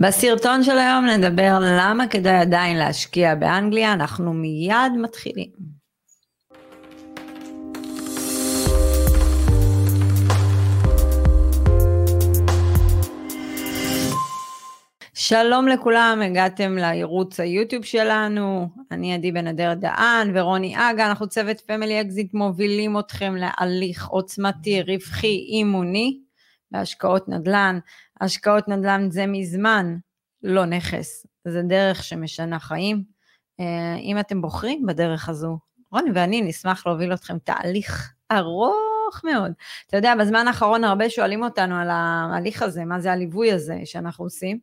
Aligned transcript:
בסרטון 0.00 0.62
של 0.62 0.78
היום 0.78 1.04
נדבר 1.04 1.58
למה 1.60 2.08
כדאי 2.08 2.36
עדיין 2.36 2.76
להשקיע 2.76 3.34
באנגליה, 3.34 3.92
אנחנו 3.92 4.32
מיד 4.32 4.92
מתחילים. 5.02 5.50
שלום 15.14 15.68
לכולם, 15.68 16.22
הגעתם 16.24 16.76
לערוץ 16.76 17.40
היוטיוב 17.40 17.84
שלנו, 17.84 18.68
אני 18.90 19.14
עדי 19.14 19.32
בן 19.32 19.46
אדר 19.46 19.74
דהן 19.74 20.36
ורוני 20.36 20.74
אגה, 20.76 21.06
אנחנו 21.06 21.28
צוות 21.28 21.60
Family 21.60 22.00
Exit 22.00 22.34
מובילים 22.34 22.98
אתכם 22.98 23.34
להליך 23.36 24.06
עוצמתי, 24.06 24.82
רווחי, 24.82 25.46
אימוני 25.48 26.27
בהשקעות 26.70 27.28
נדל"ן. 27.28 27.78
השקעות 28.20 28.68
נדל"ן 28.68 29.10
זה 29.10 29.26
מזמן 29.26 29.96
לא 30.42 30.64
נכס, 30.64 31.26
זה 31.44 31.62
דרך 31.62 32.04
שמשנה 32.04 32.58
חיים. 32.58 33.04
אה, 33.60 33.96
אם 33.96 34.18
אתם 34.18 34.42
בוחרים 34.42 34.86
בדרך 34.86 35.28
הזו, 35.28 35.58
רוני 35.92 36.10
ואני 36.14 36.42
נשמח 36.42 36.86
להוביל 36.86 37.14
אתכם 37.14 37.38
תהליך 37.38 38.12
ארוך 38.32 39.20
מאוד. 39.24 39.52
אתה 39.86 39.96
יודע, 39.96 40.14
בזמן 40.14 40.48
האחרון 40.48 40.84
הרבה 40.84 41.10
שואלים 41.10 41.42
אותנו 41.42 41.76
על 41.76 41.88
ההליך 41.90 42.62
הזה, 42.62 42.84
מה 42.84 43.00
זה 43.00 43.12
הליווי 43.12 43.52
הזה 43.52 43.80
שאנחנו 43.84 44.24
עושים. 44.24 44.58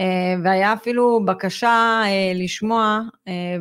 אה, 0.00 0.34
והיה 0.44 0.72
אפילו 0.72 1.24
בקשה 1.24 2.02
אה, 2.04 2.32
לשמוע 2.34 3.00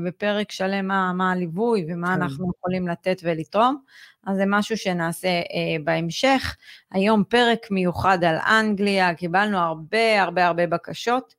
בפרק 0.06 0.52
שלם 0.52 0.88
מה, 0.88 1.14
מה 1.14 1.32
הליווי 1.32 1.86
ומה 1.90 2.08
כן. 2.08 2.22
אנחנו 2.22 2.52
יכולים 2.58 2.88
לתת 2.88 3.22
ולתרום. 3.24 3.82
אז 4.28 4.38
זה 4.38 4.44
משהו 4.48 4.78
שנעשה 4.78 5.28
אה, 5.28 5.84
בהמשך. 5.84 6.56
היום 6.92 7.24
פרק 7.24 7.72
מיוחד 7.72 8.24
על 8.24 8.36
אנגליה, 8.36 9.16
קיבלנו 9.16 9.58
הרבה 9.58 10.22
הרבה 10.22 10.48
הרבה 10.48 10.68
בקשות 10.68 11.36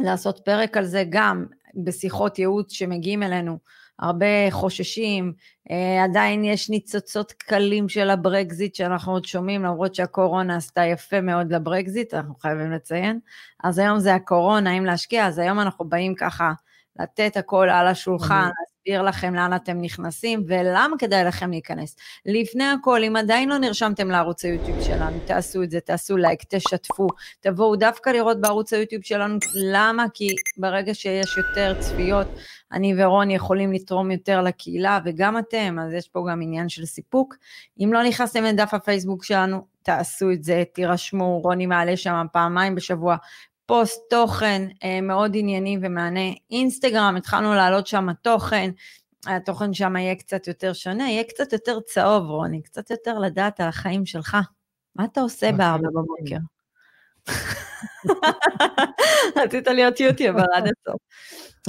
לעשות 0.00 0.40
פרק 0.44 0.76
על 0.76 0.84
זה, 0.84 1.04
גם 1.08 1.46
בשיחות 1.74 2.38
ייעוץ 2.38 2.72
שמגיעים 2.72 3.22
אלינו, 3.22 3.58
הרבה 3.98 4.50
חוששים, 4.50 5.32
אה, 5.70 6.04
עדיין 6.04 6.44
יש 6.44 6.70
ניצוצות 6.70 7.32
קלים 7.32 7.88
של 7.88 8.10
הברקזיט 8.10 8.74
שאנחנו 8.74 9.12
עוד 9.12 9.24
שומעים, 9.24 9.62
למרות 9.62 9.94
שהקורונה 9.94 10.56
עשתה 10.56 10.84
יפה 10.84 11.20
מאוד 11.20 11.52
לברקזיט, 11.52 12.14
אנחנו 12.14 12.34
חייבים 12.34 12.72
לציין. 12.72 13.20
אז 13.64 13.78
היום 13.78 13.98
זה 13.98 14.14
הקורונה, 14.14 14.70
האם 14.70 14.84
להשקיע, 14.84 15.26
אז 15.26 15.38
היום 15.38 15.60
אנחנו 15.60 15.84
באים 15.84 16.14
ככה 16.14 16.52
לתת 17.00 17.36
הכל 17.36 17.68
על 17.70 17.86
השולחן, 17.86 18.48
להסביר 18.86 19.02
לכם 19.02 19.34
לאן 19.34 19.56
אתם 19.56 19.80
נכנסים 19.80 20.44
ולמה 20.46 20.98
כדאי 20.98 21.24
לכם 21.24 21.50
להיכנס. 21.50 21.96
לפני 22.26 22.64
הכל, 22.64 23.04
אם 23.04 23.16
עדיין 23.16 23.48
לא 23.48 23.58
נרשמתם 23.58 24.10
לערוץ 24.10 24.44
היוטיוב 24.44 24.82
שלנו, 24.82 25.18
תעשו 25.24 25.62
את 25.62 25.70
זה, 25.70 25.80
תעשו 25.80 26.16
לייק, 26.16 26.40
תשתפו, 26.48 27.06
תבואו 27.40 27.76
דווקא 27.76 28.10
לראות 28.10 28.40
בערוץ 28.40 28.72
היוטיוב 28.72 29.02
שלנו, 29.04 29.38
למה? 29.54 30.04
כי 30.14 30.28
ברגע 30.56 30.94
שיש 30.94 31.36
יותר 31.36 31.80
צפיות, 31.80 32.26
אני 32.72 32.94
ורון 32.98 33.30
יכולים 33.30 33.72
לתרום 33.72 34.10
יותר 34.10 34.42
לקהילה, 34.42 34.98
וגם 35.04 35.38
אתם, 35.38 35.76
אז 35.86 35.92
יש 35.92 36.08
פה 36.08 36.26
גם 36.30 36.42
עניין 36.42 36.68
של 36.68 36.84
סיפוק. 36.84 37.36
אם 37.80 37.90
לא 37.92 38.02
נכנסתם 38.02 38.44
לדף 38.44 38.74
הפייסבוק 38.74 39.24
שלנו, 39.24 39.66
תעשו 39.82 40.30
את 40.32 40.44
זה, 40.44 40.62
תירשמו, 40.72 41.40
רוני 41.40 41.66
מעלה 41.66 41.96
שם 41.96 42.26
פעמיים 42.32 42.74
בשבוע 42.74 43.16
פוסט 43.66 44.00
תוכן 44.10 44.68
אה, 44.84 45.00
מאוד 45.00 45.32
ענייני 45.34 45.78
ומענה. 45.82 46.30
אינסטגרם, 46.50 47.14
התחלנו 47.16 47.54
להעלות 47.54 47.86
שם 47.86 48.12
תוכן, 48.22 48.70
התוכן 49.26 49.74
שם 49.74 49.96
יהיה 49.96 50.14
קצת 50.14 50.48
יותר 50.48 50.72
שונה, 50.72 51.10
יהיה 51.10 51.24
קצת 51.24 51.52
יותר 51.52 51.80
צהוב, 51.80 52.30
רוני, 52.30 52.62
קצת 52.62 52.90
יותר 52.90 53.18
לדעת 53.18 53.60
על 53.60 53.68
החיים 53.68 54.06
שלך. 54.06 54.36
מה 54.96 55.04
אתה 55.04 55.20
עושה 55.20 55.52
בארבע 55.52 55.88
בבוקר? 55.88 56.36
רצית 59.42 59.68
להיות 59.68 60.00
יוטיובר 60.00 60.44
עד 60.54 60.64
הסוף. 60.64 61.00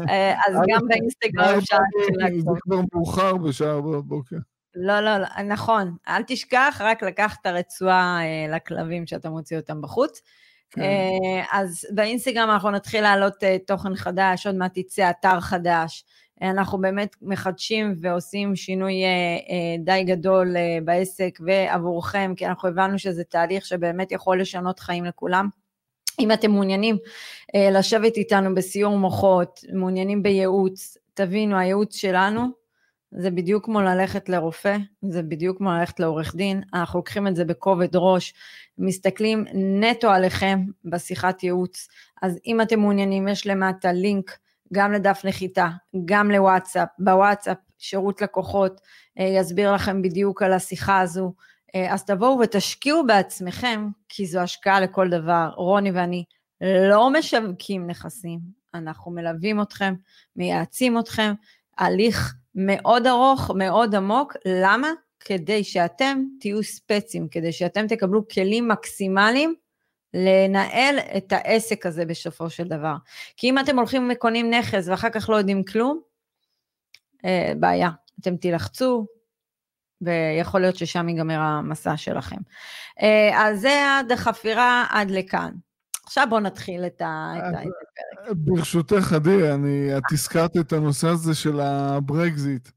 אה, 0.10 0.34
אז 0.48 0.56
גם 0.70 0.88
באינסטגרם 0.88 1.58
אפשר... 1.58 1.78
זה 2.40 2.60
כבר 2.62 2.80
מאוחר 2.94 3.38
בשעה 3.38 3.72
ארבע 3.72 3.90
בבוקר. 3.90 4.36
לא, 4.76 5.00
לא, 5.00 5.18
לא, 5.18 5.44
נכון. 5.44 5.96
אל 6.08 6.24
תשכח 6.28 6.82
רק 6.84 7.04
לקחת 7.04 7.38
את 7.42 7.46
הרצועה 7.46 8.20
אה, 8.22 8.56
לכלבים 8.56 9.08
שאתה 9.08 9.30
מוציא 9.30 9.58
אותם 9.58 9.82
בחוץ. 9.82 10.22
כן. 10.72 10.82
אה, 10.82 11.44
אז 11.52 11.88
באינסטגרם 11.90 12.50
אנחנו 12.50 12.72
נתחיל 12.72 13.02
להעלות 13.02 13.44
אה, 13.44 13.58
תוכן 13.68 13.96
חדש, 13.96 14.48
עוד 14.48 14.56
מעט 14.56 14.78
יצא 14.78 15.10
אתר 15.10 15.40
חדש. 15.40 16.06
אנחנו 16.42 16.82
באמת 16.82 17.16
מחדשים 17.22 17.96
ועושים 18.02 18.56
שינוי 18.56 18.94
אה, 19.04 19.76
די 19.80 20.04
גדול 20.04 20.56
בעסק 20.86 21.40
ועבורכם, 21.46 22.34
כי 22.36 22.46
אנחנו 22.46 22.70
הבנו 22.70 23.00
שזה 23.00 23.24
תהליך 23.24 23.66
שבאמת 23.66 24.12
יכול 24.12 24.42
לשנות 24.42 24.80
חיים 24.80 25.06
לכולם. 25.06 25.50
אם 26.20 26.32
אתם 26.32 26.52
מעוניינים 26.52 26.98
לשבת 27.56 28.18
איתנו 28.18 28.56
בסיור 28.56 28.98
מוחות, 28.98 29.60
מעוניינים 29.74 30.24
בייעוץ, 30.24 30.98
תבינו, 31.14 31.58
הייעוץ 31.58 31.96
שלנו 31.96 32.48
זה 33.12 33.32
בדיוק 33.32 33.66
כמו 33.66 33.82
ללכת 33.82 34.30
לרופא, 34.30 34.78
זה 35.02 35.24
בדיוק 35.24 35.58
כמו 35.58 35.72
ללכת 35.72 36.00
לעורך 36.00 36.36
דין, 36.36 36.62
אנחנו 36.74 37.00
לוקחים 37.00 37.28
את 37.28 37.36
זה 37.36 37.46
בכובד 37.46 37.96
ראש, 37.96 38.34
מסתכלים 38.78 39.46
נטו 39.54 40.10
עליכם 40.10 40.60
בשיחת 40.86 41.44
ייעוץ, 41.44 41.88
אז 42.22 42.40
אם 42.46 42.62
אתם 42.62 42.80
מעוניינים, 42.80 43.28
יש 43.28 43.48
למטה 43.48 43.92
לינק 43.92 44.38
גם 44.74 44.92
לדף 44.92 45.22
נחיתה, 45.26 45.68
גם 46.06 46.32
לוואטסאפ, 46.32 46.90
בוואטסאפ 47.00 47.58
שירות 47.78 48.22
לקוחות 48.22 48.82
אה, 49.20 49.24
יסביר 49.24 49.74
לכם 49.74 50.02
בדיוק 50.02 50.42
על 50.42 50.54
השיחה 50.54 51.00
הזו, 51.00 51.34
אה, 51.76 51.94
אז 51.94 52.06
תבואו 52.06 52.40
ותשקיעו 52.40 53.06
בעצמכם, 53.08 53.88
כי 54.10 54.26
זו 54.26 54.40
השקעה 54.40 54.80
לכל 54.80 55.10
דבר. 55.10 55.50
רוני 55.56 55.92
ואני 55.92 56.24
לא 56.62 57.10
משווקים 57.10 57.88
נכסים, 57.88 58.40
אנחנו 58.74 59.12
מלווים 59.12 59.62
אתכם, 59.62 59.94
מייעצים 60.36 61.00
אתכם, 61.00 61.34
הליך 61.78 62.36
מאוד 62.56 63.08
ארוך, 63.08 63.52
מאוד 63.56 63.96
עמוק, 63.96 64.34
למה? 64.46 64.88
כדי 65.28 65.64
שאתם 65.64 66.24
תהיו 66.40 66.64
ספצים, 66.64 67.28
כדי 67.32 67.52
שאתם 67.52 67.88
תקבלו 67.88 68.28
כלים 68.28 68.68
מקסימליים 68.68 69.56
לנהל 70.14 71.00
את 71.18 71.32
העסק 71.32 71.86
הזה 71.86 72.06
בסופו 72.06 72.50
של 72.50 72.64
דבר. 72.64 72.96
כי 73.38 73.50
אם 73.50 73.60
אתם 73.60 73.78
הולכים 73.78 74.10
וקונים 74.14 74.54
נכס 74.54 74.88
ואחר 74.88 75.10
כך 75.10 75.30
לא 75.30 75.36
יודעים 75.36 75.64
כלום, 75.64 76.02
אה, 77.26 77.52
בעיה. 77.60 77.90
אתם 78.22 78.38
תילחצו, 78.38 79.06
ויכול 80.02 80.62
להיות 80.62 80.76
ששם 80.76 81.10
ייגמר 81.10 81.40
המסע 81.40 81.98
שלכם. 81.98 82.40
אה, 83.02 83.48
אז 83.48 83.62
זה 83.62 83.98
עד 84.00 84.12
החפירה 84.12 84.86
עד 84.90 85.12
לכאן. 85.12 85.52
עכשיו 86.06 86.28
בואו 86.30 86.40
נתחיל 86.40 86.86
את, 86.86 87.02
הפרק. 87.06 87.68
ברשותך, 88.32 89.14
עדי, 89.14 89.52
אני, 89.52 89.98
את 89.98 90.04
הזכרת 90.12 90.58
את 90.58 90.74
הנושא 90.74 91.08
הזה 91.08 91.36
של 91.36 91.60
הברקזיט. 91.60 92.70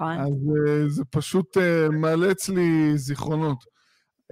נכון. 0.00 0.18
אז 0.18 0.32
uh, 0.32 0.88
זה 0.88 1.04
פשוט 1.10 1.56
מעלה 1.92 2.30
אצלי 2.30 2.98
זיכרונות. 2.98 3.64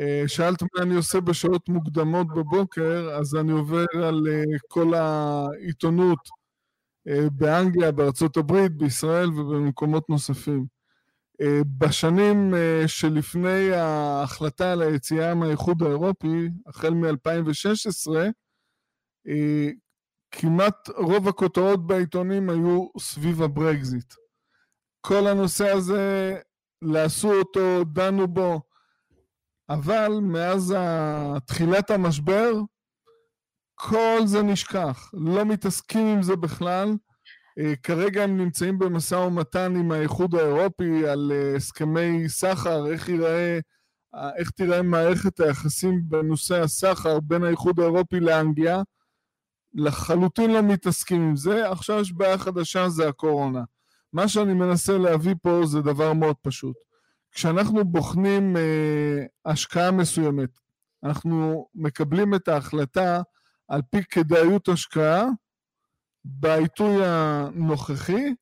Uh, 0.00 0.28
שאלת 0.28 0.62
מה 0.62 0.82
אני 0.82 0.94
עושה 0.94 1.20
בשעות 1.20 1.68
מוקדמות 1.68 2.26
בבוקר, 2.26 3.10
אז 3.18 3.36
אני 3.36 3.52
עובר 3.52 3.84
על 4.04 4.26
כל 4.68 4.94
העיתונות 4.94 6.18
באנגליה, 7.32 7.92
בארצות 7.92 8.36
הברית, 8.36 8.72
בישראל 8.72 9.28
ובמקומות 9.28 10.08
נוספים. 10.10 10.66
בשנים 11.78 12.54
שלפני 12.86 13.72
ההחלטה 13.72 14.72
על 14.72 14.82
היציאה 14.82 15.34
מהאיחוד 15.34 15.82
האירופי, 15.82 16.48
החל 16.66 16.94
מ-2016, 16.94 18.16
אה, 19.28 19.70
כמעט 20.30 20.88
רוב 20.88 21.28
הכותרות 21.28 21.86
בעיתונים 21.86 22.50
היו 22.50 22.86
סביב 22.98 23.42
הברקזיט. 23.42 24.14
כל 25.08 25.26
הנושא 25.26 25.68
הזה, 25.68 26.36
לעשו 26.82 27.32
אותו, 27.32 27.84
דנו 27.84 28.28
בו, 28.28 28.60
אבל 29.68 30.12
מאז 30.22 30.74
תחילת 31.46 31.90
המשבר, 31.90 32.52
כל 33.74 34.20
זה 34.24 34.42
נשכח, 34.42 35.10
לא 35.12 35.44
מתעסקים 35.44 36.06
עם 36.06 36.22
זה 36.22 36.36
בכלל. 36.36 36.88
אה, 37.58 37.76
כרגע 37.82 38.22
הם 38.22 38.36
נמצאים 38.36 38.78
במשא 38.78 39.14
ומתן 39.14 39.76
עם 39.76 39.92
האיחוד 39.92 40.34
האירופי 40.34 41.08
על 41.08 41.32
אה, 41.34 41.56
הסכמי 41.56 42.28
סחר, 42.28 42.86
איך 42.86 43.08
ייראה, 43.08 43.58
איך 44.38 44.50
תיראה 44.50 44.82
מערכת 44.82 45.40
היחסים 45.40 46.00
בנושא 46.08 46.62
הסחר 46.62 47.20
בין 47.20 47.44
האיחוד 47.44 47.80
האירופי 47.80 48.20
לאנגליה. 48.20 48.82
לחלוטין 49.74 50.50
לא 50.50 50.62
מתעסקים 50.62 51.22
עם 51.22 51.36
זה, 51.36 51.70
עכשיו 51.70 52.00
יש 52.00 52.12
בעיה 52.12 52.38
חדשה, 52.38 52.88
זה 52.88 53.08
הקורונה. 53.08 53.60
מה 54.16 54.28
שאני 54.28 54.54
מנסה 54.54 54.98
להביא 54.98 55.34
פה 55.42 55.60
זה 55.64 55.80
דבר 55.80 56.12
מאוד 56.12 56.36
פשוט. 56.42 56.76
כשאנחנו 57.32 57.84
בוחנים 57.84 58.56
אה, 58.56 59.24
השקעה 59.44 59.90
מסוימת, 59.90 60.48
אנחנו 61.04 61.66
מקבלים 61.74 62.34
את 62.34 62.48
ההחלטה 62.48 63.22
על 63.68 63.80
פי 63.90 64.04
כדאיות 64.04 64.68
השקעה 64.68 65.24
בעיתוי 66.24 67.06
הנוכחי, 67.06 68.34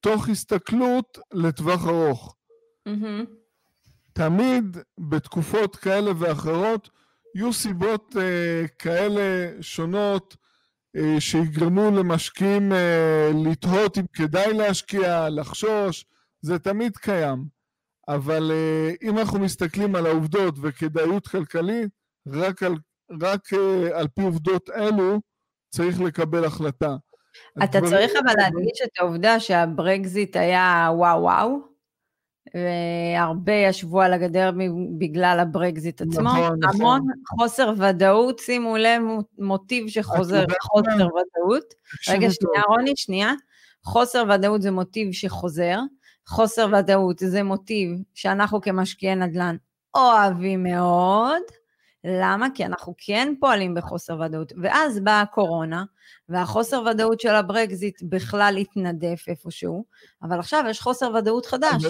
תוך 0.00 0.28
הסתכלות 0.28 1.18
לטווח 1.32 1.86
ארוך. 1.86 2.36
Mm-hmm. 2.88 3.26
תמיד 4.12 4.76
בתקופות 4.98 5.76
כאלה 5.76 6.10
ואחרות 6.18 6.90
יהיו 7.34 7.52
סיבות 7.52 8.16
אה, 8.20 8.68
כאלה 8.78 9.50
שונות 9.60 10.36
שיגרמו 11.18 11.90
למשקיעים 11.90 12.72
אה, 12.72 13.30
לתהות 13.44 13.98
אם 13.98 14.04
כדאי 14.12 14.52
להשקיע, 14.52 15.28
לחשוש, 15.30 16.04
זה 16.40 16.58
תמיד 16.58 16.96
קיים. 16.96 17.44
אבל 18.08 18.50
אה, 18.52 18.90
אם 19.02 19.18
אנחנו 19.18 19.38
מסתכלים 19.38 19.96
על 19.96 20.06
העובדות 20.06 20.54
וכדאיות 20.62 21.28
כלכלית, 21.28 21.90
רק 22.28 22.62
על, 22.62 22.74
רק 23.20 23.48
על 23.94 24.08
פי 24.08 24.22
עובדות 24.22 24.70
אלו 24.70 25.20
צריך 25.70 26.00
לקבל 26.00 26.44
החלטה. 26.44 26.96
אתה 27.64 27.80
צריך 27.80 28.12
אבל 28.24 28.34
להדגיש 28.36 28.82
את 28.84 28.98
העובדה 28.98 29.40
שהברקזיט 29.40 30.36
היה 30.36 30.88
וואו 30.92 31.22
וואו, 31.22 31.71
והרבה 32.54 33.52
ישבו 33.52 34.00
על 34.00 34.12
הגדר 34.12 34.50
בגלל 34.98 35.38
הברקזיט 35.40 36.00
עצמו. 36.00 36.22
נכון, 36.22 36.58
נכון. 36.62 36.80
המון 36.80 37.00
נכון. 37.00 37.38
חוסר 37.38 37.72
ודאות, 37.78 38.38
שימו 38.38 38.76
לב, 38.76 39.02
מוטיב 39.38 39.88
שחוזר 39.88 40.44
חוסר 40.62 41.06
ודאות. 41.06 41.74
רגע, 42.08 42.30
שנייה, 42.30 42.62
רוני, 42.68 42.92
שנייה. 42.96 43.32
חוסר 43.84 44.24
ודאות 44.34 44.62
זה 44.62 44.70
מוטיב 44.70 45.12
שחוזר. 45.12 45.78
חוסר 46.28 46.68
ודאות 46.78 47.18
זה 47.18 47.42
מוטיב 47.42 47.90
שאנחנו 48.14 48.60
כמשקיעי 48.60 49.14
נדל"ן 49.14 49.56
אוהבים 49.94 50.62
מאוד. 50.62 51.42
למה? 52.04 52.46
כי 52.54 52.66
אנחנו 52.66 52.94
כן 52.98 53.34
פועלים 53.40 53.74
בחוסר 53.74 54.20
ודאות. 54.20 54.52
ואז 54.62 55.00
באה 55.00 55.20
הקורונה, 55.20 55.84
והחוסר 56.28 56.82
ודאות 56.90 57.20
של 57.20 57.34
הברקזיט 57.34 58.02
בכלל 58.02 58.56
התנדף 58.60 59.24
איפשהו, 59.28 59.84
אבל 60.22 60.38
עכשיו 60.38 60.64
יש 60.70 60.80
חוסר 60.80 61.14
ודאות 61.14 61.46
חדש. 61.46 61.82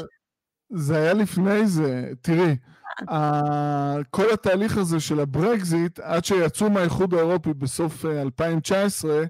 זה 0.74 0.96
היה 0.96 1.12
לפני 1.12 1.66
זה, 1.66 2.12
תראי, 2.20 2.56
כל 4.10 4.32
התהליך 4.32 4.76
הזה 4.76 5.00
של 5.00 5.20
הברקזיט, 5.20 5.98
עד 6.00 6.24
שיצאו 6.24 6.70
מהאיחוד 6.70 7.14
האירופי 7.14 7.54
בסוף 7.54 8.04
2019, 8.04 9.18
אה, 9.18 9.24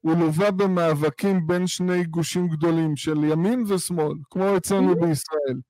הוא 0.00 0.16
לווה 0.16 0.50
במאבקים 0.50 1.46
בין 1.46 1.66
שני 1.66 2.04
גושים 2.04 2.48
גדולים 2.48 2.96
של 2.96 3.24
ימין 3.24 3.64
ושמאל, 3.68 4.14
כמו 4.30 4.56
אצלנו 4.56 4.92
mm-hmm. 4.92 5.06
בישראל. 5.06 5.60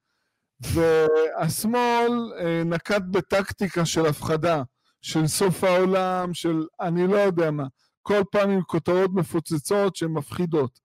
והשמאל 0.60 2.32
אה, 2.40 2.62
נקט 2.64 3.02
בטקטיקה 3.10 3.84
של 3.84 4.06
הפחדה, 4.06 4.62
של 5.02 5.26
סוף 5.26 5.64
העולם, 5.64 6.34
של 6.34 6.66
אני 6.80 7.06
לא 7.06 7.16
יודע 7.16 7.50
מה, 7.50 7.66
כל 8.02 8.22
פעם 8.30 8.50
עם 8.50 8.62
כותרות 8.62 9.10
מפוצצות 9.14 9.96
שמפחידות. 9.96 10.80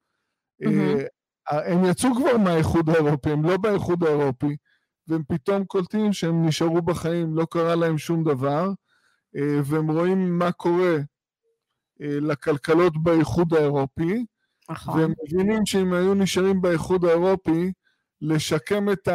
Mm-hmm. 0.63 1.18
הם 1.49 1.85
יצאו 1.85 2.15
כבר 2.15 2.37
מהאיחוד 2.37 2.89
האירופי, 2.89 3.29
הם 3.31 3.43
לא 3.43 3.57
באיחוד 3.57 4.03
האירופי, 4.03 4.55
והם 5.07 5.23
פתאום 5.27 5.65
קולטים 5.65 6.13
שהם 6.13 6.45
נשארו 6.45 6.81
בחיים, 6.81 7.35
לא 7.35 7.47
קרה 7.51 7.75
להם 7.75 7.97
שום 7.97 8.23
דבר, 8.23 8.71
אה, 9.35 9.59
והם 9.63 9.91
רואים 9.91 10.39
מה 10.39 10.51
קורה 10.51 10.95
אה, 12.01 12.17
לכלכלות 12.21 13.03
באיחוד 13.03 13.53
האירופי, 13.53 14.25
נכון. 14.69 14.99
והם 14.99 15.13
מבינים 15.23 15.65
שאם 15.65 15.93
היו 15.93 16.13
נשארים 16.13 16.61
באיחוד 16.61 17.05
האירופי, 17.05 17.71
לשקם 18.21 18.91
את 18.91 19.07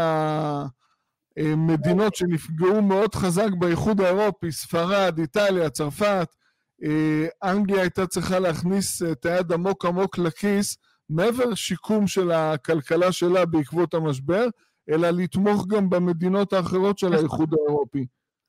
המדינות 1.36 2.14
שנפגעו 2.14 2.82
מאוד 2.82 3.14
חזק 3.14 3.48
באיחוד 3.58 4.00
האירופי, 4.00 4.52
ספרד, 4.52 5.18
איטליה, 5.18 5.70
צרפת, 5.70 6.28
אה, 6.84 7.50
אנגליה 7.50 7.80
הייתה 7.80 8.06
צריכה 8.06 8.38
להכניס 8.38 9.02
את 9.02 9.26
היד 9.26 9.52
עמוק 9.52 9.84
עמוק 9.84 10.18
לכיס 10.18 10.76
מעבר 11.10 11.54
שיקום 11.54 12.06
של 12.06 12.30
הכלכלה 12.30 13.12
שלה 13.12 13.46
בעקבות 13.46 13.94
המשבר, 13.94 14.46
אלא 14.90 15.10
לתמוך 15.10 15.66
גם 15.66 15.90
במדינות 15.90 16.52
האחרות 16.52 16.98
של 16.98 17.14
האיחוד 17.14 17.54
האירופי. 17.54 18.06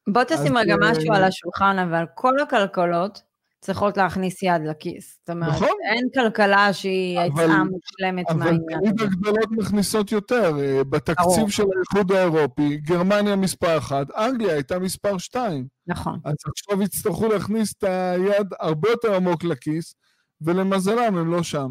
בוא 0.09 0.23
תשים 0.23 0.57
רגע 0.57 0.73
אה, 0.73 0.91
משהו 0.91 1.13
על 1.13 1.23
השולחן, 1.23 1.79
אבל 1.79 2.05
כל 2.15 2.39
הכלכלות 2.39 3.21
צריכות 3.61 3.97
להכניס 3.97 4.43
יד 4.43 4.61
לכיס. 4.69 5.17
זאת 5.19 5.29
אומרת, 5.29 5.49
נכון. 5.49 5.77
אין 5.91 6.07
כלכלה 6.13 6.73
שהיא 6.73 7.19
יצאה 7.19 7.63
מושלמת 7.63 8.31
מהעניין. 8.31 8.61
אבל 8.73 8.79
תמיד 8.79 9.01
הגדולות 9.01 9.51
מכניסות 9.51 10.11
יותר. 10.11 10.59
אה, 10.59 10.83
בתקציב 10.83 11.35
ברור. 11.35 11.49
של 11.49 11.63
האיחוד 11.77 12.11
האירופי, 12.11 12.77
גרמניה 12.77 13.35
מספר 13.35 13.77
1, 13.77 14.11
אנגליה 14.11 14.53
הייתה 14.53 14.79
מספר 14.79 15.17
2. 15.17 15.67
נכון. 15.87 16.19
אז 16.25 16.35
עכשיו 16.47 16.81
יצטרכו 16.81 17.27
להכניס 17.27 17.73
את 17.77 17.83
היד 17.83 18.47
הרבה 18.59 18.89
יותר 18.89 19.15
עמוק 19.15 19.43
לכיס, 19.43 19.95
ולמזלם 20.41 21.17
הם 21.17 21.31
לא 21.31 21.43
שם. 21.43 21.67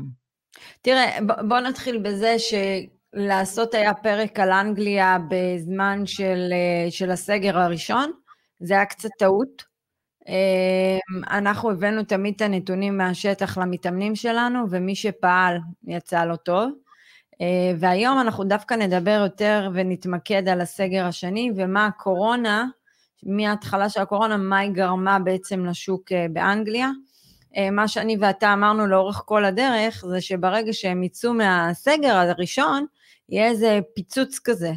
תראה, 0.83 1.19
בוא 1.49 1.61
נתחיל 1.61 1.99
בזה 1.99 2.37
שלעשות 2.39 3.75
היה 3.75 3.95
פרק 3.95 4.41
על 4.41 4.53
אנגליה 4.53 5.19
בזמן 5.29 6.07
של, 6.07 6.49
אה, 6.53 6.91
של 6.91 7.11
הסגר 7.11 7.59
הראשון, 7.59 8.13
זה 8.61 8.75
היה 8.75 8.85
קצת 8.87 9.11
טעות. 9.19 9.75
אמ, 10.29 11.25
אנחנו 11.31 11.71
הבאנו 11.71 12.03
תמיד 12.03 12.35
את 12.35 12.43
הנתונים 12.43 12.99
מהשטח 12.99 13.59
למתאמנים 13.59 14.17
שלנו, 14.17 14.65
ומי 14.71 14.95
שפעל 14.95 15.59
יצא 15.87 16.25
לו 16.25 16.37
טוב. 16.37 16.71
אה, 17.41 17.73
והיום 17.79 18.21
אנחנו 18.21 18.45
דווקא 18.45 18.75
נדבר 18.75 19.21
יותר 19.25 19.71
ונתמקד 19.75 20.49
על 20.49 20.61
הסגר 20.61 21.05
השני, 21.07 21.51
ומה 21.57 21.87
הקורונה, 21.87 22.67
מההתחלה 23.23 23.89
של 23.89 24.01
הקורונה, 24.01 24.37
מה 24.37 24.59
היא 24.59 24.71
גרמה 24.71 25.19
בעצם 25.19 25.67
לשוק 25.67 26.13
אה, 26.13 26.27
באנגליה. 26.33 26.91
אה, 27.57 27.71
מה 27.71 27.89
שאני 27.89 28.17
ואתה 28.21 28.53
אמרנו 28.53 28.87
לאורך 28.87 29.23
כל 29.27 29.45
הדרך, 29.45 30.05
זה 30.09 30.21
שברגע 30.21 30.73
שהם 30.73 31.03
יצאו 31.03 31.35
מהסגר 31.35 32.17
הראשון, 32.17 32.87
יהיה 33.29 33.49
איזה 33.49 33.81
פיצוץ 33.95 34.39
כזה. 34.45 34.73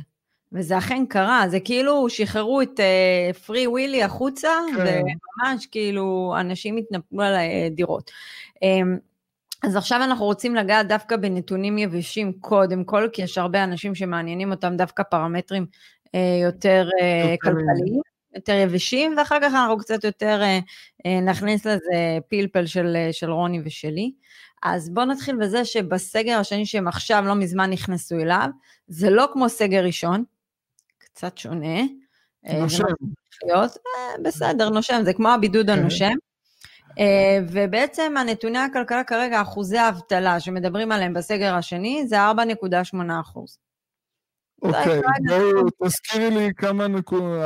וזה 0.51 0.77
אכן 0.77 1.05
קרה, 1.05 1.45
זה 1.49 1.59
כאילו 1.59 2.09
שחררו 2.09 2.61
את 2.61 2.79
פרי 3.45 3.65
uh, 3.65 3.69
ווילי 3.69 4.03
החוצה, 4.03 4.49
כן. 4.75 4.81
וממש 4.81 5.65
כאילו 5.65 6.35
אנשים 6.39 6.77
התנפלו 6.77 7.21
על 7.23 7.33
הדירות. 7.65 8.11
Um, 8.55 8.59
אז 9.63 9.75
עכשיו 9.75 10.03
אנחנו 10.03 10.25
רוצים 10.25 10.55
לגעת 10.55 10.87
דווקא 10.87 11.15
בנתונים 11.17 11.77
יבשים 11.77 12.33
קודם 12.33 12.83
כל, 12.83 13.07
כי 13.13 13.21
יש 13.21 13.37
הרבה 13.37 13.63
אנשים 13.63 13.95
שמעניינים 13.95 14.51
אותם 14.51 14.77
דווקא 14.77 15.03
פרמטרים 15.03 15.65
uh, 16.05 16.09
יותר 16.43 16.89
uh, 16.99 17.37
כלכליים. 17.41 18.16
יותר 18.37 18.53
יבשים, 18.53 19.15
ואחר 19.17 19.37
כך 19.41 19.53
אנחנו 19.53 19.77
קצת 19.77 20.03
יותר 20.03 20.41
אה, 20.41 20.59
אה, 21.05 21.19
נכניס 21.21 21.65
לזה 21.65 22.17
פלפל 22.27 22.65
של, 22.65 22.93
אה, 22.95 23.13
של 23.13 23.31
רוני 23.31 23.61
ושלי. 23.65 24.11
אז 24.63 24.89
בואו 24.89 25.05
נתחיל 25.05 25.35
בזה 25.35 25.65
שבסגר 25.65 26.39
השני 26.39 26.65
שהם 26.65 26.87
עכשיו 26.87 27.23
לא 27.27 27.35
מזמן 27.35 27.69
נכנסו 27.69 28.15
אליו, 28.15 28.47
זה 28.87 29.09
לא 29.09 29.27
כמו 29.33 29.49
סגר 29.49 29.83
ראשון, 29.83 30.23
קצת 30.97 31.37
שונה. 31.37 31.81
נושם. 32.43 32.83
להיות, 33.45 33.71
בסדר, 34.23 34.69
נושם, 34.69 35.01
זה 35.05 35.13
כמו 35.13 35.29
הבידוד 35.29 35.65
כן. 35.65 35.71
הנושם. 35.71 36.13
ובעצם 37.49 38.17
הנתוני 38.17 38.57
הכלכלה 38.57 39.03
כרגע, 39.03 39.41
אחוזי 39.41 39.77
האבטלה 39.77 40.39
שמדברים 40.39 40.91
עליהם 40.91 41.13
בסגר 41.13 41.55
השני, 41.55 42.07
זה 42.07 42.29
4.8 42.29 42.97
אחוז. 43.21 43.57
אוקיי, 44.61 45.01
בואו 45.27 45.65
תזכירי 45.83 46.29
לי 46.29 46.49
כמה 46.57 46.85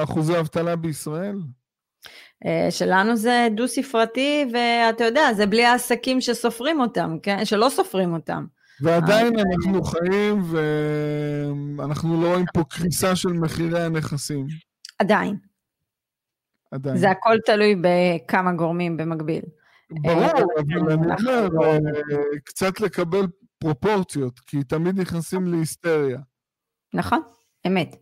אחוזי 0.03 0.39
אבטלה 0.39 0.75
בישראל. 0.75 1.36
אה, 2.46 2.72
שלנו 2.72 3.15
זה 3.15 3.48
דו-ספרתי, 3.56 4.46
ואתה 4.53 5.03
יודע, 5.03 5.34
זה 5.34 5.46
בלי 5.46 5.65
העסקים 5.65 6.22
שסופרים 6.22 6.82
אותם, 6.82 7.18
כן? 7.24 7.46
שלא 7.46 7.70
סופרים 7.70 8.13
אותם. 8.13 8.46
ועדיין 8.82 9.39
אה, 9.39 9.44
אנחנו 9.56 9.84
חיים, 9.84 10.44
ואנחנו 11.77 12.22
לא 12.22 12.27
רואים 12.27 12.46
פה 12.53 12.63
קריסה 12.70 13.15
של 13.15 13.30
מחירי 13.30 13.84
הנכסים. 13.84 14.48
עדיין. 15.00 15.36
עדיין. 16.72 16.98
זה 16.98 17.10
הכל 17.10 17.38
תלוי 17.46 17.75
בכמה 17.82 18.53
גורמים 18.53 18.98
במקביל. 18.98 19.41
ברור, 19.89 20.24
אה, 20.24 20.32
אבל 20.32 20.62
אני 20.62 20.75
אומר, 20.75 21.77
קצת 22.46 22.82
לקבל 22.82 23.25
פרופורציות, 23.58 24.39
כי 24.39 24.63
תמיד 24.63 25.00
נכנסים 25.00 25.48
להיסטריה. 25.48 26.20
נכון, 26.93 27.21
אמת. 27.67 27.95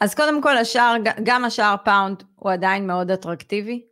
אז 0.00 0.14
קודם 0.14 0.42
כל 0.42 0.56
השער, 0.56 0.96
גם 1.22 1.44
השער 1.44 1.74
פאונד 1.84 2.22
הוא 2.34 2.52
עדיין 2.52 2.86
מאוד 2.86 3.10
אטרקטיבי. 3.10 3.82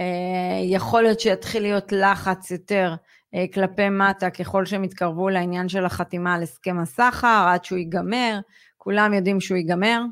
אה, 0.00 0.60
יכול 0.62 1.02
להיות 1.02 1.20
שיתחיל 1.20 1.62
להיות 1.62 1.92
לחץ 1.92 2.50
יותר 2.50 2.94
אה, 3.34 3.44
כלפי 3.54 3.88
מטה 3.88 4.30
ככל 4.30 4.66
שהם 4.66 4.84
יתקרבו 4.84 5.28
לעניין 5.28 5.68
של 5.68 5.84
החתימה 5.84 6.34
על 6.34 6.42
הסכם 6.42 6.78
הסחר, 6.78 7.46
עד 7.48 7.64
שהוא 7.64 7.78
ייגמר, 7.78 8.38
כולם 8.76 9.14
יודעים 9.14 9.40
שהוא 9.40 9.56
ייגמר 9.56 10.02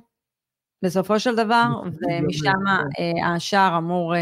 בסופו 0.82 1.20
של 1.20 1.36
דבר, 1.36 1.66
ומשם 1.84 2.52
כן. 2.96 3.22
אה, 3.22 3.34
השער 3.34 3.78
אמור 3.78 4.14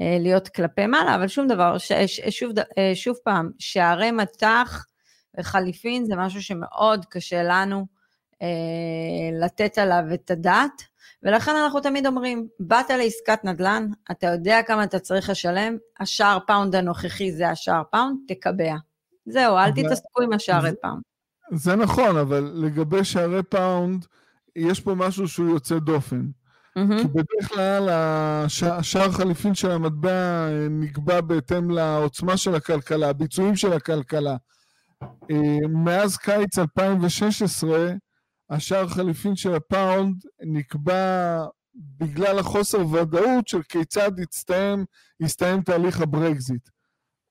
להיות 0.00 0.48
כלפי 0.48 0.86
מעלה, 0.86 1.14
אבל 1.14 1.28
שום 1.28 1.48
דבר, 1.48 1.78
ש, 1.78 1.92
שוב, 2.30 2.52
שוב 2.94 3.16
פעם, 3.24 3.50
שערי 3.58 4.10
מטח 4.10 4.84
וחליפין 5.38 6.04
זה 6.04 6.16
משהו 6.16 6.42
שמאוד 6.42 7.04
קשה 7.04 7.42
לנו 7.42 7.86
לתת 9.40 9.78
עליו 9.78 10.04
את 10.14 10.30
הדעת, 10.30 10.82
ולכן 11.22 11.56
אנחנו 11.56 11.80
תמיד 11.80 12.06
אומרים, 12.06 12.48
באת 12.60 12.90
לעסקת 12.90 13.44
נדל"ן, 13.44 13.86
אתה 14.10 14.26
יודע 14.26 14.60
כמה 14.66 14.84
אתה 14.84 14.98
צריך 14.98 15.30
לשלם, 15.30 15.76
השער 16.00 16.38
פאונד 16.46 16.74
הנוכחי 16.74 17.32
זה 17.32 17.48
השער 17.48 17.82
פאונד, 17.90 18.16
תקבע. 18.28 18.76
זהו, 19.26 19.56
אל 19.56 19.70
תתעסקו 19.72 20.22
עם 20.22 20.32
השערי 20.32 20.70
פאונד. 20.82 21.02
זה 21.52 21.76
נכון, 21.76 22.16
אבל 22.16 22.52
לגבי 22.54 23.04
שערי 23.04 23.42
פאונד, 23.42 24.06
יש 24.56 24.80
פה 24.80 24.94
משהו 24.94 25.28
שהוא 25.28 25.48
יוצא 25.48 25.78
דופן. 25.78 26.26
Mm-hmm. 26.78 27.02
כי 27.02 27.08
בדרך 27.08 27.48
כלל 27.48 27.88
השער 28.62 29.12
חליפין 29.12 29.54
של 29.54 29.70
המטבע 29.70 30.48
נקבע 30.70 31.20
בהתאם 31.20 31.70
לעוצמה 31.70 32.36
של 32.36 32.54
הכלכלה, 32.54 33.08
הביצועים 33.08 33.56
של 33.56 33.72
הכלכלה. 33.72 34.36
מאז 35.68 36.16
קיץ 36.16 36.58
2016, 36.58 37.92
השער 38.50 38.88
חליפין 38.88 39.36
של 39.36 39.54
הפאונד 39.54 40.22
נקבע 40.40 41.44
בגלל 41.74 42.38
החוסר 42.38 42.86
ודאות 42.86 43.48
של 43.48 43.62
כיצד 43.62 44.12
יסתיים, 44.18 44.84
יסתיים 45.20 45.62
תהליך 45.62 46.00
הברקזיט. 46.00 46.68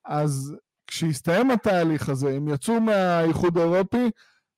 אז 0.04 0.56
כשהסתיים 0.86 1.50
התהליך 1.50 2.08
הזה, 2.08 2.30
הם 2.36 2.48
יצאו 2.48 2.80
מהאיחוד 2.80 3.58
האירופי, 3.58 4.10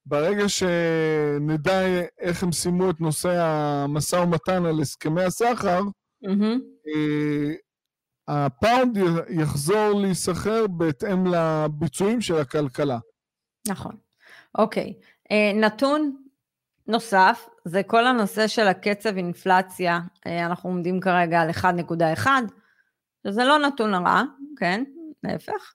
ברגע 0.06 0.48
שנדע 0.48 1.80
איך 2.18 2.42
הם 2.42 2.52
סיימו 2.52 2.90
את 2.90 3.00
נושא 3.00 3.42
המשא 3.42 4.16
ומתן 4.16 4.66
על 4.66 4.80
הסכמי 4.80 5.22
הסחר, 5.22 5.80
mm-hmm. 6.26 6.90
הפאונד 8.28 8.98
יחזור 9.28 10.00
להיסחר 10.00 10.66
בהתאם 10.66 11.26
לביצועים 11.26 12.20
של 12.20 12.34
הכלכלה. 12.34 12.98
נכון. 13.68 13.96
אוקיי. 14.58 14.94
אה, 15.30 15.52
נתון 15.54 16.19
נוסף, 16.86 17.48
זה 17.64 17.82
כל 17.82 18.06
הנושא 18.06 18.46
של 18.46 18.68
הקצב 18.68 19.16
אינפלציה, 19.16 20.00
אה, 20.26 20.46
אנחנו 20.46 20.70
עומדים 20.70 21.00
כרגע 21.00 21.40
על 21.40 21.50
1.1, 21.50 22.26
שזה 23.26 23.44
לא 23.44 23.58
נתון 23.58 23.94
רע, 23.94 24.22
כן? 24.56 24.84
להפך. 25.24 25.72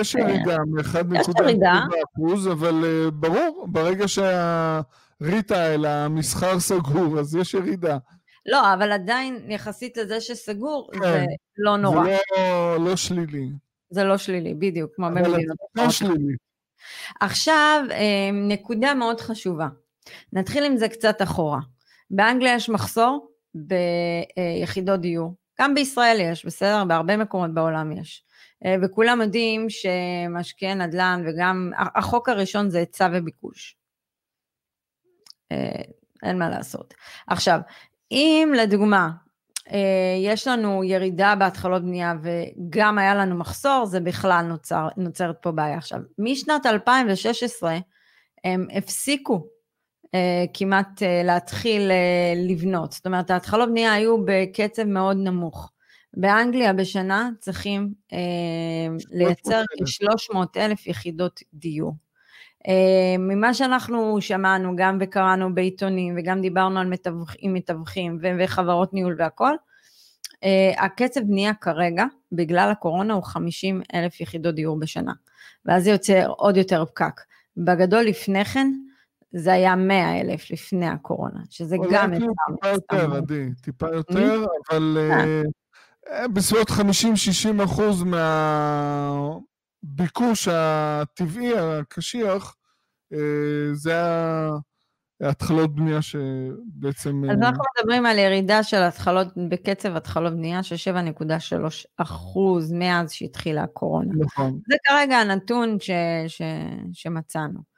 יש 0.00 0.14
ירידה 0.14 0.56
מ-1.1 0.66 1.66
אחוז, 2.14 2.48
אבל 2.48 2.84
אה, 2.84 3.10
ברור, 3.10 3.66
ברגע 3.70 4.04
שהריטייל, 4.08 5.86
המסחר 5.86 6.60
סגור, 6.60 7.18
אז 7.18 7.34
יש 7.34 7.54
ירידה. 7.54 7.98
לא, 8.46 8.74
אבל 8.74 8.92
עדיין, 8.92 9.50
יחסית 9.50 9.96
לזה 9.96 10.20
שסגור, 10.20 10.90
כן, 10.92 11.00
זה 11.00 11.24
לא 11.56 11.76
נורא. 11.76 12.04
זה 12.04 12.18
לא, 12.36 12.76
לא 12.84 12.96
שלילי. 12.96 13.48
זה 13.90 14.04
לא 14.04 14.16
שלילי, 14.16 14.54
בדיוק, 14.54 14.90
כמו 14.96 15.06
במדינות. 15.06 15.34
אבל 15.34 15.44
זה 15.76 15.82
לא 15.84 15.90
שלילי. 15.90 16.34
עכשיו, 17.20 17.84
אה, 17.90 18.30
נקודה 18.32 18.94
מאוד 18.94 19.20
חשובה. 19.20 19.68
נתחיל 20.32 20.64
עם 20.64 20.76
זה 20.76 20.88
קצת 20.88 21.22
אחורה. 21.22 21.60
באנגליה 22.10 22.54
יש 22.54 22.68
מחסור 22.68 23.28
ביחידות 23.54 25.00
דיור. 25.00 25.34
גם 25.60 25.74
בישראל 25.74 26.18
יש, 26.20 26.46
בסדר? 26.46 26.84
בהרבה 26.84 27.16
מקומות 27.16 27.54
בעולם 27.54 27.92
יש. 27.92 28.24
אה, 28.64 28.74
וכולם 28.82 29.20
יודעים 29.20 29.66
שמשקיעי 29.70 30.74
נדל"ן 30.74 31.24
וגם, 31.26 31.70
החוק 31.76 32.28
הראשון 32.28 32.70
זה 32.70 32.78
היצע 32.78 33.08
וביקוש. 33.12 33.76
אה, 35.52 35.82
אין 36.22 36.38
מה 36.38 36.50
לעשות. 36.50 36.94
עכשיו, 37.26 37.60
אם 38.10 38.52
לדוגמה, 38.56 39.10
אה, 39.72 40.16
יש 40.24 40.48
לנו 40.48 40.84
ירידה 40.84 41.34
בהתחלות 41.38 41.82
בנייה 41.82 42.14
וגם 42.22 42.98
היה 42.98 43.14
לנו 43.14 43.36
מחסור, 43.36 43.86
זה 43.86 44.00
בכלל 44.00 44.44
נוצר, 44.48 44.88
נוצרת 44.96 45.36
פה 45.42 45.52
בעיה. 45.52 45.76
עכשיו, 45.76 45.98
משנת 46.18 46.66
2016 46.66 47.78
הם 48.44 48.66
הפסיקו 48.74 49.46
כמעט 50.54 51.02
להתחיל 51.24 51.90
לבנות. 52.48 52.92
זאת 52.92 53.06
אומרת, 53.06 53.30
ההתחלות 53.30 53.68
בנייה 53.68 53.92
היו 53.92 54.16
בקצב 54.24 54.84
מאוד 54.84 55.16
נמוך. 55.16 55.72
באנגליה 56.16 56.72
בשנה 56.72 57.30
צריכים 57.40 57.92
אה, 58.12 58.18
לייצר 59.10 59.62
כ-300 59.78 60.36
אלף 60.56 60.86
יחידות 60.86 61.40
דיור. 61.54 61.94
אה, 62.68 63.16
ממה 63.18 63.54
שאנחנו 63.54 64.20
שמענו 64.20 64.76
גם 64.76 64.98
וקראנו 65.00 65.54
בעיתונים 65.54 66.14
וגם 66.18 66.40
דיברנו 66.40 66.80
על 66.80 66.86
מתווכ, 66.86 67.34
עם 67.38 67.54
מתווכים 67.54 68.18
וחברות 68.38 68.94
ניהול 68.94 69.16
והכל, 69.18 69.54
אה, 70.44 70.84
הקצב 70.84 71.20
בנייה 71.20 71.54
כרגע, 71.54 72.04
בגלל 72.32 72.70
הקורונה, 72.70 73.14
הוא 73.14 73.22
50 73.22 73.82
אלף 73.94 74.20
יחידות 74.20 74.54
דיור 74.54 74.78
בשנה. 74.78 75.12
ואז 75.66 75.84
זה 75.84 75.90
יוצר 75.90 76.32
עוד 76.36 76.56
יותר 76.56 76.84
פקק. 76.84 77.20
בגדול 77.56 78.00
לפני 78.00 78.44
כן, 78.44 78.72
זה 79.32 79.52
היה 79.52 79.76
100 79.76 80.20
אלף 80.20 80.50
לפני 80.50 80.86
הקורונה, 80.86 81.40
שזה 81.50 81.76
גם... 81.90 82.12
אולי 82.12 82.18
טיפה 82.18 82.68
יותר, 82.68 83.16
עדי, 83.16 83.48
טיפה 83.62 83.86
יותר, 83.92 84.44
אבל... 84.70 84.98
אה, 85.00 85.42
אה, 86.10 86.28
בסביבות 86.28 86.68
50-60 86.68 87.64
אחוז 87.64 88.04
מהביקוש 89.82 90.48
הטבעי, 90.50 91.58
הקשיח, 91.58 92.56
אה, 93.12 93.18
זה 93.72 93.94
התחלות 95.20 95.74
בנייה 95.74 96.02
שבעצם... 96.02 97.22
אז 97.30 97.38
אנחנו 97.38 97.62
מדברים 97.78 98.06
על 98.06 98.18
ירידה 98.18 98.62
של 98.62 98.82
התחלות, 98.82 99.28
בקצב 99.48 99.96
התחלות 99.96 100.32
בנייה 100.32 100.62
של 100.62 100.92
7.3 100.94 101.24
אחוז 101.96 102.72
מאז 102.72 103.12
שהתחילה 103.12 103.62
הקורונה. 103.62 104.14
נכון. 104.18 104.60
זה 104.68 104.76
כרגע 104.84 105.16
הנתון 105.16 105.76
ש, 105.80 105.90
ש, 106.28 106.42
שמצאנו. 106.92 107.71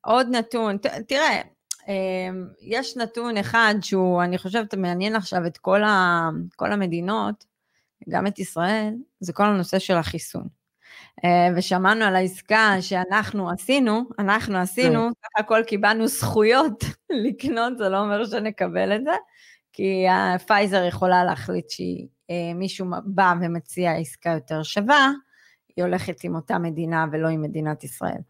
עוד 0.00 0.26
נתון, 0.30 0.76
תראה, 1.08 1.42
אמ, 1.88 2.48
יש 2.60 2.96
נתון 2.96 3.36
אחד 3.36 3.74
שהוא, 3.82 4.22
אני 4.22 4.38
חושבת, 4.38 4.74
מעניין 4.74 5.16
עכשיו 5.16 5.46
את 5.46 5.58
כל, 5.58 5.84
ה, 5.84 6.28
כל 6.56 6.72
המדינות, 6.72 7.44
גם 8.08 8.26
את 8.26 8.38
ישראל, 8.38 8.94
זה 9.20 9.32
כל 9.32 9.44
הנושא 9.44 9.78
של 9.78 9.94
החיסון. 9.94 10.48
אה, 11.24 11.48
ושמענו 11.56 12.04
על 12.04 12.16
העסקה 12.16 12.76
שאנחנו 12.80 13.50
עשינו, 13.50 14.02
אנחנו 14.18 14.58
עשינו, 14.58 15.00
כן. 15.00 15.12
סך 15.12 15.44
הכל 15.44 15.62
קיבלנו 15.66 16.08
זכויות 16.08 16.84
לקנות, 17.26 17.78
זה 17.78 17.88
לא 17.88 18.00
אומר 18.00 18.24
שנקבל 18.24 18.96
את 18.96 19.04
זה, 19.04 19.14
כי 19.72 20.06
פייזר 20.46 20.84
יכולה 20.84 21.24
להחליט 21.24 21.66
שמישהו 21.70 22.92
אה, 22.94 22.98
בא 23.04 23.34
ומציע 23.40 23.92
עסקה 23.92 24.30
יותר 24.30 24.62
שווה, 24.62 25.10
היא 25.78 25.84
הולכת 25.84 26.24
עם 26.24 26.34
אותה 26.34 26.58
מדינה 26.58 27.06
ולא 27.12 27.28
עם 27.28 27.42
מדינת 27.42 27.84
ישראל. 27.84 28.20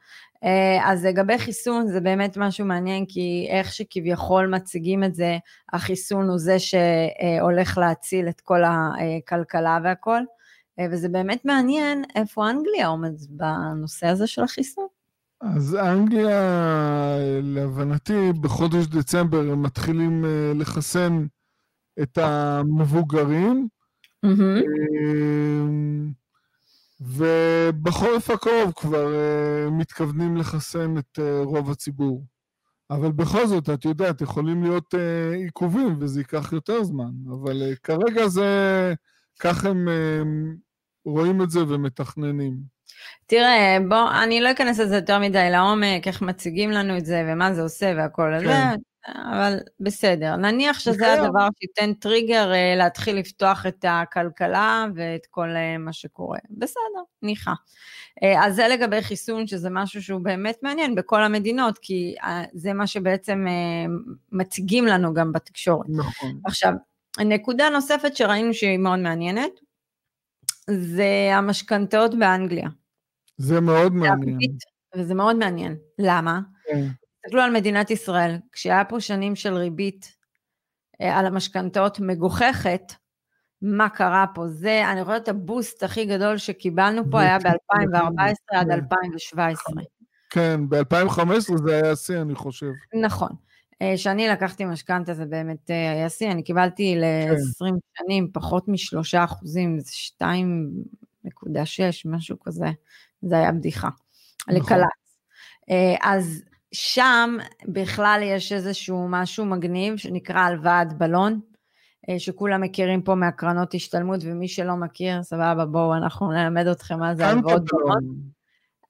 אה, 0.45 0.91
אז 0.91 1.05
לגבי 1.05 1.39
חיסון 1.39 1.87
זה 1.87 2.01
באמת 2.01 2.37
משהו 2.37 2.67
מעניין, 2.67 3.05
כי 3.09 3.47
איך 3.51 3.73
שכביכול 3.73 4.47
מציגים 4.47 5.05
את 5.05 5.15
זה, 5.15 5.39
החיסון 5.73 6.29
הוא 6.29 6.39
זה 6.39 6.57
שהולך 6.59 7.79
להציל 7.79 8.29
את 8.29 8.41
כל 8.41 8.61
הכלכלה 8.65 9.79
והכל, 9.85 10.21
אה, 10.79 10.87
וזה 10.91 11.09
באמת 11.09 11.45
מעניין 11.45 12.05
איפה 12.15 12.51
אנגליה 12.51 12.87
עומד 12.87 13.13
בנושא 13.31 14.07
הזה 14.07 14.27
של 14.27 14.43
החיסון. 14.43 14.87
אז 15.41 15.77
אנגליה, 15.77 17.19
להבנתי, 17.43 18.33
בחודש 18.41 18.87
דצמבר 18.87 19.41
הם 19.41 19.63
מתחילים 19.63 20.25
אה, 20.25 20.53
לחסן 20.55 21.27
את 22.03 22.19
המבוגרים. 22.19 23.69
Mm-hmm. 24.27 24.63
ובחורף 27.01 28.31
הקרוב 28.31 28.73
כבר 28.77 29.07
uh, 29.07 29.71
מתכוונים 29.71 30.37
לחסן 30.37 30.99
את 30.99 31.19
uh, 31.19 31.45
רוב 31.45 31.71
הציבור. 31.71 32.25
אבל 32.91 33.13
בכל 33.13 33.47
זאת, 33.47 33.71
את 33.71 33.85
יודעת, 33.85 34.21
יכולים 34.21 34.63
להיות 34.63 34.95
uh, 34.95 35.37
עיכובים 35.37 35.97
וזה 36.01 36.21
ייקח 36.21 36.53
יותר 36.53 36.85
זמן, 36.85 37.11
אבל 37.31 37.63
uh, 37.73 37.77
כרגע 37.83 38.29
זה, 38.29 38.95
כך 39.41 39.65
הם 39.65 39.89
uh, 39.89 40.27
רואים 41.05 41.43
את 41.43 41.51
זה 41.51 41.61
ומתכננים. 41.69 42.79
תראה, 43.27 43.79
בוא, 43.89 44.11
אני 44.23 44.41
לא 44.41 44.51
אכנס 44.51 44.81
לזה 44.81 44.97
יותר 44.97 45.19
מדי 45.19 45.49
לעומק, 45.51 46.07
איך 46.07 46.23
מציגים 46.23 46.71
לנו 46.71 46.99
את 46.99 47.07
זה 47.07 47.23
ומה 47.29 47.55
זה 47.55 47.63
עושה 47.63 47.93
והכל 47.97 48.35
הזה. 48.35 48.47
כן. 48.47 48.77
אבל 49.15 49.59
בסדר, 49.81 50.37
נניח 50.37 50.79
שזה 50.79 51.13
הדבר 51.13 51.49
שייתן 51.59 51.93
טריגר 51.93 52.53
אה, 52.53 52.75
להתחיל 52.77 53.17
לפתוח 53.17 53.67
את 53.67 53.85
הכלכלה 53.89 54.87
ואת 54.95 55.27
כל 55.31 55.49
אה, 55.49 55.79
מה 55.79 55.93
שקורה. 55.93 56.39
בסדר, 56.51 57.03
ניחא. 57.23 57.53
אה, 58.23 58.47
אז 58.47 58.57
זה 58.57 58.69
לגבי 58.69 59.03
חיסון, 59.03 59.47
שזה 59.47 59.71
משהו 59.71 60.03
שהוא 60.03 60.21
באמת 60.21 60.59
מעניין 60.63 60.95
בכל 60.95 61.23
המדינות, 61.23 61.79
כי 61.79 62.15
זה 62.53 62.73
מה 62.73 62.87
שבעצם 62.87 63.47
מציגים 64.33 64.87
לנו 64.87 65.15
גם 65.15 65.33
בתקשורת. 65.33 65.87
נכון. 65.89 66.41
עכשיו, 66.45 66.73
נקודה 67.21 67.71
נוספת 67.71 68.17
שראינו 68.17 68.55
שהיא 68.55 68.79
מאוד 68.79 68.99
מעניינת, 68.99 69.51
זה 70.71 71.31
המשכנתאות 71.33 72.15
באנגליה. 72.19 72.69
זה 73.37 73.61
מאוד 73.61 73.95
מעניין. 73.95 74.39
וזה 74.97 75.15
מאוד 75.15 75.37
מעניין. 75.37 75.77
למה? 75.99 76.41
כן. 76.69 76.87
תסתכלו 77.29 77.43
על 77.43 77.53
מדינת 77.53 77.91
ישראל, 77.91 78.37
כשהיה 78.53 78.85
פה 78.85 79.01
שנים 79.01 79.37
של 79.37 79.55
ריבית 79.55 80.17
אה, 81.01 81.19
על 81.19 81.27
המשכנתאות 81.27 82.01
מגוחכת, 82.01 82.93
מה 83.63 83.89
קרה 83.89 84.27
פה? 84.35 84.49
זה, 84.49 84.83
אני 84.93 85.05
חושבת, 85.05 85.29
הבוסט 85.29 85.83
הכי 85.83 86.05
גדול 86.05 86.39
שקיבלנו 86.39 87.03
פה 87.11 87.21
היה 87.21 87.39
ב-2014 87.39 88.57
עד 88.57 88.71
2017. 88.71 89.83
כן, 90.31 90.69
ב-2015 90.69 91.57
זה 91.65 91.83
היה 91.83 91.97
שיא, 91.97 92.21
אני 92.21 92.35
חושב. 92.35 92.71
נכון. 93.03 93.29
כשאני 93.95 94.29
אה, 94.29 94.33
לקחתי 94.33 94.65
משכנתה 94.65 95.15
זה 95.15 95.27
באמת 95.27 95.71
אה, 95.71 95.93
היה 95.93 96.09
שיא, 96.09 96.31
אני 96.31 96.43
קיבלתי 96.43 96.97
ל-20 96.97 97.59
כן. 97.59 97.75
שנים 97.99 98.31
פחות 98.33 98.69
משלושה 98.69 99.25
אחוזים, 99.25 99.79
זה 99.81 99.91
2.6, 100.21 101.31
משהו 102.05 102.37
כזה, 102.41 102.67
זה 103.23 103.37
היה 103.37 103.53
בדיחה. 103.53 103.89
נכון. 104.49 104.57
לקלץ. 104.57 104.89
אז 106.03 106.43
שם 106.73 107.37
בכלל 107.65 108.21
יש 108.25 108.53
איזשהו 108.53 109.07
משהו 109.09 109.45
מגניב 109.45 109.97
שנקרא 109.97 110.39
הלוואת 110.39 110.99
בלון, 110.99 111.41
אה, 112.11 112.19
שכולם 112.19 112.61
מכירים 112.61 113.03
פה 113.03 113.15
מהקרנות 113.15 113.75
השתלמות, 113.75 114.21
ומי 114.23 114.49
שלא 114.49 114.77
מכיר, 114.77 115.23
סבבה, 115.23 115.65
בואו, 115.65 115.95
אנחנו 115.95 116.33
נלמד 116.33 116.67
אתכם 116.67 116.99
מה 116.99 117.15
זה 117.15 117.27
הלוואות 117.27 117.63
בלון. 117.73 118.15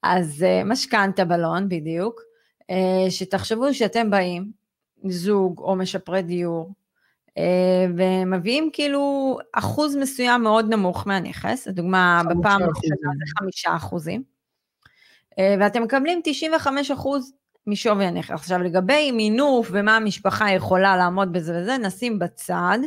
אז 0.03 0.43
אה, 0.43 0.65
משכנתה 0.65 1.25
בלון, 1.25 1.69
בדיוק. 1.69 2.21
אה, 2.71 3.11
שתחשבו 3.11 3.75
שאתם 3.75 4.11
באים, 4.11 4.53
זוג 5.09 5.59
או 5.59 5.77
משפרי 5.77 6.23
דיור, 6.23 6.73
ומביאים 7.97 8.71
כאילו 8.73 9.37
אחוז 9.53 9.97
מסוים 9.97 10.43
מאוד 10.43 10.69
נמוך 10.75 11.07
מהנכס, 11.07 11.67
לדוגמה 11.67 12.23
בפעם 12.25 12.63
הראשונה 12.63 13.11
זה 13.19 13.33
חמישה 13.39 13.77
אחוזים, 13.77 14.23
ואתם 15.61 15.83
מקבלים 15.83 16.21
95 16.25 16.91
אחוז 16.91 17.33
משווי 17.69 18.05
הנכס. 18.05 18.31
עכשיו 18.31 18.59
לגבי 18.59 19.13
מינוף 19.13 19.69
ומה 19.73 19.97
המשפחה 19.97 20.53
יכולה 20.53 20.97
לעמוד 20.97 21.33
בזה 21.33 21.61
וזה, 21.61 21.79
נשים 21.79 22.19
בצד, 22.19 22.79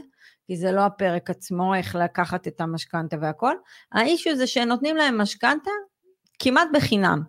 כי 0.47 0.57
זה 0.57 0.71
לא 0.71 0.85
הפרק 0.85 1.29
עצמו, 1.29 1.75
איך 1.75 1.95
לקחת 1.95 2.47
את 2.47 2.61
המשכנתה 2.61 3.17
והכל. 3.21 3.55
ה 3.91 3.99
issue 3.99 4.35
זה 4.35 4.47
שנותנים 4.47 4.95
להם 4.95 5.21
משכנתה 5.21 5.71
כמעט 6.39 6.67
בחינם. 6.73 7.21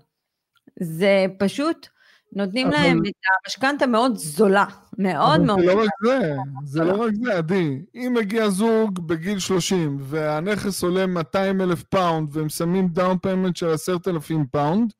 זה 0.80 1.26
פשוט, 1.38 1.88
נותנים 2.32 2.66
אבל... 2.66 2.76
להם 2.76 2.98
את 2.98 3.12
המשכנתה 3.44 3.86
מאוד 3.86 4.16
זולה, 4.16 4.64
מאוד 4.98 5.40
מאוד. 5.40 5.60
זה 5.60 5.66
לא 5.66 5.82
רק 5.82 5.90
זה, 6.04 6.34
זה 6.64 6.84
לא 6.84 7.02
רק 7.02 7.12
זה, 7.22 7.38
עדי. 7.38 7.78
אם 7.94 8.14
מגיע 8.18 8.48
זוג 8.48 9.06
בגיל 9.06 9.38
30 9.38 9.96
והנכס 10.00 10.82
עולה 10.82 11.06
200 11.06 11.60
אלף 11.60 11.82
פאונד 11.82 12.36
והם 12.36 12.48
שמים 12.48 12.88
down 12.88 13.18
payment 13.18 13.56
של 13.56 13.70
10,000 13.70 14.46
פאונד, 14.46 14.92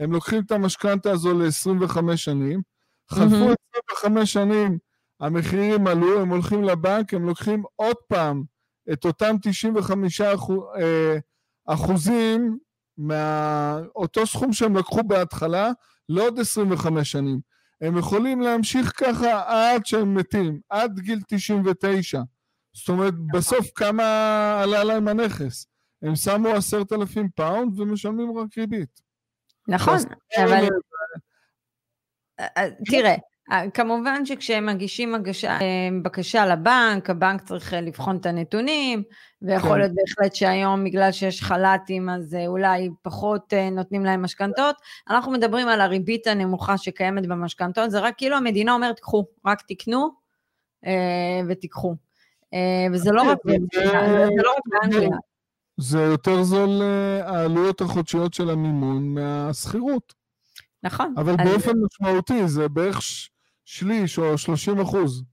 הם 0.00 0.12
לוקחים 0.12 0.42
את 0.46 0.50
המשכנתה 0.50 1.10
הזו 1.10 1.38
ל-25 1.38 2.16
שנים, 2.16 2.62
חלפו 3.10 3.50
25 3.88 4.32
שנים, 4.32 4.78
המחירים 5.20 5.86
עלו, 5.86 6.20
הם 6.20 6.28
הולכים 6.28 6.64
לבנק, 6.64 7.14
הם 7.14 7.26
לוקחים 7.26 7.62
עוד 7.76 7.96
פעם 8.08 8.42
את 8.92 9.04
אותם 9.04 9.36
95 9.42 10.20
אחוז, 10.20 10.58
אה, 10.80 11.18
אחוזים 11.66 12.58
מאותו 12.98 14.26
סכום 14.26 14.52
שהם 14.52 14.76
לקחו 14.76 15.02
בהתחלה 15.02 15.70
לעוד 16.08 16.38
25 16.38 17.12
שנים. 17.12 17.40
הם 17.80 17.98
יכולים 17.98 18.40
להמשיך 18.40 18.92
ככה 18.96 19.42
עד 19.46 19.86
שהם 19.86 20.14
מתים, 20.14 20.60
עד 20.68 20.98
גיל 20.98 21.20
99. 21.28 22.22
זאת 22.72 22.88
אומרת, 22.88 23.14
בסוף 23.32 23.66
כמה 23.74 24.04
עלה 24.62 24.84
להם 24.84 25.08
הנכס? 25.08 25.66
הם 26.02 26.16
שמו 26.16 26.48
עשרת 26.48 26.92
אלפים 26.92 27.28
פאונד 27.34 27.80
ומשלמים 27.80 28.38
רק 28.38 28.58
ריבית. 28.58 29.07
נכון, 29.68 29.96
אבל... 30.44 30.68
אה, 32.40 32.46
אה, 32.56 32.68
תראה, 32.90 33.14
אה, 33.52 33.70
כמובן 33.70 34.26
שכשהם 34.26 34.66
מגישים 34.66 35.14
הגשה, 35.14 35.58
בקשה 36.02 36.46
לבנק, 36.46 37.10
הבנק 37.10 37.42
צריך 37.42 37.72
לבחון 37.72 38.16
את 38.16 38.26
הנתונים, 38.26 39.02
ויכול 39.42 39.70
כן. 39.70 39.78
להיות 39.78 39.92
בהחלט 39.94 40.34
שהיום 40.34 40.84
בגלל 40.84 41.12
שיש 41.12 41.42
חל"תים 41.42 42.10
אז 42.10 42.36
אולי 42.46 42.88
פחות 43.02 43.52
נותנים 43.72 44.04
להם 44.04 44.22
משכנתות. 44.22 44.76
אנחנו 45.10 45.32
מדברים 45.32 45.68
על 45.68 45.80
הריבית 45.80 46.26
הנמוכה 46.26 46.78
שקיימת 46.78 47.26
במשכנתות, 47.26 47.90
זה 47.90 48.00
רק 48.00 48.14
כאילו 48.16 48.36
המדינה 48.36 48.74
אומרת, 48.74 49.00
קחו, 49.00 49.24
רק 49.46 49.62
תקנו 49.68 50.08
ותיקחו. 51.48 51.94
וזה 52.92 53.12
לא 53.12 53.22
רק 53.22 53.38
לא 54.36 54.54
באנגליה. 54.66 55.16
זה 55.78 55.98
יותר 55.98 56.42
זול 56.42 56.82
אה, 56.82 57.30
העלויות 57.30 57.80
החודשיות 57.80 58.34
של 58.34 58.50
המימון 58.50 59.14
מהשכירות. 59.14 60.14
נכון. 60.82 61.14
אבל 61.16 61.34
אז... 61.38 61.48
באופן 61.48 61.72
משמעותי 61.84 62.48
זה 62.48 62.68
בערך 62.68 63.00
שליש 63.64 64.18
או 64.18 64.38
30 64.38 64.80
אחוז. 64.80 65.24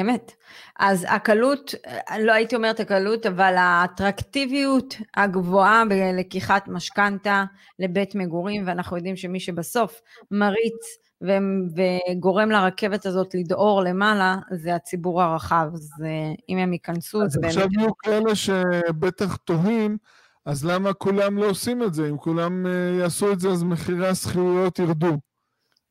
אמת. 0.00 0.32
אז 0.78 1.06
הקלות, 1.08 1.74
לא 2.20 2.32
הייתי 2.32 2.56
אומרת 2.56 2.80
הקלות, 2.80 3.26
אבל 3.26 3.54
האטרקטיביות 3.58 4.94
הגבוהה 5.16 5.82
בלקיחת 5.88 6.68
משכנתה 6.68 7.44
לבית 7.78 8.14
מגורים, 8.14 8.62
ואנחנו 8.66 8.96
יודעים 8.96 9.16
שמי 9.16 9.40
שבסוף 9.40 10.00
מריץ 10.30 11.07
וגורם 11.22 12.50
לרכבת 12.50 13.06
הזאת 13.06 13.34
לדהור 13.34 13.82
למעלה, 13.82 14.36
זה 14.50 14.74
הציבור 14.74 15.22
הרחב. 15.22 15.70
אז 15.74 15.90
אה, 16.04 16.32
אם 16.48 16.58
הם 16.58 16.72
ייכנסו, 16.72 17.28
זה 17.28 17.40
באמת... 17.40 17.50
אז 17.52 17.56
עכשיו 17.56 17.68
יהיו 17.72 17.98
כאלה 17.98 18.34
שבטח 18.34 19.36
תוהים, 19.36 19.96
אז 20.44 20.64
למה 20.64 20.92
כולם 20.92 21.38
לא 21.38 21.46
עושים 21.46 21.82
את 21.82 21.94
זה? 21.94 22.08
אם 22.08 22.16
כולם 22.16 22.66
אה, 22.66 22.70
יעשו 22.98 23.32
את 23.32 23.40
זה, 23.40 23.48
אז 23.48 23.62
מחירי 23.62 24.08
השכירויות 24.08 24.78
ירדו. 24.78 25.18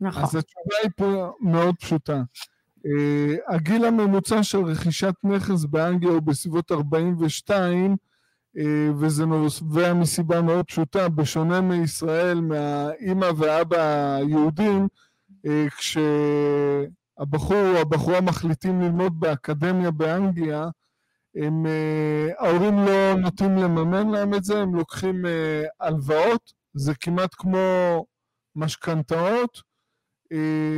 נכון. 0.01 0.23
אז 0.23 0.35
התשובה 0.35 0.75
היא 0.83 0.91
פה 0.95 1.31
מאוד 1.41 1.75
פשוטה. 1.79 2.21
Uh, 2.77 3.55
הגיל 3.55 3.85
הממוצע 3.85 4.43
של 4.43 4.57
רכישת 4.57 5.13
נכס 5.23 5.65
באנגליה 5.65 6.13
הוא 6.13 6.21
בסביבות 6.21 6.71
42, 6.71 7.95
uh, 8.57 8.61
וזה 8.99 9.25
נובע 9.25 9.93
מסיבה 9.93 10.41
מאוד 10.41 10.65
פשוטה, 10.65 11.09
בשונה 11.09 11.61
מישראל, 11.61 12.41
מהאימא 12.41 13.27
והאבא 13.37 14.15
היהודים, 14.15 14.81
אה, 14.81 14.87
כשהבחור 15.77 17.57
או 17.75 17.77
הבחורה 17.77 18.21
מחליטים 18.21 18.81
ללמוד 18.81 19.19
באקדמיה 19.19 19.91
באנגליה, 19.91 20.69
הם, 21.35 21.65
אה, 21.65 22.27
ההורים 22.39 22.79
לא 22.79 23.13
נוטים 23.13 23.57
לממן 23.57 24.09
להם 24.09 24.33
את 24.33 24.43
זה, 24.43 24.59
הם 24.59 24.75
לוקחים 24.75 25.25
אה, 25.25 25.63
הלוואות, 25.79 26.53
זה 26.73 26.93
כמעט 26.99 27.29
כמו 27.33 27.57
משכנתאות, 28.55 29.67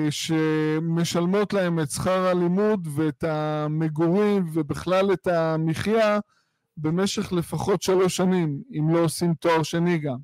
שמשלמות 0.09 1.53
להם 1.53 1.79
את 1.79 1.89
שכר 1.89 2.27
הלימוד 2.27 2.87
ואת 2.95 3.23
המגורים 3.23 4.45
ובכלל 4.53 5.13
את 5.13 5.27
המחיה 5.27 6.19
במשך 6.77 7.31
לפחות 7.31 7.81
שלוש 7.81 8.15
שנים, 8.15 8.61
אם 8.71 8.93
לא 8.93 8.99
עושים 8.99 9.33
תואר 9.33 9.63
שני 9.63 9.97
גם. 9.97 10.17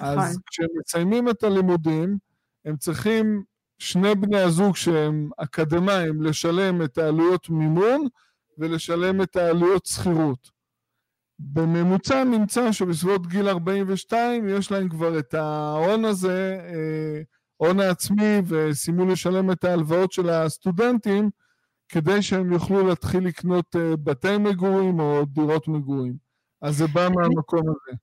אז 0.00 0.18
נכון. 0.18 0.42
כשהם 0.46 0.68
מסיימים 0.80 1.28
את 1.28 1.42
הלימודים, 1.42 2.18
הם 2.64 2.76
צריכים 2.76 3.42
שני 3.80 4.14
בני 4.14 4.38
הזוג 4.38 4.76
שהם 4.76 5.30
אקדמאים 5.36 6.22
לשלם 6.22 6.82
את 6.82 6.98
העלויות 6.98 7.50
מימון 7.50 8.06
ולשלם 8.58 9.22
את 9.22 9.36
העלויות 9.36 9.86
שכירות. 9.86 10.50
בממוצע 11.38 12.24
נמצא 12.24 12.72
שבסביבות 12.72 13.26
גיל 13.26 13.48
42 13.48 14.48
יש 14.48 14.72
להם 14.72 14.88
כבר 14.88 15.18
את 15.18 15.34
ההון 15.34 16.04
הזה, 16.04 16.60
אה, 16.64 17.22
הון 17.56 17.80
העצמי, 17.80 18.38
וסיימו 18.46 19.06
לשלם 19.06 19.50
את 19.50 19.64
ההלוואות 19.64 20.12
של 20.12 20.30
הסטודנטים 20.30 21.30
כדי 21.88 22.22
שהם 22.22 22.52
יוכלו 22.52 22.86
להתחיל 22.86 23.26
לקנות 23.26 23.76
אה, 23.76 23.96
בתי 23.96 24.38
מגורים 24.38 25.00
או 25.00 25.24
דירות 25.24 25.68
מגורים. 25.68 26.14
אז 26.62 26.76
זה 26.76 26.86
בא 26.86 27.08
מהמקום 27.08 27.62
הזה. 27.68 27.96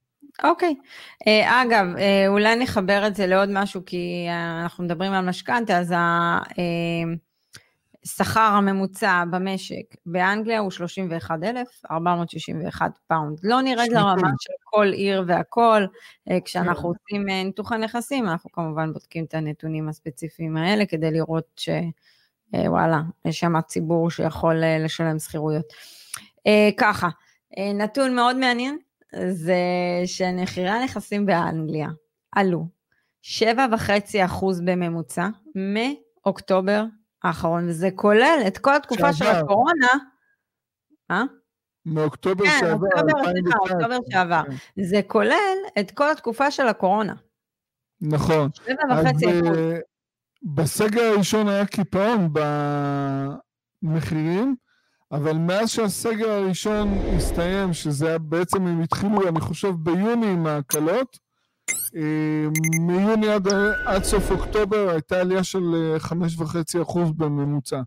אוקיי. 0.44 0.76
Okay. 0.80 0.84
אה, 1.28 1.62
אגב, 1.62 1.86
uh, 1.96 2.00
אולי 2.28 2.56
נחבר 2.56 3.08
את 3.08 3.16
זה 3.16 3.28
לעוד 3.28 3.50
משהו, 3.52 3.82
כי 3.86 4.28
uh, 4.28 4.32
אנחנו 4.64 4.84
מדברים 4.84 5.12
על 5.12 5.30
משכנתה, 5.30 5.80
אז 5.80 5.94
השכר 8.04 8.40
הממוצע 8.40 9.24
במשק 9.32 9.96
באנגליה 10.06 10.60
הוא 10.60 10.72
31,461 10.72 12.92
פאונד. 13.08 13.40
לא 13.44 13.62
נרד 13.62 13.88
לרמה 13.92 14.30
של 14.40 14.54
כל 14.64 14.88
עיר 14.94 15.24
והכל. 15.28 15.86
Uh, 16.30 16.34
כשאנחנו 16.46 16.82
כן. 16.82 16.88
עושים 16.88 17.30
uh, 17.30 17.32
ניתוחי 17.46 17.78
נכסים, 17.78 18.30
אנחנו 18.30 18.52
כמובן 18.52 18.94
בודקים 18.94 19.26
את 19.26 19.34
הנתונים 19.34 19.90
הספציפיים 19.90 20.58
האלה, 20.58 20.86
כדי 20.86 21.12
לראות 21.12 21.62
שוואלה, 22.54 23.00
uh, 23.00 23.30
יש 23.30 23.40
שם 23.40 23.62
ציבור 23.62 24.12
שיכול 24.12 24.64
uh, 24.64 24.66
לשלם 24.86 25.20
שכירויות. 25.20 25.66
Uh, 26.38 26.42
ככה, 26.78 27.08
uh, 27.08 27.12
נתון 27.74 28.16
מאוד 28.16 28.38
מעניין. 28.38 28.78
זה 29.30 29.62
שמחירי 30.06 30.70
הנכסים 30.70 31.26
באנגליה 31.26 31.88
עלו 32.32 32.68
7.5% 33.24 34.46
בממוצע 34.66 35.28
מאוקטובר 35.56 36.84
האחרון, 37.24 37.68
וזה 37.68 37.90
כולל 37.96 38.40
את 38.48 38.58
כל 38.58 38.76
התקופה 38.76 39.14
שעבר. 39.14 39.34
של 39.34 39.38
הקורונה. 39.40 39.88
אה? 41.12 41.24
מאוקטובר 41.86 42.46
כן, 42.46 42.58
שעבר, 42.60 42.88
אוקטובר, 42.88 43.24
סליחה, 43.24 43.58
אוקטובר 43.60 43.98
שעבר. 44.12 44.42
כן. 44.48 44.84
זה 44.84 45.02
כולל 45.08 45.58
את 45.80 45.92
כל 45.92 46.12
התקופה 46.12 46.52
של 46.52 46.68
הקורונה. 46.68 47.14
נכון. 48.02 48.50
7.5%. 48.66 48.72
אז 48.92 49.06
uh, 49.06 49.28
בסגר 50.44 51.02
הראשון 51.02 51.48
היה 51.48 51.66
קיפאון 51.66 52.30
במחירים, 53.84 54.56
אבל 55.12 55.34
מאז 55.34 55.70
שהסגר 55.70 56.30
הראשון 56.30 56.98
הסתיים, 57.18 57.74
שזה 57.74 58.08
היה 58.08 58.18
בעצם 58.18 58.68
הם 58.68 58.82
התחילו, 58.82 59.28
אני 59.28 59.40
חושב, 59.40 59.70
ביוני 59.70 60.28
עם 60.28 60.48
ההקלות, 60.48 61.18
אה, 61.96 62.48
מיוני 62.82 63.30
עד, 63.30 63.48
עד 63.86 64.04
סוף 64.04 64.32
אוקטובר 64.32 64.90
הייתה 64.90 65.20
עלייה 65.22 65.44
של 65.44 65.96
5.5% 66.00 66.98
אה, 66.98 67.04
בממוצע. 67.18 67.82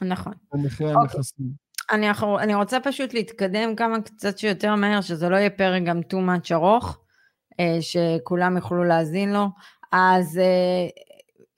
נכון. 0.00 0.32
במחירי 0.52 0.94
אוקיי. 0.94 1.08
הנכסים. 1.16 1.46
אני, 1.90 2.06
אני 2.38 2.54
רוצה 2.54 2.80
פשוט 2.80 3.14
להתקדם 3.14 3.76
כמה 3.76 4.02
קצת 4.02 4.38
שיותר 4.38 4.74
מהר, 4.74 5.00
שזה 5.00 5.28
לא 5.28 5.36
יהיה 5.36 5.50
פרק 5.50 5.82
גם 5.82 6.00
too 6.00 6.16
much 6.16 6.52
ארוך, 6.52 6.98
אה, 7.60 7.78
שכולם 7.80 8.56
יוכלו 8.56 8.84
להאזין 8.84 9.32
לו. 9.32 9.48
אז 9.92 10.40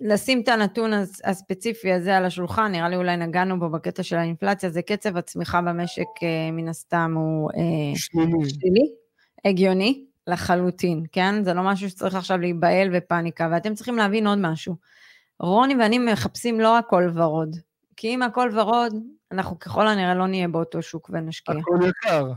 לשים 0.05 0.41
את 0.41 0.49
הנתון 0.49 0.91
הספציפי 1.25 1.93
הזה 1.93 2.17
על 2.17 2.25
השולחן, 2.25 2.73
נראה 2.73 2.89
לי 2.89 2.97
אולי 2.97 3.17
נגענו 3.17 3.59
בו 3.59 3.71
בקטע 3.71 4.03
של 4.03 4.17
האינפלציה, 4.17 4.71
זה 4.71 4.83
קצב 4.83 5.17
הצמיחה 5.17 5.61
במשק 5.61 6.07
מן 6.53 6.69
הסתם 6.69 7.13
הוא 7.17 7.51
שלילי. 7.95 8.51
שלילי, 8.51 8.95
הגיוני 9.45 10.05
לחלוטין, 10.27 11.05
כן? 11.13 11.45
זה 11.45 11.55
לא 11.55 11.63
משהו 11.63 11.91
שצריך 11.91 12.15
עכשיו 12.15 12.39
להיבהל 12.39 12.89
ופאניקה, 12.93 13.49
ואתם 13.53 13.75
צריכים 13.75 13.97
להבין 13.97 14.27
עוד 14.27 14.39
משהו. 14.39 14.77
רוני 15.41 15.75
ואני 15.75 15.99
מחפשים 15.99 16.61
לא 16.61 16.79
הכל 16.79 17.11
ורוד, 17.15 17.57
כי 17.97 18.09
אם 18.09 18.23
הכל 18.23 18.51
ורוד, 18.55 18.93
אנחנו 19.33 19.59
ככל 19.59 19.89
הנראה 19.89 20.15
לא 20.15 20.27
נהיה 20.27 20.49
באותו 20.49 20.83
שוק 20.83 21.11
ונשקיע. 21.13 21.55
הכל 21.55 21.79
יקר. 21.89 22.33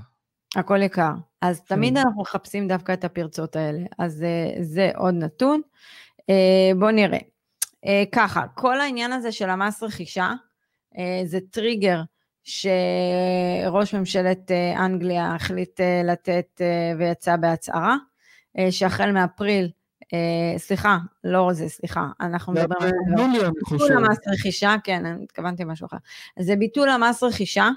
הכל 0.55 0.81
יקר. 0.81 1.11
אז 1.41 1.61
תמיד 1.61 1.97
אנחנו 1.97 2.21
מחפשים 2.21 2.67
דווקא 2.67 2.93
את 2.93 3.03
הפרצות 3.03 3.55
האלה. 3.55 3.81
אז 3.99 4.25
uh, 4.57 4.61
זה 4.61 4.91
עוד 4.95 5.13
נתון. 5.13 5.61
בואו 6.75 6.91
נראה. 6.91 7.19
Uh, 7.85 7.87
ככה, 8.11 8.47
כל 8.53 8.79
העניין 8.79 9.11
הזה 9.11 9.31
של 9.31 9.49
המס 9.49 9.83
רכישה, 9.83 10.31
uh, 10.93 10.97
זה 11.25 11.39
טריגר 11.51 12.01
שראש 12.43 13.95
ממשלת 13.95 14.51
uh, 14.51 14.79
אנגליה 14.79 15.35
החליט 15.35 15.79
לתת 16.03 16.61
ויצא 16.97 17.35
בהצהרה, 17.35 17.95
שהחל 18.69 19.11
מאפריל 19.11 19.69
אה, 20.13 20.59
סליחה, 20.59 20.97
לא 21.23 21.49
זה, 21.53 21.69
סליחה, 21.69 22.07
אנחנו 22.21 22.53
מדברים 22.53 22.81
על 23.45 23.51
חושב. 23.63 23.85
ביטול 23.85 24.05
המס 24.05 24.17
רכישה, 24.27 24.75
כן, 24.83 25.05
אני 25.05 25.23
התכוונתי 25.23 25.63
משהו 25.63 25.85
אחר. 25.85 25.97
זה 26.39 26.55
ביטול 26.55 26.89
המס 26.89 27.23
רכישה, 27.23 27.69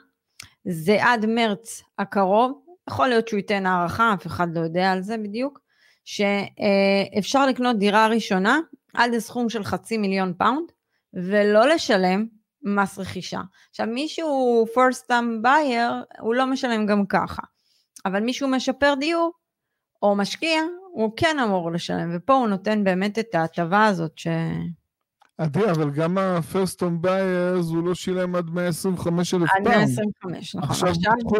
זה 0.64 1.05
עד 1.05 1.27
מרץ 1.27 1.83
הקרוב, 1.99 2.61
יכול 2.90 3.09
להיות 3.09 3.29
שהוא 3.29 3.38
ייתן 3.38 3.66
הערכה, 3.66 4.14
אף 4.14 4.27
אחד 4.27 4.49
לא 4.55 4.61
יודע 4.61 4.92
על 4.92 5.03
זה 5.03 5.18
בדיוק, 5.18 5.61
שאפשר 6.05 7.47
לקנות 7.47 7.79
דירה 7.79 8.07
ראשונה 8.07 8.59
עד 8.94 9.11
לסכום 9.14 9.48
של 9.48 9.64
חצי 9.64 9.98
מיליון 9.98 10.35
פאונד, 10.38 10.72
ולא 11.14 11.68
לשלם 11.68 12.27
מס 12.62 12.98
רכישה. 12.98 13.40
עכשיו, 13.70 13.87
מישהו 13.87 14.66
first 14.74 15.11
time 15.11 15.44
buyer, 15.44 16.20
הוא 16.20 16.35
לא 16.35 16.46
משלם 16.46 16.87
גם 16.87 17.07
ככה, 17.07 17.42
אבל 18.05 18.20
מישהו 18.20 18.48
משפר 18.48 18.94
דיור, 19.01 19.33
או 20.03 20.16
משקיע, 20.16 20.61
הוא 20.92 21.12
כן 21.16 21.38
אמור 21.38 21.72
לשלם, 21.72 22.11
ופה 22.16 22.35
הוא 22.35 22.48
נותן 22.48 22.85
באמת 22.85 23.18
את 23.18 23.35
ההטבה 23.35 23.87
הזאת 23.87 24.18
ש... 24.18 24.27
עדי, 25.38 25.70
אבל 25.70 25.90
גם 25.90 26.18
ה-first 26.18 26.77
time 26.81 27.07
buyers 27.07 27.64
הוא 27.74 27.85
לא 27.85 27.94
שילם 27.94 28.37
עד 28.37 28.51
125 28.51 29.35
אלף 29.35 29.51
פאונד. 29.51 29.66
עד 29.66 29.74
125, 29.77 30.57
נכון. 30.57 30.70
עכשיו 30.70 30.92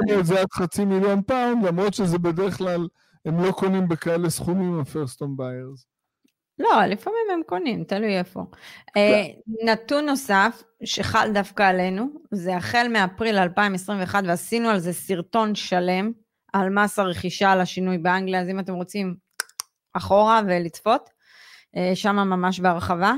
העלו 0.09 0.21
את 0.21 0.27
זה 0.27 0.41
עד 0.41 0.47
חצי 0.53 0.85
מיליון 0.85 1.23
פאונד, 1.23 1.65
למרות 1.67 1.95
שזה 1.95 2.19
בדרך 2.19 2.57
כלל, 2.59 2.89
הם 3.25 3.45
לא 3.45 3.53
קונים 3.53 3.89
בכאלה 3.89 4.31
סכומים 4.31 4.81
ה-first 4.81 5.17
on 5.17 5.39
buyers. 5.39 5.98
לא, 6.59 6.85
לפעמים 6.87 7.27
הם 7.33 7.41
קונים, 7.47 7.85
תלוי 7.85 8.19
איפה. 8.19 8.45
אה, 8.97 9.25
נתון 9.65 10.07
נוסף 10.07 10.63
שחל 10.85 11.31
דווקא 11.35 11.63
עלינו, 11.63 12.07
זה 12.31 12.57
החל 12.57 12.87
מאפריל 12.93 13.39
2021, 13.39 14.23
ועשינו 14.27 14.69
על 14.69 14.79
זה 14.79 14.93
סרטון 14.93 15.55
שלם, 15.55 16.13
על 16.53 16.71
מס 16.71 16.99
הרכישה, 16.99 17.53
על 17.53 17.61
השינוי 17.61 17.99
באנגליה, 17.99 18.41
אז 18.41 18.49
אם 18.49 18.61
אתם 18.61 18.75
רוצים 18.75 19.17
אחורה 19.95 20.41
ולצפות, 20.47 21.11
אה, 21.77 21.93
שם 21.95 22.17
ממש 22.17 22.61
בהרחבה, 22.61 23.15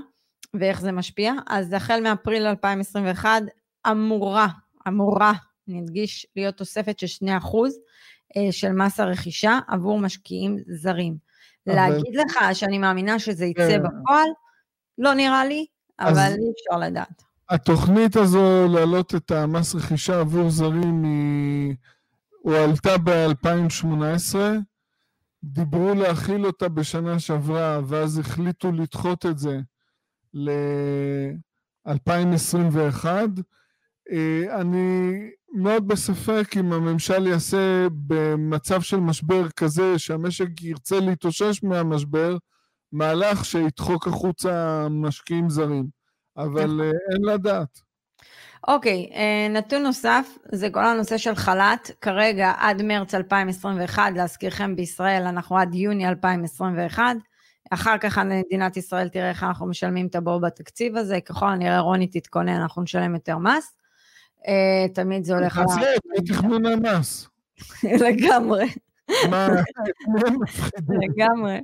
ואיך 0.55 0.81
זה 0.81 0.92
משפיע. 0.92 1.33
אז 1.46 1.72
החל 1.72 2.00
מאפריל 2.03 2.46
2021 2.46 3.42
אמורה, 3.90 4.46
אמורה, 4.88 5.33
נדגיש, 5.68 6.26
להיות 6.37 6.57
תוספת 6.57 6.98
של 6.98 7.07
2% 7.07 7.72
אה, 8.37 8.53
של 8.53 8.72
מס 8.72 9.00
הרכישה 9.00 9.59
עבור 9.68 10.00
משקיעים 10.00 10.57
זרים. 10.66 11.29
אבל... 11.66 11.77
להגיד 11.77 12.14
לך 12.14 12.38
שאני 12.53 12.79
מאמינה 12.79 13.18
שזה 13.18 13.46
יצא 13.46 13.68
כן. 13.68 13.83
בפועל, 13.83 14.29
לא 14.99 15.14
נראה 15.14 15.44
לי, 15.44 15.66
אבל 16.01 16.16
אי 16.16 16.53
אפשר 16.53 16.77
לדעת. 16.87 17.23
התוכנית 17.49 18.16
הזו 18.16 18.68
להעלות 18.68 19.14
את 19.14 19.31
המס 19.31 19.75
רכישה 19.75 20.20
עבור 20.20 20.51
זרים 20.51 21.05
היא... 21.05 21.75
הועלתה 22.42 22.99
ב-2018, 22.99 24.37
דיברו 25.44 25.94
להכיל 25.94 26.46
אותה 26.46 26.68
בשנה 26.68 27.18
שעברה, 27.18 27.81
ואז 27.87 28.18
החליטו 28.18 28.73
לדחות 28.73 29.27
את 29.27 29.38
זה 29.38 29.61
ל-2021. 30.35 33.05
אה, 34.11 34.61
אני 34.61 35.31
מאוד 35.52 35.88
בספק 35.88 36.56
אם 36.56 36.72
הממשל 36.72 37.26
יעשה 37.26 37.86
במצב 38.06 38.80
של 38.80 39.00
משבר 39.00 39.48
כזה, 39.48 39.98
שהמשק 39.98 40.62
ירצה 40.62 41.00
להתאושש 41.00 41.62
מהמשבר, 41.62 42.36
מהלך 42.92 43.44
שידחוק 43.44 44.06
החוצה 44.06 44.86
משקיעים 44.90 45.50
זרים. 45.50 45.86
אבל. 46.36 46.80
אה, 46.80 46.90
אין 47.12 47.22
לדעת. 47.24 47.80
אוקיי, 48.68 49.10
אה, 49.14 49.46
נתון 49.50 49.82
נוסף 49.82 50.38
זה 50.52 50.70
כל 50.70 50.84
הנושא 50.84 51.18
של 51.18 51.34
חל"ת. 51.34 51.90
כרגע 52.00 52.52
עד 52.58 52.82
מרץ 52.82 53.14
2021, 53.14 54.12
להזכירכם 54.16 54.76
בישראל 54.76 55.22
אנחנו 55.26 55.58
עד 55.58 55.74
יוני 55.74 56.08
2021. 56.08 57.02
אחר 57.70 57.98
כך 57.98 58.18
מדינת 58.18 58.76
ישראל 58.76 59.08
תראה 59.08 59.28
איך 59.28 59.42
אנחנו 59.42 59.66
משלמים 59.66 60.06
את 60.06 60.14
הבור 60.14 60.40
בתקציב 60.40 60.96
הזה, 60.96 61.20
ככל 61.20 61.48
הנראה 61.48 61.80
רוני 61.80 62.06
תתכונן, 62.06 62.60
אנחנו 62.60 62.82
נשלם 62.82 63.14
יותר 63.14 63.38
מס. 63.38 63.79
אה, 64.48 64.88
תמיד 64.94 65.24
זה 65.24 65.35
הולך 65.35 65.59
על... 65.59 65.64
זה 65.68 65.94
תכנון 66.29 66.66
המס. 66.66 67.29
לגמרי. 68.07 68.66
מה, 69.31 69.48
לגמרי. 70.88 71.61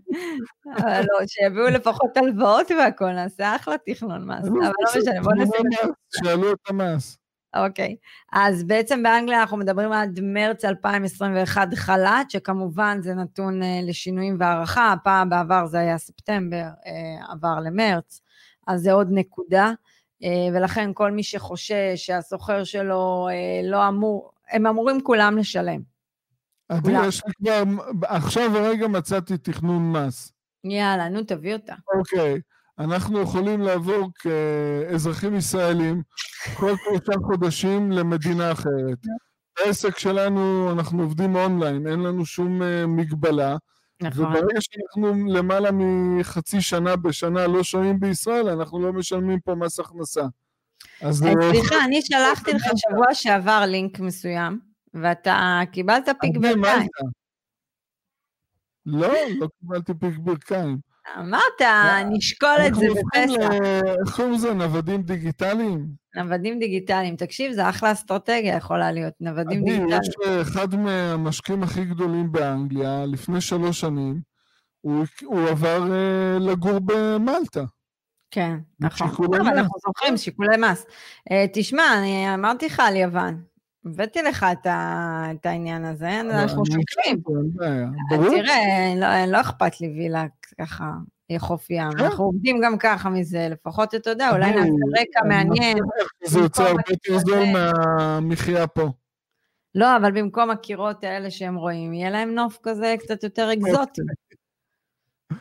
אבל 0.76 1.00
לא, 1.00 1.26
שיביאו 1.26 1.66
לפחות 1.66 2.16
הלוואות 2.16 2.70
והכל, 2.70 3.12
נעשה 3.12 3.56
אחלה 3.56 3.74
תכנון 3.86 4.30
מס. 4.30 4.48
אבל 4.48 4.56
לא 4.56 4.70
משנה, 4.84 5.22
בוא 5.22 5.32
נשים... 5.34 5.90
שאלו 6.24 6.52
את 6.52 6.58
המס. 6.68 7.18
אוקיי, 7.56 7.96
אז 8.32 8.64
בעצם 8.64 9.02
באנגליה 9.02 9.40
אנחנו 9.40 9.56
מדברים 9.56 9.92
עד 9.92 10.20
מרץ 10.22 10.64
2021 10.64 11.68
חל"ת, 11.74 12.30
שכמובן 12.30 12.98
זה 13.02 13.14
נתון 13.14 13.62
uh, 13.62 13.64
לשינויים 13.82 14.36
והערכה, 14.38 14.92
הפעם 14.92 15.30
בעבר 15.30 15.66
זה 15.66 15.78
היה 15.78 15.98
ספטמבר, 15.98 16.66
uh, 16.80 17.32
עבר 17.32 17.60
למרץ, 17.60 18.20
אז 18.66 18.80
זה 18.80 18.92
עוד 18.92 19.08
נקודה, 19.10 19.72
ולכן 20.54 20.90
כל 20.94 21.10
מי 21.10 21.22
שחושש 21.22 21.94
שהסוחר 21.96 22.64
שלו 22.64 23.28
uh, 23.30 23.66
לא 23.66 23.88
אמור, 23.88 24.30
הם 24.50 24.66
אמורים 24.66 25.00
כולם 25.02 25.38
לשלם. 25.38 25.80
עדי, 26.68 26.92
יש 27.08 27.22
לי 27.26 27.32
כבר, 27.38 27.62
עכשיו 28.02 28.56
הרגע 28.56 28.88
מצאתי 28.88 29.38
תכנון 29.38 29.92
מס. 29.92 30.32
יאללה, 30.64 31.08
נו, 31.08 31.22
תביא 31.22 31.52
אותה. 31.52 31.74
אוקיי, 31.98 32.40
אנחנו 32.78 33.20
יכולים 33.20 33.60
לעבור 33.60 34.10
כאזרחים 34.18 35.34
ישראלים 35.34 36.02
כל 36.56 36.72
שלושה 36.76 37.20
חודשים 37.26 37.92
למדינה 37.92 38.52
אחרת. 38.52 38.98
העסק 39.58 39.98
שלנו, 39.98 40.72
אנחנו 40.72 41.02
עובדים 41.02 41.36
אונליין, 41.36 41.86
אין 41.86 42.00
לנו 42.00 42.26
שום 42.26 42.62
uh, 42.62 42.64
מגבלה. 42.86 43.56
נכון. 44.02 44.24
וברגע 44.24 44.60
שאנחנו 44.60 45.28
למעלה 45.28 45.70
מחצי 45.72 46.60
שנה 46.60 46.96
בשנה 46.96 47.46
לא 47.46 47.62
שוהים 47.62 48.00
בישראל, 48.00 48.48
אנחנו 48.48 48.78
לא 48.78 48.92
משלמים 48.92 49.40
פה 49.40 49.54
מס 49.54 49.80
הכנסה. 49.80 50.22
אז... 51.02 51.18
סליחה, 51.50 51.84
אני 51.84 52.02
שלחתי 52.06 52.52
לך 52.52 52.64
שבוע 52.76 53.14
שעבר 53.14 53.64
לינק 53.66 54.00
מסוים. 54.00 54.66
ואתה 55.02 55.60
קיבלת 55.72 56.08
פיק 56.20 56.36
ברכיים. 56.36 56.88
לא, 58.86 59.14
לא 59.38 59.48
קיבלתי 59.60 59.92
פיק 59.94 60.18
ברכיים. 60.18 60.78
אמרת, 61.18 61.62
נשקול 62.10 62.56
את 62.66 62.74
זה 62.74 62.86
בפסח. 62.88 63.52
איך 64.00 64.16
קוראים 64.16 64.34
לזה? 64.34 64.54
נוודים 64.54 65.02
דיגיטליים? 65.02 65.86
נוודים 66.16 66.58
דיגיטליים. 66.58 67.16
תקשיב, 67.16 67.52
זה 67.52 67.68
אחלה 67.68 67.92
אסטרטגיה 67.92 68.56
יכולה 68.56 68.92
להיות, 68.92 69.14
נוודים 69.20 69.64
דיגיטליים. 69.64 70.00
יש 70.02 70.08
אה, 70.26 70.42
אחד 70.42 70.74
מהמשקיעים 70.74 71.62
הכי 71.62 71.84
גדולים 71.84 72.32
באנגליה, 72.32 73.04
לפני 73.06 73.40
שלוש 73.40 73.80
שנים, 73.80 74.20
הוא, 74.80 75.48
עבר 75.50 75.92
אה, 75.92 76.38
לגור 76.38 76.78
במלטה. 76.84 77.64
כן, 78.30 78.56
נכון. 78.80 79.08
אבל 79.26 79.58
אנחנו 79.58 79.78
זוכרים 79.86 80.16
שיקולי 80.16 80.56
מס. 80.56 80.86
אה, 81.30 81.46
תשמע, 81.52 81.84
אני 81.98 82.34
אמרתי 82.34 82.66
לך 82.66 82.80
על 82.80 82.96
יוון. 82.96 83.42
הבאתי 83.84 84.22
לך 84.22 84.46
את, 84.52 84.66
ה... 84.66 85.26
את 85.30 85.46
העניין 85.46 85.84
הזה, 85.84 86.20
אנחנו 86.20 86.62
שוקלים. 86.66 87.22
תראה, 88.10 88.94
לא, 88.96 89.32
לא 89.32 89.40
אכפת 89.40 89.80
לי 89.80 89.88
וילה 89.88 90.24
ככה, 90.60 90.92
חוף 91.38 91.70
ים. 91.70 91.90
כן. 91.98 92.04
אנחנו 92.04 92.24
עובדים 92.24 92.60
גם 92.60 92.78
ככה 92.78 93.08
מזה, 93.08 93.48
לפחות 93.50 93.94
אתה 93.94 94.10
יודע, 94.10 94.30
אולי 94.30 94.50
נעשה 94.50 95.00
רקע 95.00 95.28
מעניין. 95.28 95.78
זה 96.24 96.38
יוצא 96.38 96.62
הרבה 96.62 96.82
יותר 96.90 97.18
זול 97.18 97.44
מהמחיה 97.52 98.66
פה. 98.66 98.88
לא, 99.74 99.96
אבל 99.96 100.12
במקום 100.12 100.50
הקירות 100.50 101.04
האלה 101.04 101.30
שהם 101.30 101.56
רואים, 101.56 101.92
יהיה 101.92 102.10
להם 102.10 102.34
נוף 102.34 102.58
כזה 102.62 102.94
קצת 102.98 103.22
יותר 103.22 103.52
אקזוטי. 103.52 104.00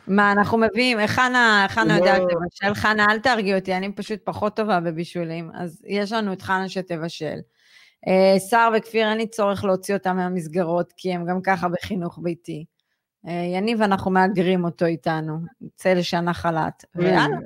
מה, 0.06 0.32
אנחנו 0.32 0.58
מביאים, 0.58 0.98
חנה, 1.06 1.66
חנה 1.68 1.96
יודעת 1.96 2.22
לבשל, 2.22 2.74
חנה, 2.74 3.06
אל 3.10 3.18
תרגיע 3.18 3.56
אותי, 3.56 3.74
אני 3.74 3.92
פשוט 3.92 4.20
פחות 4.24 4.56
טובה 4.56 4.80
בבישולים, 4.80 5.50
אז 5.54 5.82
יש 5.86 6.12
לנו 6.12 6.32
את 6.32 6.42
חנה 6.42 6.68
שתבשל. 6.68 7.36
אה, 8.08 8.40
שר 8.50 8.70
וכפיר, 8.76 9.08
אין 9.08 9.18
לי 9.18 9.26
צורך 9.26 9.64
להוציא 9.64 9.94
אותם 9.94 10.16
מהמסגרות, 10.16 10.92
כי 10.96 11.12
הם 11.12 11.26
גם 11.26 11.42
ככה 11.42 11.68
בחינוך 11.68 12.18
ביתי. 12.22 12.64
אה, 13.26 13.32
יניב, 13.32 13.82
אנחנו 13.82 14.10
מאגרים 14.10 14.64
אותו 14.64 14.84
איתנו, 14.84 15.38
יצא 15.60 15.92
לשנה 15.92 16.34
חל"ת, 16.34 16.84
ויאללה. 16.94 17.36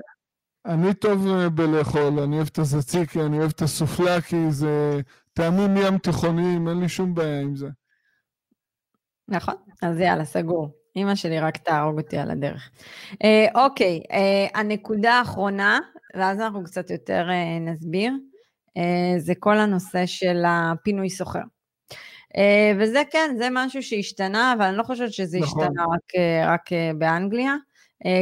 אני 0.67 0.95
טוב 0.95 1.27
אה, 1.29 1.49
בלאכול, 1.49 2.21
אני 2.21 2.37
אוהב 2.37 2.49
את 2.53 2.59
הזציקי, 2.59 3.21
אני 3.21 3.39
אוהב 3.39 3.51
את 3.51 3.63
הסופלקי, 3.63 4.51
זה 4.51 5.01
טעמים 5.33 5.77
ים 5.77 5.99
תיכוניים, 5.99 6.69
אין 6.69 6.81
לי 6.81 6.89
שום 6.89 7.15
בעיה 7.15 7.41
עם 7.41 7.57
זה. 7.57 7.69
נכון, 9.29 9.55
אז 9.83 10.01
יאללה, 10.01 10.25
סגור. 10.25 10.81
אמא 10.97 11.15
שלי 11.15 11.41
רק 11.41 11.57
תהרוג 11.57 11.99
אותי 11.99 12.19
על 12.19 12.31
הדרך. 12.31 12.71
אה, 13.25 13.65
אוקיי, 13.65 14.01
אה, 14.13 14.61
הנקודה 14.61 15.13
האחרונה, 15.13 15.79
ואז 16.15 16.41
אנחנו 16.41 16.65
קצת 16.65 16.91
יותר 16.91 17.27
אה, 17.31 17.59
נסביר, 17.61 18.13
אה, 18.77 19.19
זה 19.19 19.33
כל 19.39 19.59
הנושא 19.59 20.07
של 20.07 20.43
הפינוי 20.47 21.11
סוחר. 21.11 21.43
אה, 22.37 22.73
וזה 22.79 23.03
כן, 23.11 23.35
זה 23.39 23.49
משהו 23.53 23.83
שהשתנה, 23.83 24.53
אבל 24.53 24.65
אני 24.65 24.77
לא 24.77 24.83
חושבת 24.83 25.13
שזה 25.13 25.39
נכון. 25.39 25.63
השתנה 25.63 25.85
רק, 25.85 26.15
אה, 26.17 26.53
רק 26.53 26.73
אה, 26.73 26.91
באנגליה. 26.99 27.55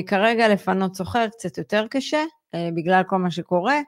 כרגע 0.06 0.48
לפנות 0.48 0.96
סוחר 0.96 1.28
קצת 1.28 1.58
יותר 1.58 1.86
קשה, 1.90 2.24
בגלל 2.56 3.02
כל 3.06 3.16
מה 3.16 3.30
שקורה. 3.30 3.80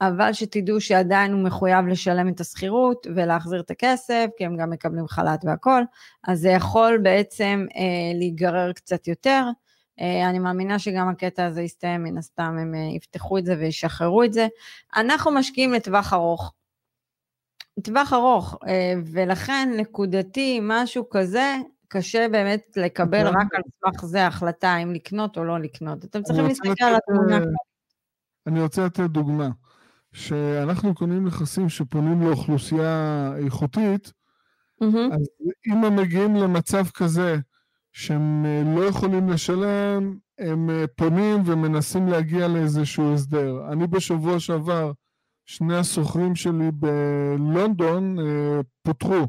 אבל 0.00 0.32
שתדעו 0.32 0.80
שעדיין 0.80 1.32
הוא 1.32 1.42
מחויב 1.42 1.86
לשלם 1.86 2.28
את 2.28 2.40
השכירות 2.40 3.06
ולהחזיר 3.14 3.60
את 3.60 3.70
הכסף, 3.70 4.26
כי 4.36 4.44
הם 4.44 4.56
גם 4.56 4.70
מקבלים 4.70 5.08
חל"ת 5.08 5.44
והכול, 5.44 5.84
אז 6.24 6.40
זה 6.40 6.48
יכול 6.48 6.98
בעצם 7.02 7.66
להיגרר 8.14 8.72
קצת 8.72 9.08
יותר. 9.08 9.42
אני 10.00 10.38
מאמינה 10.38 10.78
שגם 10.78 11.08
הקטע 11.08 11.46
הזה 11.46 11.62
יסתיים, 11.62 12.04
מן 12.04 12.18
הסתם 12.18 12.56
הם 12.60 12.74
יפתחו 12.74 13.38
את 13.38 13.44
זה 13.44 13.56
וישחררו 13.58 14.22
את 14.22 14.32
זה. 14.32 14.46
אנחנו 14.96 15.30
משקיעים 15.30 15.72
לטווח 15.72 16.12
ארוך. 16.12 16.52
טווח 17.82 18.12
ארוך, 18.12 18.58
אה, 18.66 18.94
ולכן 19.12 19.68
נקודתי, 19.76 20.60
משהו 20.62 21.08
כזה, 21.10 21.56
קשה 21.88 22.26
באמת 22.32 22.66
לקבל 22.76 23.26
רק 23.26 23.54
על 23.54 23.62
סמך 23.80 24.04
זה 24.04 24.26
החלטה 24.26 24.76
אם 24.76 24.92
לקנות 24.92 25.38
או 25.38 25.44
לא 25.44 25.60
לקנות. 25.60 26.04
אתם 26.04 26.22
צריכים 26.22 26.44
להסתכל 26.44 26.84
על 26.84 26.94
התמונה. 26.94 27.38
אני 28.46 28.62
רוצה 28.62 28.86
לתת 28.86 29.00
דוגמה. 29.00 29.48
שאנחנו 30.16 30.94
קונים 30.94 31.26
נכסים 31.26 31.68
שפונים 31.68 32.22
לאוכלוסייה 32.22 33.32
איכותית, 33.44 34.12
mm-hmm. 34.82 35.14
אז 35.14 35.28
אם 35.66 35.84
הם 35.84 35.96
מגיעים 35.96 36.36
למצב 36.36 36.84
כזה 36.94 37.36
שהם 37.92 38.46
אה, 38.46 38.62
לא 38.76 38.84
יכולים 38.84 39.28
לשלם, 39.28 40.18
הם 40.38 40.70
אה, 40.70 40.84
פונים 40.96 41.42
ומנסים 41.46 42.08
להגיע 42.08 42.48
לאיזשהו 42.48 43.14
הסדר. 43.14 43.72
אני 43.72 43.86
בשבוע 43.86 44.40
שעבר, 44.40 44.92
שני 45.46 45.76
הסוחרים 45.76 46.34
שלי 46.34 46.70
בלונדון 46.72 48.18
אה, 48.18 48.60
פוטרו. 48.82 49.26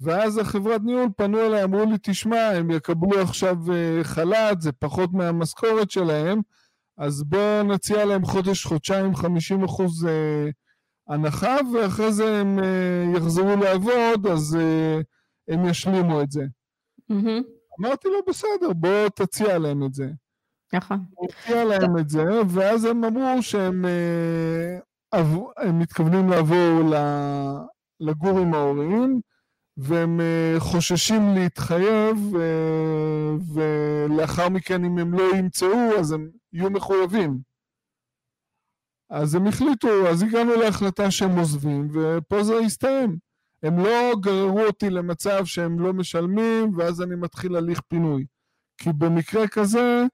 ואז 0.00 0.38
החברת 0.38 0.80
ניהול 0.84 1.08
פנו 1.16 1.40
אליי, 1.40 1.64
אמרו 1.64 1.84
לי, 1.84 1.96
תשמע, 2.02 2.40
הם 2.40 2.70
יקבלו 2.70 3.20
עכשיו 3.20 3.56
חל"ת, 4.02 4.60
זה 4.60 4.72
פחות 4.72 5.12
מהמשכורת 5.12 5.90
שלהם, 5.90 6.40
אז 6.98 7.24
בואו 7.24 7.62
נציע 7.62 8.04
להם 8.04 8.24
חודש, 8.24 8.64
חודשיים, 8.64 9.14
50 9.14 9.64
אחוז 9.64 10.06
אה, 10.06 10.50
הנחה, 11.08 11.56
ואחרי 11.74 12.12
זה 12.12 12.40
הם 12.40 12.58
אה, 12.58 13.04
יחזרו 13.16 13.56
לעבוד, 13.56 14.26
אז 14.26 14.56
אה, 14.60 15.00
הם 15.48 15.66
ישלימו 15.66 16.22
את 16.22 16.30
זה. 16.30 16.42
Mm-hmm. 17.12 17.42
אמרתי 17.80 18.08
לו, 18.08 18.18
בסדר, 18.28 18.72
בוא 18.72 19.08
תציע 19.08 19.58
להם 19.58 19.86
את 19.86 19.94
זה. 19.94 20.10
נכון. 20.72 20.98
תציע 21.28 21.64
להם 21.64 21.98
את 21.98 22.08
זה, 22.08 22.24
ואז 22.48 22.84
הם 22.84 23.04
אמרו 23.04 23.42
שהם 23.42 23.84
אה, 23.84 24.78
הם 25.12 25.78
מתכוונים 25.78 26.28
לעבור 26.28 26.94
לגור 28.00 28.38
עם 28.38 28.54
ההורים, 28.54 29.20
והם 29.76 30.20
אה, 30.20 30.54
חוששים 30.58 31.34
להתחייב, 31.34 32.36
אה, 32.36 33.30
ולאחר 33.54 34.48
מכן 34.48 34.84
אם 34.84 34.98
הם 34.98 35.14
לא 35.14 35.36
ימצאו 35.36 35.98
אז 35.98 36.12
הם 36.12 36.30
יהיו 36.52 36.70
מחויבים. 36.70 37.38
אז 39.10 39.34
הם 39.34 39.46
החליטו, 39.46 40.08
אז 40.08 40.22
הגענו 40.22 40.54
להחלטה 40.54 41.10
שהם 41.10 41.38
עוזבים, 41.38 41.88
ופה 41.92 42.44
זה 42.44 42.58
הסתיים. 42.58 43.18
הם 43.62 43.78
לא 43.78 44.12
גררו 44.20 44.60
אותי 44.60 44.90
למצב 44.90 45.44
שהם 45.44 45.80
לא 45.80 45.92
משלמים, 45.92 46.76
ואז 46.76 47.02
אני 47.02 47.14
מתחיל 47.16 47.56
הליך 47.56 47.80
פינוי. 47.88 48.24
כי 48.78 48.90
במקרה 48.98 49.48
כזה, 49.48 50.04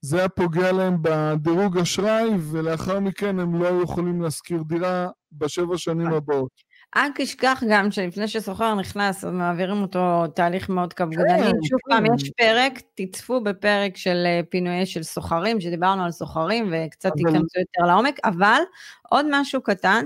זה 0.00 0.18
היה 0.18 0.28
פוגע 0.28 0.72
להם 0.72 0.96
בדירוג 1.02 1.78
אשראי, 1.78 2.30
ולאחר 2.38 3.00
מכן 3.00 3.38
הם 3.40 3.62
לא 3.62 3.66
היו 3.66 3.82
יכולים 3.82 4.22
להשכיר 4.22 4.62
דירה 4.62 5.08
בשבע 5.32 5.78
שנים 5.78 6.12
הבאות. 6.12 6.68
אל 6.96 7.08
תשכח 7.14 7.62
גם 7.70 7.90
שלפני 7.90 8.28
שסוחר 8.28 8.74
נכנס, 8.74 9.24
אז 9.24 9.32
מעבירים 9.32 9.82
אותו 9.82 10.26
תהליך 10.26 10.68
מאוד 10.68 10.92
קפדני. 10.92 11.42
כן, 11.42 11.52
שוב 11.62 11.78
פעם, 11.90 12.06
כן. 12.06 12.14
יש 12.14 12.30
פרק, 12.30 12.80
תצפו 12.94 13.40
בפרק 13.40 13.96
של 13.96 14.22
אה, 14.26 14.40
פינויי 14.50 14.86
של 14.86 15.02
סוחרים, 15.02 15.60
שדיברנו 15.60 16.04
על 16.04 16.10
סוחרים 16.10 16.72
וקצת 16.72 17.10
תיכנסו 17.16 17.60
יותר 17.60 17.86
לעומק, 17.86 18.18
אבל 18.24 18.60
עוד 19.08 19.26
משהו 19.30 19.62
קטן, 19.62 20.04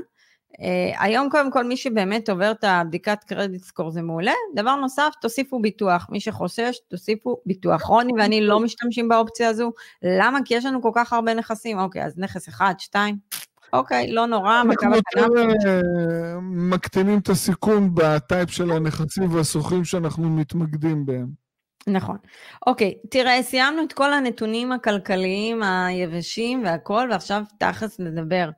היום 0.98 1.30
קודם 1.30 1.50
כל 1.50 1.64
מי 1.64 1.76
שבאמת 1.76 2.28
עובר 2.28 2.50
את 2.50 2.64
הבדיקת 2.64 3.24
קרדיט 3.24 3.64
סקור 3.64 3.90
זה 3.90 4.02
מעולה. 4.02 4.32
דבר 4.54 4.74
נוסף, 4.74 5.12
תוסיפו 5.20 5.60
ביטוח. 5.60 6.06
מי 6.10 6.20
שחושש, 6.20 6.76
תוסיפו 6.88 7.36
ביטוח. 7.46 7.82
רוני 7.82 8.12
ואני 8.18 8.40
לא 8.40 8.60
משתמשים 8.60 9.08
באופציה 9.08 9.48
הזו. 9.48 9.72
למה? 10.02 10.38
כי 10.44 10.54
יש 10.54 10.64
לנו 10.64 10.82
כל 10.82 10.90
כך 10.94 11.12
הרבה 11.12 11.34
נכסים. 11.34 11.78
אוקיי, 11.78 12.04
אז 12.04 12.18
נכס 12.18 12.48
אחד, 12.48 12.74
שתיים, 12.78 13.16
אוקיי, 13.72 14.12
לא 14.12 14.26
נורא, 14.26 14.62
מכה 14.62 14.86
בקנאפ. 14.88 15.26
אה, 15.66 16.40
מקטינים 16.42 17.18
את 17.18 17.28
הסיכון 17.28 17.94
בטייפ 17.94 18.50
של 18.50 18.72
הנכסים 18.72 19.34
והסוחרים 19.34 19.84
שאנחנו 19.84 20.30
מתמקדים 20.30 21.06
בהם. 21.06 21.42
נכון. 21.86 22.16
אוקיי, 22.66 22.94
תראה, 23.10 23.42
סיימנו 23.42 23.82
את 23.82 23.92
כל 23.92 24.12
הנתונים 24.12 24.72
הכלכליים 24.72 25.62
היבשים 25.62 26.64
והכל, 26.64 27.08
ועכשיו 27.10 27.42
תכלס 27.58 28.00
נדבר. 28.00 28.50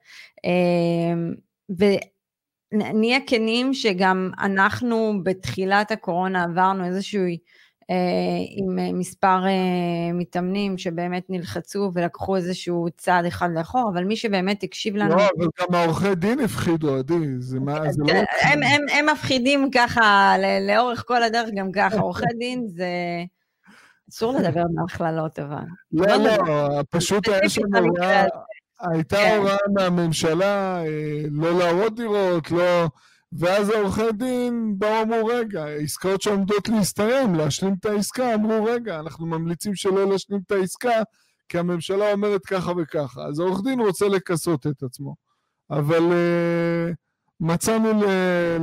ונהיה 1.68 3.18
כנים 3.26 3.74
שגם 3.74 4.30
אנחנו 4.38 5.20
בתחילת 5.24 5.90
הקורונה 5.90 6.44
עברנו 6.44 6.84
איזשהו 6.84 7.22
אה, 7.90 7.96
עם 8.56 8.78
אה, 8.78 8.92
מספר 8.92 9.46
אה, 9.46 10.12
מתאמנים 10.14 10.78
שבאמת 10.78 11.22
נלחצו 11.28 11.90
ולקחו 11.94 12.36
איזשהו 12.36 12.86
צעד 12.96 13.24
אחד 13.24 13.48
לאחור, 13.54 13.90
אבל 13.94 14.04
מי 14.04 14.16
שבאמת 14.16 14.62
הקשיב 14.62 14.96
לנו... 14.96 15.16
לא, 15.16 15.22
אבל 15.38 15.46
גם 15.60 15.74
העורכי 15.74 16.14
דין 16.14 16.40
הפחידו, 16.40 16.98
עדי, 16.98 17.14
זה 17.38 17.60
מה, 17.60 17.92
זה 17.92 18.02
לא... 18.06 18.12
הם, 18.42 18.62
הם, 18.62 18.80
הם 18.92 19.06
מפחידים 19.12 19.70
ככה 19.70 20.34
לאורך 20.68 21.04
כל 21.06 21.22
הדרך 21.22 21.48
גם 21.56 21.72
ככה, 21.72 22.00
עורכי 22.00 22.26
דין 22.38 22.66
זה... 22.68 22.88
אסור 24.10 24.32
לדבר 24.32 24.62
מהכללות 24.74 25.38
אבל. 25.38 25.64
לא, 25.92 26.16
לא, 26.16 26.36
פשוט 26.90 27.28
היה 27.28 27.48
שם 27.48 27.62
הוראה, 27.74 28.24
הייתה 28.80 29.16
כן. 29.16 29.36
הוראה 29.38 29.56
מהממשלה 29.74 30.82
לא 31.30 31.58
להראות 31.58 31.94
דירות, 31.94 32.50
לא... 32.50 32.88
ואז 33.38 33.70
העורכי 33.70 34.12
דין 34.12 34.74
באו 34.78 35.02
אמרו, 35.02 35.26
רגע, 35.26 35.66
עסקאות 35.66 36.22
שעומדות 36.22 36.68
להסתיים, 36.68 37.34
להשלים 37.34 37.74
את 37.80 37.86
העסקה, 37.86 38.34
אמרו, 38.34 38.64
רגע, 38.64 39.00
אנחנו 39.00 39.26
ממליצים 39.26 39.74
שלא 39.74 40.10
להשלים 40.10 40.40
את 40.46 40.52
העסקה, 40.52 41.02
כי 41.48 41.58
הממשלה 41.58 42.12
אומרת 42.12 42.46
ככה 42.46 42.72
וככה. 42.76 43.22
אז 43.22 43.38
העורך 43.40 43.60
דין 43.64 43.80
רוצה 43.80 44.08
לכסות 44.08 44.66
את 44.66 44.82
עצמו. 44.82 45.14
אבל 45.70 46.02
uh, 46.02 46.94
מצאנו 47.44 48.02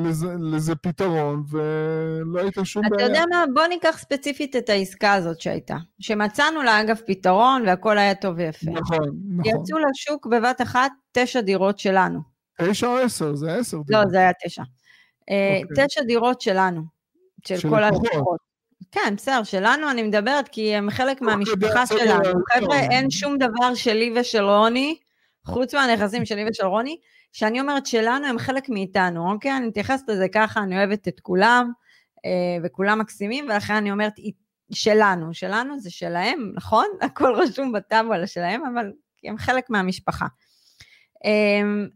לזה, 0.05 0.27
לזה 0.39 0.75
פתרון, 0.75 1.43
ולא 1.49 2.39
הייתה 2.39 2.65
שום 2.65 2.83
בעיה. 2.89 3.05
אתה 3.05 3.11
יודע 3.11 3.25
מה? 3.29 3.45
בוא 3.53 3.67
ניקח 3.67 3.97
ספציפית 3.97 4.55
את 4.55 4.69
העסקה 4.69 5.13
הזאת 5.13 5.41
שהייתה. 5.41 5.75
שמצאנו 5.99 6.63
לה, 6.63 6.81
אגב, 6.81 6.99
פתרון, 7.07 7.63
והכל 7.67 7.97
היה 7.97 8.15
טוב 8.15 8.33
ויפה. 8.37 8.71
נכון, 8.71 8.97
נכון. 9.37 9.61
יצאו 9.61 9.77
לשוק 9.77 10.27
בבת 10.27 10.61
אחת 10.61 10.91
תשע 11.11 11.41
דירות 11.41 11.79
שלנו. 11.79 12.19
תשע 12.61 12.87
או 12.87 12.97
עשר? 12.97 13.35
זה 13.35 13.55
עשר 13.55 13.77
לא, 13.77 13.83
דירות. 13.83 14.05
לא, 14.05 14.11
זה 14.11 14.17
היה 14.17 14.31
תשע. 14.45 14.63
אה, 15.29 15.59
אוקיי. 15.63 15.87
תשע 15.87 16.01
דירות 16.01 16.41
שלנו, 16.41 16.81
של 17.47 17.69
כל 17.69 17.83
הלקוחות. 17.83 18.39
כן, 18.91 19.13
בסדר, 19.17 19.43
שלנו 19.43 19.91
אני 19.91 20.03
מדברת, 20.03 20.47
כי 20.47 20.75
הם 20.75 20.89
חלק 20.89 21.21
מהמשפחה 21.21 21.85
שלנו. 21.85 22.23
חבר'ה, 22.53 22.79
אין 22.79 23.09
שום 23.09 23.37
דבר 23.37 23.75
שלי 23.75 24.13
ושל 24.15 24.43
רוני, 24.43 24.97
חוץ 25.45 25.73
מהנכסים 25.73 26.25
שלי 26.25 26.45
ושל 26.49 26.65
רוני, 26.65 26.97
שאני 27.31 27.61
אומרת 27.61 27.85
שלנו 27.85 28.27
הם 28.27 28.39
חלק 28.39 28.69
מאיתנו, 28.69 29.31
אוקיי? 29.31 29.57
אני 29.57 29.67
מתייחסת 29.67 30.03
לזה 30.07 30.27
ככה, 30.33 30.59
אני 30.63 30.77
אוהבת 30.77 31.07
את 31.07 31.19
כולם, 31.19 31.71
אה, 32.25 32.57
וכולם 32.63 32.99
מקסימים, 32.99 33.45
ולכן 33.45 33.73
אני 33.73 33.91
אומרת 33.91 34.13
שלנו, 34.73 35.33
שלנו 35.33 35.79
זה 35.79 35.91
שלהם, 35.91 36.51
נכון? 36.55 36.85
הכל 37.01 37.33
רשום 37.35 37.71
בטאבו 37.71 38.13
על 38.13 38.23
השלהם, 38.23 38.61
אבל 38.73 38.91
הם 39.23 39.37
חלק 39.37 39.69
מהמשפחה. 39.69 40.25
אמ, 41.25 41.87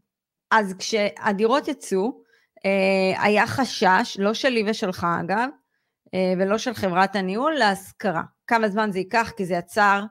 אז 0.52 0.76
כשהדירות 0.80 1.68
יצאו, 1.68 2.22
אה, 2.66 3.24
היה 3.24 3.48
חשש, 3.48 4.18
לא 4.20 4.34
שלי 4.34 4.64
ושלך 4.68 5.08
אגב, 5.22 5.50
אה, 6.14 6.34
ולא 6.38 6.58
של 6.58 6.74
חברת 6.74 7.16
הניהול, 7.16 7.54
להשכרה. 7.54 8.24
כמה 8.48 8.70
זמן 8.70 8.92
זה 8.92 9.00
ייקח, 9.00 9.32
כי 9.38 9.46
זה 9.46 9.54
יצר, 9.54 10.04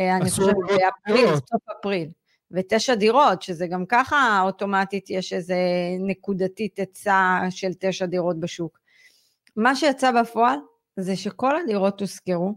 אה, 0.00 0.16
אני 0.16 0.30
חושבת, 0.30 0.54
באפריל, 0.68 1.28
סוף 1.28 1.62
אפריל. 1.80 2.10
ותשע 2.50 2.94
דירות, 2.94 3.42
שזה 3.42 3.66
גם 3.66 3.86
ככה 3.86 4.40
אוטומטית 4.42 5.10
יש 5.10 5.32
איזה 5.32 5.56
נקודתית 6.06 6.78
היצע 6.78 7.40
של 7.50 7.70
תשע 7.78 8.06
דירות 8.06 8.40
בשוק. 8.40 8.78
מה 9.56 9.76
שיצא 9.76 10.22
בפועל 10.22 10.58
זה 10.96 11.16
שכל 11.16 11.56
הדירות 11.56 12.00
הושכרו, 12.00 12.54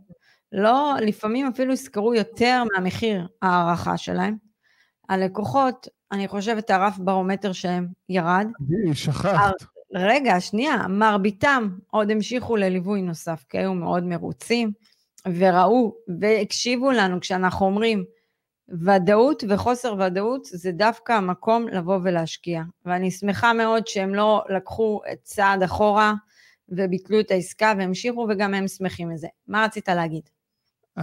לא, 0.52 0.94
לפעמים 1.02 1.48
אפילו 1.48 1.72
הושכרו 1.72 2.14
יותר 2.14 2.64
מהמחיר 2.74 3.28
הערכה 3.42 3.98
שלהם, 3.98 4.36
הלקוחות, 5.10 5.88
אני 6.12 6.28
חושבת 6.28 6.70
הרף 6.70 6.98
ברומטר 6.98 7.52
שלהם 7.52 7.88
ירד. 8.10 8.48
שכחת. 8.94 9.54
רגע, 9.94 10.40
שנייה, 10.40 10.88
מרביתם 10.90 11.70
עוד 11.92 12.12
המשיכו 12.12 12.56
לליווי 12.56 13.02
נוסף, 13.02 13.46
כי 13.50 13.58
היו 13.58 13.74
מאוד 13.74 14.04
מרוצים, 14.04 14.72
וראו 15.38 15.96
והקשיבו 16.20 16.92
לנו 16.92 17.20
כשאנחנו 17.20 17.66
אומרים, 17.66 18.06
ודאות 18.70 19.44
וחוסר 19.50 19.96
ודאות 20.00 20.46
זה 20.46 20.72
דווקא 20.72 21.14
המקום 21.14 21.68
לבוא 21.68 22.00
ולהשקיע. 22.04 22.64
ואני 22.86 23.12
שמחה 23.12 23.54
מאוד 23.54 23.88
שהם 23.88 24.16
לא 24.16 24.44
לקחו 24.50 25.02
צעד 25.24 25.64
אחורה 25.64 26.14
וביטלו 26.70 27.20
את 27.20 27.32
העסקה 27.32 27.74
והמשיכו, 27.78 28.28
וגם 28.30 28.54
הם 28.54 28.68
שמחים 28.68 29.10
מזה. 29.10 29.28
מה 29.48 29.64
רצית 29.64 29.90
להגיד? 29.90 30.30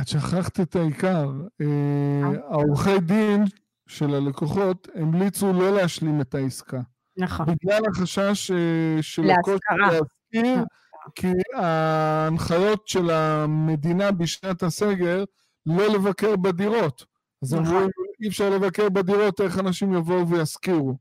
את 0.00 0.09
שכחת 0.09 0.61
את 0.61 0.77
העיקר. 0.77 1.31
אה? 1.61 1.66
העורכי 2.50 2.98
דין 3.00 3.44
של 3.87 4.14
הלקוחות 4.14 4.88
המליצו 4.94 5.53
לא 5.53 5.77
להשלים 5.77 6.20
את 6.20 6.35
העסקה. 6.35 6.81
נכון. 7.16 7.46
בגלל 7.46 7.83
החשש 7.88 8.50
אה, 8.50 9.03
של 9.03 9.22
לקוח 9.22 9.61
להזכיר, 9.79 10.64
כי 11.14 11.33
ההנחיות 11.55 12.88
של 12.88 13.11
המדינה 13.11 14.11
בשנת 14.11 14.62
הסגר 14.62 15.24
לא 15.66 15.94
לבקר 15.94 16.37
בדירות. 16.37 17.13
אז 17.44 17.54
נכון. 17.54 17.76
אמרו, 17.76 17.88
אי 18.22 18.28
אפשר 18.28 18.50
לבקר 18.50 18.88
בדירות, 18.88 19.40
איך 19.40 19.59
אנשים 19.59 19.94
יבואו 19.94 20.28
וישכירו. 20.28 20.94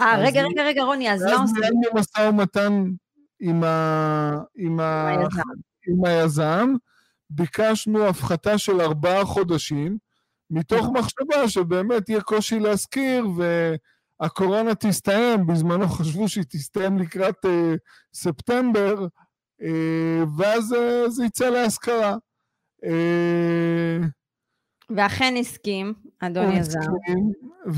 אה, 0.00 0.18
רגע, 0.18 0.42
רגע, 0.42 0.62
רגע, 0.64 0.82
רוני, 0.82 1.12
אז 1.12 1.22
מה 1.22 1.32
עושים? 1.32 1.44
אז 1.44 1.52
ניהלנו 1.52 1.80
משא 1.94 2.28
ומתן 2.28 2.84
עם, 3.40 3.64
ה... 3.64 4.38
עם, 4.56 4.80
ה... 4.80 5.10
עם 5.88 6.04
היזם, 6.04 6.74
ביקשנו 7.30 8.06
הפחתה 8.06 8.58
של 8.58 8.80
ארבעה 8.80 9.24
חודשים, 9.24 9.98
מתוך 10.50 10.78
נכון. 10.78 10.96
מחשבה 10.96 11.48
שבאמת 11.48 12.08
יהיה 12.08 12.20
קושי 12.20 12.58
להשכיר, 12.58 13.26
והקורונה 14.20 14.74
תסתיים, 14.74 15.46
בזמנו 15.46 15.88
חשבו 15.88 16.28
שהיא 16.28 16.44
תסתיים 16.48 16.98
לקראת 16.98 17.44
uh, 17.44 17.48
ספטמבר, 18.14 19.06
uh, 19.62 19.66
ואז 20.38 20.72
uh, 20.72 21.10
זה 21.10 21.24
יצא 21.24 21.48
להשכרה. 21.50 22.16
Uh, 22.84 24.06
ואכן 24.96 25.34
הסכים, 25.40 25.94
אדון 26.20 26.52
יזם. 26.52 26.80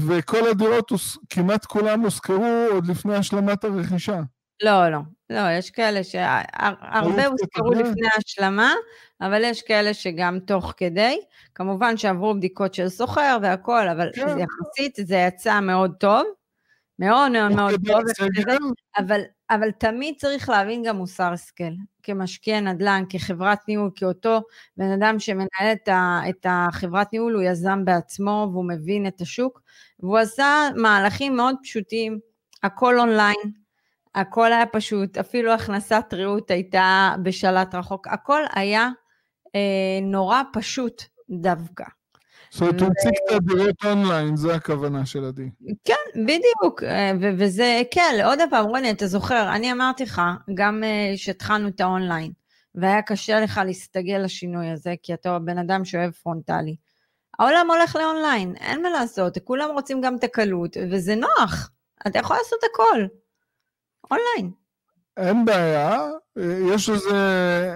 וכל 0.07 0.49
הדירות, 0.49 0.92
כמעט 1.31 1.64
כולן 1.64 2.01
הושכרו 2.01 2.66
עוד 2.71 2.87
לפני 2.87 3.14
השלמת 3.14 3.64
הרכישה. 3.64 4.21
לא, 4.62 4.88
לא. 4.88 4.99
לא, 5.31 5.51
יש 5.59 5.71
כאלה 5.71 6.05
שהרבה 6.05 7.27
הוזכרו 7.27 7.71
לפני 7.71 8.09
השלמה, 8.18 8.73
אבל 9.21 9.44
יש 9.44 9.62
כאלה 9.62 9.94
שגם 9.94 10.38
תוך 10.47 10.75
כדי. 10.77 11.21
כמובן 11.55 11.97
שעברו 11.97 12.35
בדיקות 12.35 12.75
של 12.75 12.88
סוחר 12.88 13.38
והכול, 13.42 13.88
אבל 13.88 14.11
כן. 14.14 14.23
יחסית 14.38 15.07
זה 15.09 15.16
יצא 15.16 15.61
מאוד 15.61 15.94
טוב. 16.01 16.23
מאוד 16.99 17.33
מאוד 17.33 17.53
מאוד 17.53 17.75
טוב, 17.87 18.01
אבל, 18.99 19.21
אבל 19.50 19.70
תמיד 19.70 20.14
צריך 20.18 20.48
להבין 20.48 20.82
גם 20.82 20.96
מוסר 20.96 21.32
השכל, 21.32 21.72
כמשקיע 22.02 22.61
נדל"ן, 22.61 23.04
כחברת 23.08 23.58
ניהול, 23.68 23.90
כאותו 23.94 24.40
בן 24.76 24.90
אדם 24.90 25.18
שמנהל 25.18 25.72
את, 25.72 25.88
ה, 25.88 26.20
את 26.28 26.46
החברת 26.48 27.12
ניהול, 27.12 27.34
הוא 27.34 27.42
יזם 27.42 27.84
בעצמו 27.84 28.48
והוא 28.52 28.68
מבין 28.68 29.06
את 29.06 29.20
השוק, 29.20 29.61
והוא 30.00 30.18
עשה 30.18 30.68
מהלכים 30.76 31.37
מאוד 31.37 31.56
פשוטים, 31.62 32.18
הכל 32.62 33.00
אונליין, 33.00 33.52
הכל 34.14 34.52
היה 34.52 34.66
פשוט, 34.66 35.18
אפילו 35.18 35.52
הכנסת 35.52 36.04
ריהוט 36.12 36.50
הייתה 36.50 37.14
בשלט 37.22 37.74
רחוק, 37.74 38.08
הכל 38.08 38.42
היה 38.54 38.88
אה, 39.54 40.00
נורא 40.02 40.42
פשוט 40.52 41.02
דווקא. 41.30 41.84
זאת 42.50 42.61
אומרת, 42.61 42.80
הוא 42.80 42.90
הציג 42.90 43.12
את 43.26 43.34
הדירות 43.34 43.84
אונליין, 43.84 44.37
זה 44.37 44.54
הכוונה 44.54 45.06
של 45.06 45.24
עדי. 45.24 45.50
כן, 45.84 46.22
בדיוק, 46.26 46.82
אה, 46.82 47.12
וזה, 47.38 47.82
כן, 47.90 48.20
עוד 48.24 48.38
פעם, 48.50 48.66
רוני, 48.66 48.90
אתה 48.90 49.06
זוכר, 49.06 49.48
אני 49.54 49.72
אמרתי 49.72 50.02
לך, 50.02 50.22
גם 50.54 50.82
כשהתחלנו 51.14 51.64
אה, 51.64 51.70
את 51.70 51.80
האונליין, 51.80 52.32
והיה 52.74 53.02
קשה 53.02 53.40
לך 53.40 53.61
להסתגל 53.64 54.18
לשינוי 54.24 54.70
הזה, 54.70 54.94
כי 55.02 55.14
אתה 55.14 55.38
בן 55.38 55.58
אדם 55.58 55.84
שאוהב 55.84 56.11
פרונטלי. 56.11 56.76
העולם 57.38 57.70
הולך 57.70 57.96
לאונליין, 57.96 58.54
אין 58.56 58.82
מה 58.82 58.90
לעשות, 58.90 59.38
כולם 59.44 59.70
רוצים 59.70 60.00
גם 60.00 60.16
את 60.16 60.24
הקלות, 60.24 60.76
וזה 60.90 61.14
נוח, 61.14 61.70
אתה 62.06 62.18
יכול 62.18 62.37
לעשות 62.37 62.58
הכל. 62.72 63.06
אונליין. 64.11 64.58
אין 65.18 65.44
בעיה, 65.44 66.00
יש 66.74 66.88
לזה, 66.88 67.11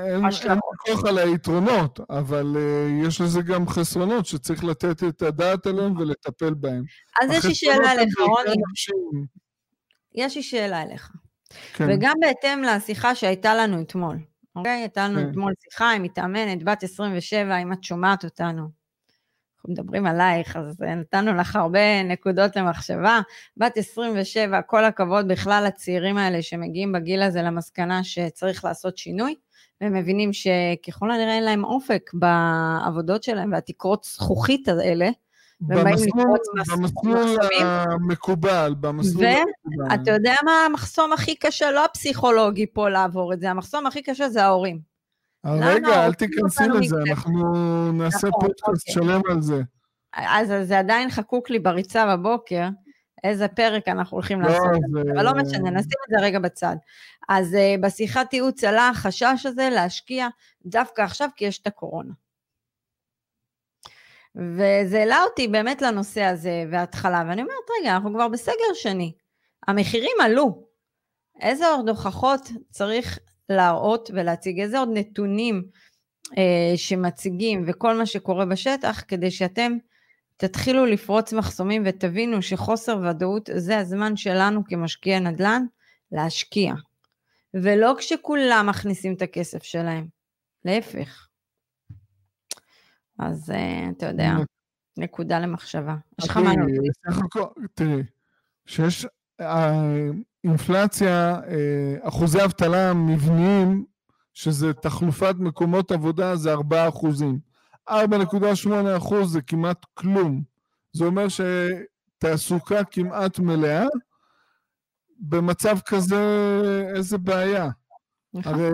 אין 0.06 0.24
ויכוח 0.24 1.04
על 1.08 1.18
היתרונות, 1.18 2.00
אבל 2.10 2.56
uh, 2.56 3.06
יש 3.08 3.20
לזה 3.20 3.42
גם 3.42 3.68
חסרונות 3.68 4.26
שצריך 4.26 4.64
לתת 4.64 5.04
את 5.08 5.22
הדעת 5.22 5.66
עליהם 5.66 5.96
ולטפל 5.96 6.54
בהם. 6.54 6.82
אז 7.22 7.30
יש 7.30 7.44
לי 7.44 7.54
שאלה 7.54 7.92
אליך, 7.92 8.14
רוני. 8.18 8.62
יש 10.14 10.36
לי 10.36 10.42
שאלה 10.42 10.82
אליך. 10.82 11.10
כן. 11.74 11.86
וגם 11.90 12.14
בהתאם 12.20 12.62
לשיחה 12.62 13.14
שהייתה 13.14 13.54
לנו 13.54 13.80
אתמול, 13.80 14.18
אוקיי? 14.56 14.80
הייתה 14.80 15.08
לנו 15.08 15.20
כן. 15.20 15.30
אתמול 15.30 15.52
שיחה 15.64 15.92
עם 15.92 16.02
מתאמנת, 16.02 16.62
בת 16.64 16.82
27, 16.82 17.56
אם 17.56 17.72
את 17.72 17.84
שומעת 17.84 18.24
אותנו. 18.24 18.81
אנחנו 19.62 19.72
מדברים 19.72 20.06
עלייך, 20.06 20.56
אז 20.56 20.80
נתנו 20.80 21.34
לך 21.34 21.56
הרבה 21.56 22.02
נקודות 22.02 22.56
למחשבה. 22.56 23.20
בת 23.56 23.76
27, 23.76 24.62
כל 24.62 24.84
הכבוד 24.84 25.28
בכלל 25.28 25.64
לצעירים 25.66 26.18
האלה 26.18 26.42
שמגיעים 26.42 26.92
בגיל 26.92 27.22
הזה 27.22 27.42
למסקנה 27.42 28.04
שצריך 28.04 28.64
לעשות 28.64 28.98
שינוי, 28.98 29.34
והם 29.80 29.92
מבינים 29.92 30.30
שככל 30.32 31.10
הנראה 31.10 31.34
אין 31.34 31.44
להם 31.44 31.64
אופק 31.64 32.10
בעבודות 32.14 33.22
שלהם, 33.22 33.52
והתקרות 33.52 34.04
זכוכית 34.04 34.68
האלה, 34.68 35.10
במסלול 35.60 36.38
המקובל, 37.90 38.74
במסלול 38.80 39.24
המקובל. 39.24 39.90
ואתה 39.90 40.10
יודע 40.10 40.34
מה 40.44 40.52
המחסום 40.66 41.12
הכי 41.12 41.36
קשה? 41.36 41.70
לא 41.70 41.84
הפסיכולוגי 41.84 42.66
פה 42.72 42.88
לעבור 42.88 43.32
את 43.32 43.40
זה, 43.40 43.50
המחסום 43.50 43.86
הכי 43.86 44.02
קשה 44.02 44.28
זה 44.28 44.44
ההורים. 44.44 44.91
רגע, 45.46 46.06
אל 46.06 46.14
תיכנסי 46.14 46.64
לזה, 46.68 46.96
אנחנו 47.10 47.52
נעשה 47.92 48.28
נכון, 48.28 48.40
פודקאסט 48.40 48.88
אוקיי. 48.88 48.94
שלם 48.94 49.20
על 49.30 49.40
זה. 49.42 49.62
אז 50.14 50.52
זה 50.62 50.78
עדיין 50.78 51.10
חקוק 51.10 51.50
לי 51.50 51.58
בריצה 51.58 52.16
בבוקר, 52.16 52.68
איזה 53.24 53.48
פרק 53.48 53.88
אנחנו 53.88 54.16
הולכים 54.16 54.40
לא, 54.40 54.48
לעשות, 54.48 54.66
אבל 55.14 55.24
לא 55.24 55.32
משנה, 55.34 55.70
נשים 55.70 55.98
את 56.06 56.10
זה 56.10 56.16
רגע 56.26 56.38
בצד. 56.38 56.76
אז 57.28 57.54
uh, 57.54 57.80
בשיחת 57.80 58.32
ייעוץ 58.32 58.64
עלה 58.64 58.88
החשש 58.88 59.46
הזה 59.46 59.68
להשקיע 59.72 60.28
דווקא 60.66 61.02
עכשיו, 61.02 61.28
כי 61.36 61.44
יש 61.44 61.58
את 61.58 61.66
הקורונה. 61.66 62.12
וזה 64.34 64.98
העלה 64.98 65.22
אותי 65.22 65.48
באמת 65.48 65.82
לנושא 65.82 66.22
הזה 66.22 66.64
וההתחלה, 66.70 67.24
ואני 67.28 67.42
אומרת, 67.42 67.56
רגע, 67.80 67.94
אנחנו 67.94 68.14
כבר 68.14 68.28
בסגר 68.28 68.74
שני, 68.74 69.12
המחירים 69.68 70.16
עלו. 70.22 70.66
איזה 71.40 71.68
עוד 71.68 71.88
הוכחות 71.88 72.50
צריך 72.70 73.18
להראות 73.52 74.10
ולהציג, 74.14 74.60
איזה 74.60 74.78
עוד 74.78 74.88
נתונים 74.92 75.64
אה, 76.38 76.72
שמציגים 76.76 77.64
וכל 77.66 77.96
מה 77.96 78.06
שקורה 78.06 78.46
בשטח, 78.46 79.02
כדי 79.08 79.30
שאתם 79.30 79.72
תתחילו 80.36 80.86
לפרוץ 80.86 81.32
מחסומים 81.32 81.82
ותבינו 81.86 82.42
שחוסר 82.42 82.98
ודאות 83.10 83.50
זה 83.54 83.78
הזמן 83.78 84.16
שלנו 84.16 84.64
כמשקיעי 84.64 85.20
נדל"ן 85.20 85.64
להשקיע. 86.12 86.74
ולא 87.54 87.94
כשכולם 87.98 88.66
מכניסים 88.68 89.14
את 89.14 89.22
הכסף 89.22 89.62
שלהם, 89.62 90.06
להפך. 90.64 91.28
אז 93.18 93.50
אה, 93.50 93.90
אתה 93.96 94.06
יודע, 94.06 94.30
נקודה 94.96 95.38
למחשבה. 95.38 95.96
יש 96.20 96.28
לך 96.28 96.36
מה 96.36 96.52
להגיד? 96.56 96.92
תראי, 97.74 98.02
שיש 98.66 99.06
אה, 99.40 100.10
אינפלציה, 100.44 101.40
אה, 101.48 101.96
אחוזי 102.08 102.44
אבטלה 102.44 102.94
מבניים, 102.94 103.84
שזה 104.34 104.72
תחלופת 104.72 105.34
מקומות 105.38 105.92
עבודה, 105.92 106.36
זה 106.36 106.52
4 106.52 106.88
אחוזים. 106.88 107.38
4.8 107.90 108.96
אחוז 108.96 109.32
זה 109.32 109.42
כמעט 109.42 109.86
כלום. 109.94 110.42
זה 110.92 111.04
אומר 111.04 111.26
שתעסוקה 111.28 112.84
כמעט 112.84 113.38
מלאה, 113.38 113.86
במצב 115.18 115.78
כזה, 115.86 116.22
איזה 116.96 117.18
בעיה. 117.18 117.70
נכון. 118.34 118.54
הרי 118.54 118.70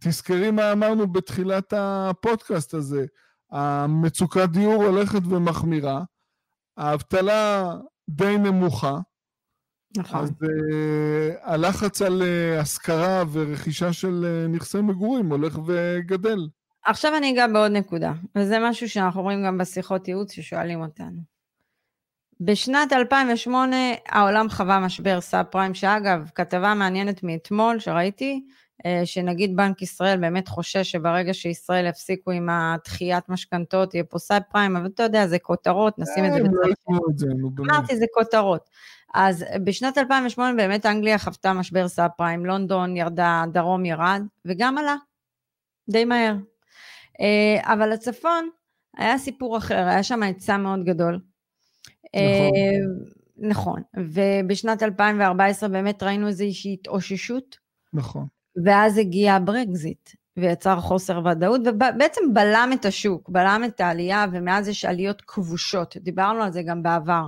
תזכרי 0.00 0.50
מה 0.50 0.72
אמרנו 0.72 1.12
בתחילת 1.12 1.72
הפודקאסט 1.76 2.74
הזה, 2.74 3.06
המצוקת 3.50 4.48
דיור 4.48 4.84
הולכת 4.84 5.20
ומחמירה, 5.28 6.02
האבטלה 6.76 7.74
די 8.08 8.38
נמוכה, 8.38 8.98
נכון. 9.96 10.20
אז 10.20 10.30
uh, 10.30 10.46
הלחץ 11.42 12.02
על 12.02 12.22
uh, 12.22 12.60
השכרה 12.60 13.24
ורכישה 13.32 13.92
של 13.92 14.24
uh, 14.24 14.54
נכסי 14.56 14.80
מגורים 14.80 15.30
הולך 15.30 15.58
וגדל. 15.66 16.48
עכשיו 16.84 17.16
אני 17.16 17.32
אגע 17.32 17.46
בעוד 17.46 17.72
נקודה, 17.72 18.12
וזה 18.34 18.58
משהו 18.62 18.88
שאנחנו 18.88 19.22
רואים 19.22 19.44
גם 19.44 19.58
בשיחות 19.58 20.08
ייעוץ 20.08 20.32
ששואלים 20.32 20.80
אותנו. 20.80 21.36
בשנת 22.40 22.92
2008 22.92 23.76
העולם 24.08 24.48
חווה 24.48 24.80
משבר 24.80 25.20
סאב 25.20 25.44
פריים, 25.44 25.74
שאגב, 25.74 26.30
כתבה 26.34 26.74
מעניינת 26.74 27.22
מאתמול 27.22 27.78
שראיתי, 27.78 28.44
שנגיד 29.04 29.56
בנק 29.56 29.82
ישראל 29.82 30.20
באמת 30.20 30.48
חושש 30.48 30.90
שברגע 30.90 31.34
שישראל 31.34 31.86
יפסיקו 31.86 32.30
עם 32.30 32.48
הדחיית 32.48 33.28
משכנתות, 33.28 33.94
יהיה 33.94 34.04
פה 34.04 34.18
סאב 34.18 34.42
פריים, 34.50 34.76
אבל 34.76 34.86
אתה 34.86 35.02
יודע, 35.02 35.26
זה 35.26 35.38
כותרות, 35.38 35.98
נשים 35.98 36.24
את 36.24 36.32
זה 36.32 36.38
לא 36.38 36.48
בצד. 36.48 36.92
אמרתי, 37.58 37.96
זה 37.96 38.06
כותרות. 38.14 38.70
אז 39.14 39.44
בשנת 39.64 39.98
2008 39.98 40.54
באמת 40.54 40.86
אנגליה 40.86 41.18
חוותה 41.18 41.52
משבר 41.52 41.88
סאב 41.88 42.10
פריים, 42.16 42.46
לונדון 42.46 42.96
ירדה, 42.96 43.44
דרום 43.52 43.84
ירד, 43.84 44.22
וגם 44.44 44.78
עלה, 44.78 44.96
די 45.90 46.04
מהר. 46.04 46.34
אה, 47.20 47.72
אבל 47.72 47.92
הצפון 47.92 48.48
היה 48.96 49.18
סיפור 49.18 49.58
אחר, 49.58 49.88
היה 49.88 50.02
שם 50.02 50.22
היצע 50.22 50.56
מאוד 50.56 50.84
גדול. 50.84 51.20
נכון. 52.14 53.02
נכון, 53.38 53.82
ובשנת 53.96 54.82
2014 54.82 55.68
באמת 55.68 56.02
ראינו 56.02 56.28
איזושהי 56.28 56.72
התאוששות. 56.72 57.56
נכון. 57.92 58.26
ואז 58.64 58.98
הגיע 58.98 59.34
הברקזיט, 59.34 60.10
ויצר 60.36 60.80
חוסר 60.80 61.20
ודאות, 61.26 61.60
ובעצם 61.64 62.20
בלם 62.32 62.70
את 62.74 62.84
השוק, 62.84 63.28
בלם 63.28 63.62
את 63.66 63.80
העלייה, 63.80 64.26
ומאז 64.32 64.68
יש 64.68 64.84
עליות 64.84 65.22
כבושות, 65.26 65.96
דיברנו 65.96 66.42
על 66.42 66.52
זה 66.52 66.62
גם 66.62 66.82
בעבר. 66.82 67.26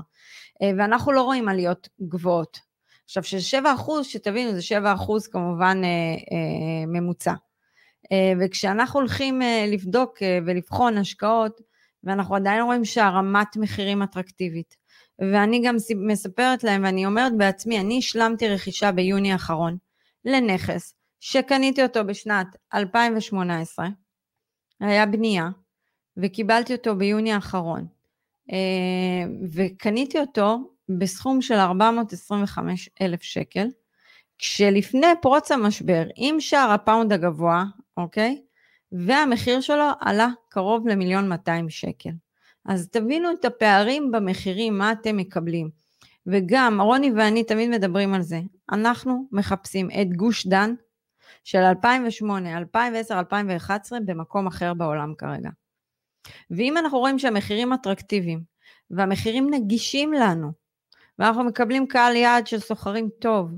אה, 0.62 0.70
ואנחנו 0.78 1.12
לא 1.12 1.22
רואים 1.22 1.48
עליות 1.48 1.88
גבוהות. 2.02 2.60
עכשיו, 3.04 3.22
של 3.22 3.40
7 3.40 3.74
אחוז, 3.74 4.06
שתבינו, 4.06 4.52
זה 4.52 4.62
7 4.62 4.92
אחוז 4.92 5.26
כמובן 5.26 5.80
אה, 5.84 5.88
אה, 5.88 6.86
ממוצע. 6.86 7.34
אה, 8.12 8.32
וכשאנחנו 8.40 9.00
הולכים 9.00 9.42
אה, 9.42 9.64
לבדוק 9.68 10.22
אה, 10.22 10.38
ולבחון 10.46 10.98
השקעות, 10.98 11.60
ואנחנו 12.04 12.34
עדיין 12.36 12.62
רואים 12.62 12.84
שהרמת 12.84 13.56
מחירים 13.56 14.02
אטרקטיבית. 14.02 14.76
ואני 15.18 15.62
גם 15.64 15.76
מספרת 15.96 16.64
להם, 16.64 16.84
ואני 16.84 17.06
אומרת 17.06 17.32
בעצמי, 17.36 17.80
אני 17.80 17.98
השלמתי 17.98 18.48
רכישה 18.48 18.92
ביוני 18.92 19.32
האחרון 19.32 19.76
לנכס 20.24 20.94
שקניתי 21.20 21.82
אותו 21.82 22.04
בשנת 22.04 22.46
2018, 22.74 23.88
היה 24.80 25.06
בנייה, 25.06 25.48
וקיבלתי 26.16 26.72
אותו 26.72 26.96
ביוני 26.96 27.32
האחרון. 27.32 27.86
אה, 28.52 29.24
וקניתי 29.52 30.20
אותו 30.20 30.58
בסכום 30.98 31.42
של 31.42 31.54
425 31.54 32.90
אלף 33.00 33.22
שקל, 33.22 33.68
כשלפני 34.38 35.06
פרוץ 35.22 35.50
המשבר, 35.50 36.02
עם 36.16 36.40
שער 36.40 36.70
הפאונד 36.70 37.12
הגבוה, 37.12 37.64
אוקיי? 37.96 38.42
והמחיר 38.92 39.60
שלו 39.60 39.84
עלה 40.00 40.28
קרוב 40.48 40.88
למיליון 40.88 41.28
200 41.28 41.70
שקל. 41.70 42.10
אז 42.64 42.88
תבינו 42.88 43.32
את 43.32 43.44
הפערים 43.44 44.12
במחירים, 44.12 44.78
מה 44.78 44.92
אתם 44.92 45.16
מקבלים. 45.16 45.70
וגם, 46.26 46.80
רוני 46.80 47.12
ואני 47.16 47.44
תמיד 47.44 47.70
מדברים 47.70 48.14
על 48.14 48.22
זה, 48.22 48.40
אנחנו 48.72 49.28
מחפשים 49.32 49.88
את 50.02 50.16
גוש 50.16 50.46
דן 50.46 50.74
של 51.44 51.58
2008, 51.58 52.58
2010, 52.58 53.18
2011 53.18 53.98
במקום 54.04 54.46
אחר 54.46 54.74
בעולם 54.74 55.14
כרגע. 55.18 55.50
ואם 56.50 56.76
אנחנו 56.76 56.98
רואים 56.98 57.18
שהמחירים 57.18 57.72
אטרקטיביים 57.72 58.42
והמחירים 58.90 59.46
נגישים 59.50 60.12
לנו, 60.12 60.52
ואנחנו 61.18 61.44
מקבלים 61.44 61.86
קהל 61.86 62.16
יעד 62.16 62.46
של 62.46 62.58
שוכרים 62.58 63.08
טוב, 63.20 63.50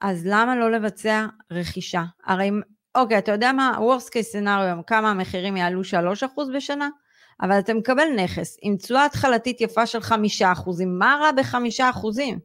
אז 0.00 0.26
למה 0.26 0.56
לא 0.56 0.70
לבצע 0.70 1.26
רכישה? 1.50 2.02
הרי, 2.24 2.50
אוקיי, 2.94 3.18
אתה 3.18 3.32
יודע 3.32 3.52
מה, 3.52 3.78
worst 3.78 4.08
case 4.08 4.34
scenario, 4.34 4.82
כמה 4.86 5.10
המחירים 5.10 5.56
יעלו 5.56 5.80
3% 5.82 5.84
בשנה? 6.56 6.88
אבל 7.42 7.58
אתה 7.58 7.74
מקבל 7.74 8.08
נכס 8.16 8.56
עם 8.62 8.76
תשואה 8.76 9.04
התחלתית 9.04 9.60
יפה 9.60 9.86
של 9.86 9.98
5%, 9.98 10.14
מה 10.86 11.18
רע 11.20 11.32
ב-5%? 11.32 12.38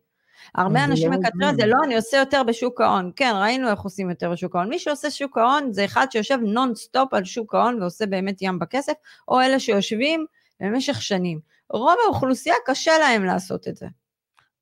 הרבה 0.55 0.83
אנשים 0.83 1.11
לא 1.11 1.17
מקטרים 1.17 1.49
את 1.49 1.55
זה, 1.55 1.65
לא, 1.65 1.77
אני 1.83 1.95
עושה 1.95 2.17
יותר 2.17 2.43
בשוק 2.43 2.81
ההון. 2.81 3.11
כן, 3.15 3.33
ראינו 3.35 3.69
איך 3.69 3.79
עושים 3.79 4.09
יותר 4.09 4.31
בשוק 4.31 4.55
ההון. 4.55 4.69
מי 4.69 4.79
שעושה 4.79 5.11
שוק 5.11 5.37
ההון 5.37 5.71
זה 5.71 5.85
אחד 5.85 6.07
שיושב 6.11 6.37
נונסטופ 6.41 7.13
על 7.13 7.23
שוק 7.23 7.55
ההון 7.55 7.81
ועושה 7.81 8.05
באמת 8.05 8.41
ים 8.41 8.59
בכסף, 8.59 8.93
או 9.27 9.41
אלה 9.41 9.59
שיושבים 9.59 10.25
במשך 10.59 11.01
שנים. 11.01 11.39
רוב 11.69 11.95
האוכלוסייה 12.05 12.55
קשה 12.65 12.91
להם 12.99 13.25
לעשות 13.25 13.67
את 13.67 13.75
זה. 13.75 13.87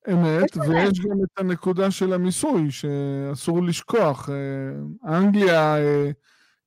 אמת, 0.10 0.58
ויש 0.58 1.00
גם 1.00 1.18
את 1.24 1.40
הנקודה 1.40 1.92
של 1.92 2.14
המיסוי, 2.14 2.72
שאסור 2.72 3.64
לשכוח. 3.64 4.30
אה, 4.30 5.18
אנגליה 5.18 5.78
אה, 5.78 6.12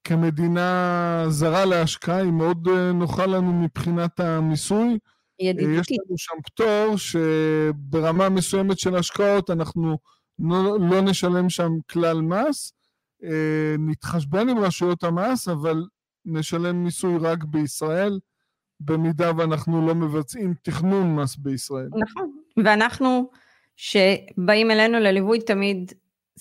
כמדינה 0.05 1.25
זרה 1.29 1.65
להשקעה 1.65 2.17
היא 2.17 2.33
מאוד 2.33 2.69
אה, 2.69 2.93
נוחה 2.93 3.27
לנו 3.27 3.53
מבחינת 3.53 4.21
המיסוי. 4.21 4.99
ידידותית. 5.41 5.91
יש 5.91 5.99
לנו 6.09 6.19
שם 6.19 6.35
פטור 6.47 6.97
שברמה 6.97 8.29
מסוימת 8.29 8.79
של 8.79 8.97
השקעות 8.97 9.51
אנחנו 9.51 9.99
לא, 10.39 10.77
לא 10.91 11.01
נשלם 11.01 11.51
שם 11.51 11.71
כלל 11.91 12.21
מס, 12.21 12.73
אה, 13.25 13.77
נתחשבן 13.79 14.49
עם 14.49 14.59
רשויות 14.59 15.05
המס, 15.05 15.49
אבל 15.49 15.85
נשלם 16.25 16.85
מיסוי 16.85 17.19
רק 17.21 17.45
בישראל, 17.45 18.19
במידה 18.81 19.31
ואנחנו 19.37 19.87
לא 19.87 19.95
מבצעים 19.95 20.55
תכנון 20.63 21.17
מס 21.17 21.37
בישראל. 21.37 21.89
נכון, 21.97 22.37
ואנחנו 22.65 23.31
שבאים 23.77 24.71
אלינו 24.71 24.99
לליווי 24.99 25.41
תמיד 25.41 25.93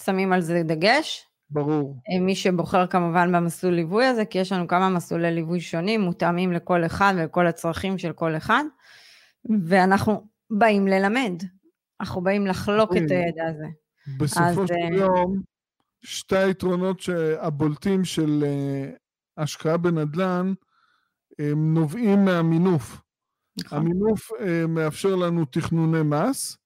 שמים 0.04 0.34
על 0.34 0.41
זה 0.41 0.62
דגש. 0.64 1.26
ברור. 1.54 1.97
אה, 2.10 2.20
מי 2.20 2.36
שבוחר 2.36 2.88
כמובן 2.88 3.32
במסלול 3.32 3.74
ליווי 3.74 4.06
הזה, 4.06 4.26
כי 4.26 4.38
יש 4.38 4.51
לנו 4.51 4.68
כמה 4.68 4.89
מסלולי 4.89 5.32
ליווי 5.32 5.60
שונים, 5.60 6.01
מותאמים 6.01 6.51
לכל 6.51 6.86
אחד 6.86 7.14
ולכל 7.18 7.47
הצרכים 7.47 7.97
של 7.97 8.14
כל 8.14 8.38
אחד. 8.38 8.64
ואנחנו 9.68 10.28
באים 10.51 10.88
ללמד, 10.88 11.34
אנחנו 12.01 12.22
באים 12.22 12.47
לחלוק 12.47 12.91
את 12.91 13.12
הידע 13.12 13.47
הזה. 13.49 13.68
בסופו 14.20 14.68
של 14.68 14.74
אה, 14.74 14.97
יום, 14.97 15.41
שתי 16.01 16.38
היתרונות 16.38 17.01
הבולטים 17.39 18.06
של 18.06 18.43
אה, 18.45 18.89
השקעה 19.38 19.78
בנדל"ן, 19.78 20.54
הם 21.39 21.74
נובעים 21.74 22.26
מהמינוף. 22.26 23.01
נכון. 23.60 23.78
המינוף 23.78 24.30
מאפשר 24.68 25.16
לנו 25.16 25.45
תכנוני 25.45 26.01
מס, 26.04 26.58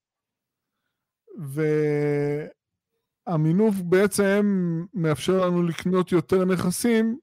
והמינוף 3.28 3.76
בעצם 3.76 4.86
מאפשר 4.94 5.46
לנו 5.46 5.64
לקנות 5.64 6.12
יותר 6.12 6.46
נכסים, 6.46 7.18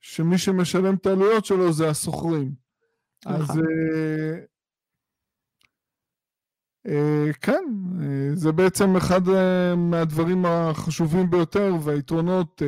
שמי 0.00 0.38
שמשלם 0.38 0.94
את 0.94 1.06
העלויות 1.06 1.44
שלו 1.44 1.72
זה 1.72 1.90
השוכרים. 1.90 2.52
נכון. 3.26 3.40
אז 3.40 3.58
אה, 3.58 4.38
כן, 7.40 7.64
אה, 8.00 8.06
זה 8.34 8.52
בעצם 8.52 8.96
אחד 8.96 9.28
אה, 9.28 9.74
מהדברים 9.76 10.46
החשובים 10.46 11.30
ביותר 11.30 11.74
והיתרונות 11.82 12.62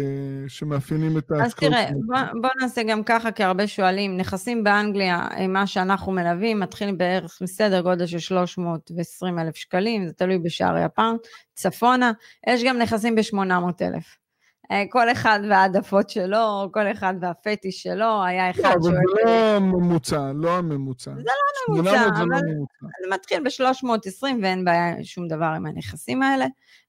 שמאפיינים 0.49 1.19
את 1.19 1.31
ההשקעות. 1.31 1.73
אז 1.73 1.79
תראה, 1.79 1.91
בוא, 2.07 2.41
בוא 2.43 2.51
נעשה 2.61 2.83
גם 2.83 3.05
ככה, 3.05 3.33
כי 3.33 3.45
הרבה 3.45 3.67
שואלים, 3.67 4.17
נכסים 4.17 4.65
באנגליה, 4.65 5.29
מה 5.49 5.67
שאנחנו 5.67 6.13
מלווים, 6.13 6.61
מתחילים 6.61 6.99
בערך 6.99 7.39
מסדר 7.43 7.81
גודל 7.81 8.07
של 8.07 8.19
320 8.19 9.39
אלף 9.39 9.57
שקלים, 9.57 10.07
זה 10.07 10.13
תלוי 10.13 10.39
בשערי 10.39 10.83
הפאונד, 10.83 11.19
צפונה, 11.55 12.13
יש 12.49 12.65
גם 12.65 12.79
נכסים 12.79 13.15
ב-800 13.15 13.83
אלף. 13.83 14.28
כל 14.91 15.13
אחד 15.13 15.41
והעדפות 15.51 16.11
שלו, 16.11 16.69
כל 16.73 16.93
אחד 16.93 17.15
והפטיש 17.21 17.83
שלו, 17.83 18.25
היה 18.25 18.51
אחד 18.51 18.63
לא, 18.63 18.83
שואל... 18.83 18.93
לא, 18.93 18.99
אבל 18.99 19.01
זה 19.15 19.25
לא 19.25 19.57
הממוצע, 19.57 20.33
לא 20.35 20.59
הממוצע. 20.59 21.11
זה 21.15 21.23
לא 21.23 21.75
הממוצע, 21.75 22.07
אבל 22.09 22.29
לא 22.29 22.39
זה 23.03 23.15
מתחיל 23.15 23.43
ב-320 23.45 24.23
ואין 24.43 24.65
בעיה 24.65 25.05
שום 25.05 25.29
דבר 25.29 25.53
עם 25.57 25.67
הנכסים 25.67 26.23
האלה. 26.23 26.47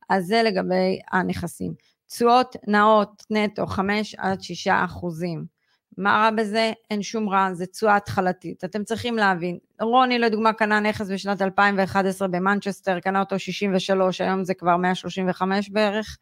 אז 0.10 0.26
זה 0.26 0.44
לגבי 0.44 1.00
הנכסים. 1.12 1.74
תשואות 2.08 2.56
נאות 2.68 3.24
נטו 3.30 3.68
5 3.68 4.16
עד 4.16 4.42
6 4.42 4.68
אחוזים. 4.68 5.59
מה 6.00 6.12
רע 6.12 6.32
בזה? 6.32 6.72
אין 6.90 7.02
שום 7.02 7.30
רע, 7.30 7.54
זה 7.54 7.66
תשואה 7.66 7.96
התחלתית. 7.96 8.64
אתם 8.64 8.84
צריכים 8.84 9.18
להבין, 9.18 9.58
רוני 9.82 10.20
לדוגמה 10.20 10.54
קנה 10.54 10.80
נכס 10.80 11.10
בשנת 11.10 11.42
2011 11.42 12.28
במנצ'סטר, 12.28 13.00
קנה 13.00 13.20
אותו 13.20 13.40
63, 13.40 14.22
היום 14.22 14.44
זה 14.44 14.54
כבר 14.54 14.78
135 14.78 15.70
בערך. 15.70 16.18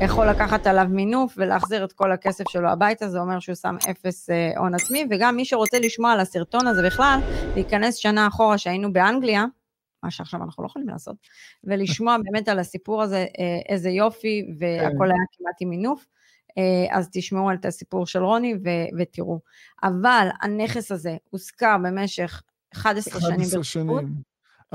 יכול 0.00 0.26
לקחת 0.26 0.66
עליו 0.66 0.86
מינוף 0.90 1.34
ולהחזיר 1.36 1.84
את 1.84 1.92
כל 1.92 2.12
הכסף 2.12 2.44
שלו 2.48 2.68
הביתה, 2.68 3.08
זה 3.08 3.18
אומר 3.18 3.38
שהוא 3.38 3.54
שם 3.54 3.76
אפס 3.90 4.30
אה, 4.30 4.50
הון 4.56 4.74
אה, 4.74 4.78
עצמי, 4.82 5.06
וגם 5.10 5.36
מי 5.36 5.44
שרוצה 5.44 5.78
לשמוע 5.78 6.12
על 6.12 6.20
הסרטון 6.20 6.66
הזה 6.66 6.82
בכלל, 6.86 7.20
להיכנס 7.54 7.96
שנה 7.96 8.26
אחורה 8.26 8.58
שהיינו 8.58 8.92
באנגליה, 8.92 9.44
מה 10.02 10.10
שעכשיו 10.10 10.42
אנחנו 10.42 10.62
לא 10.62 10.68
יכולים 10.68 10.88
לעשות, 10.88 11.16
ולשמוע 11.64 12.16
באמת 12.24 12.48
על 12.48 12.58
הסיפור 12.58 13.02
הזה, 13.02 13.26
אה, 13.38 13.60
איזה 13.68 13.90
יופי, 13.90 14.46
והכל 14.58 14.96
כן. 14.98 15.04
היה 15.04 15.24
כמעט 15.38 15.56
עם 15.60 15.70
מינוף. 15.70 16.06
אה, 16.58 16.96
אז 16.98 17.08
תשמעו 17.12 17.50
על 17.50 17.56
את 17.56 17.64
הסיפור 17.64 18.06
של 18.06 18.22
רוני 18.22 18.54
ו- 18.54 18.98
ותראו. 18.98 19.40
אבל 19.82 20.28
הנכס 20.42 20.92
הזה 20.92 21.16
הושכר 21.30 21.76
במשך 21.84 22.42
11 22.72 23.20
שנים 23.20 23.38
ברציפות. 23.38 24.04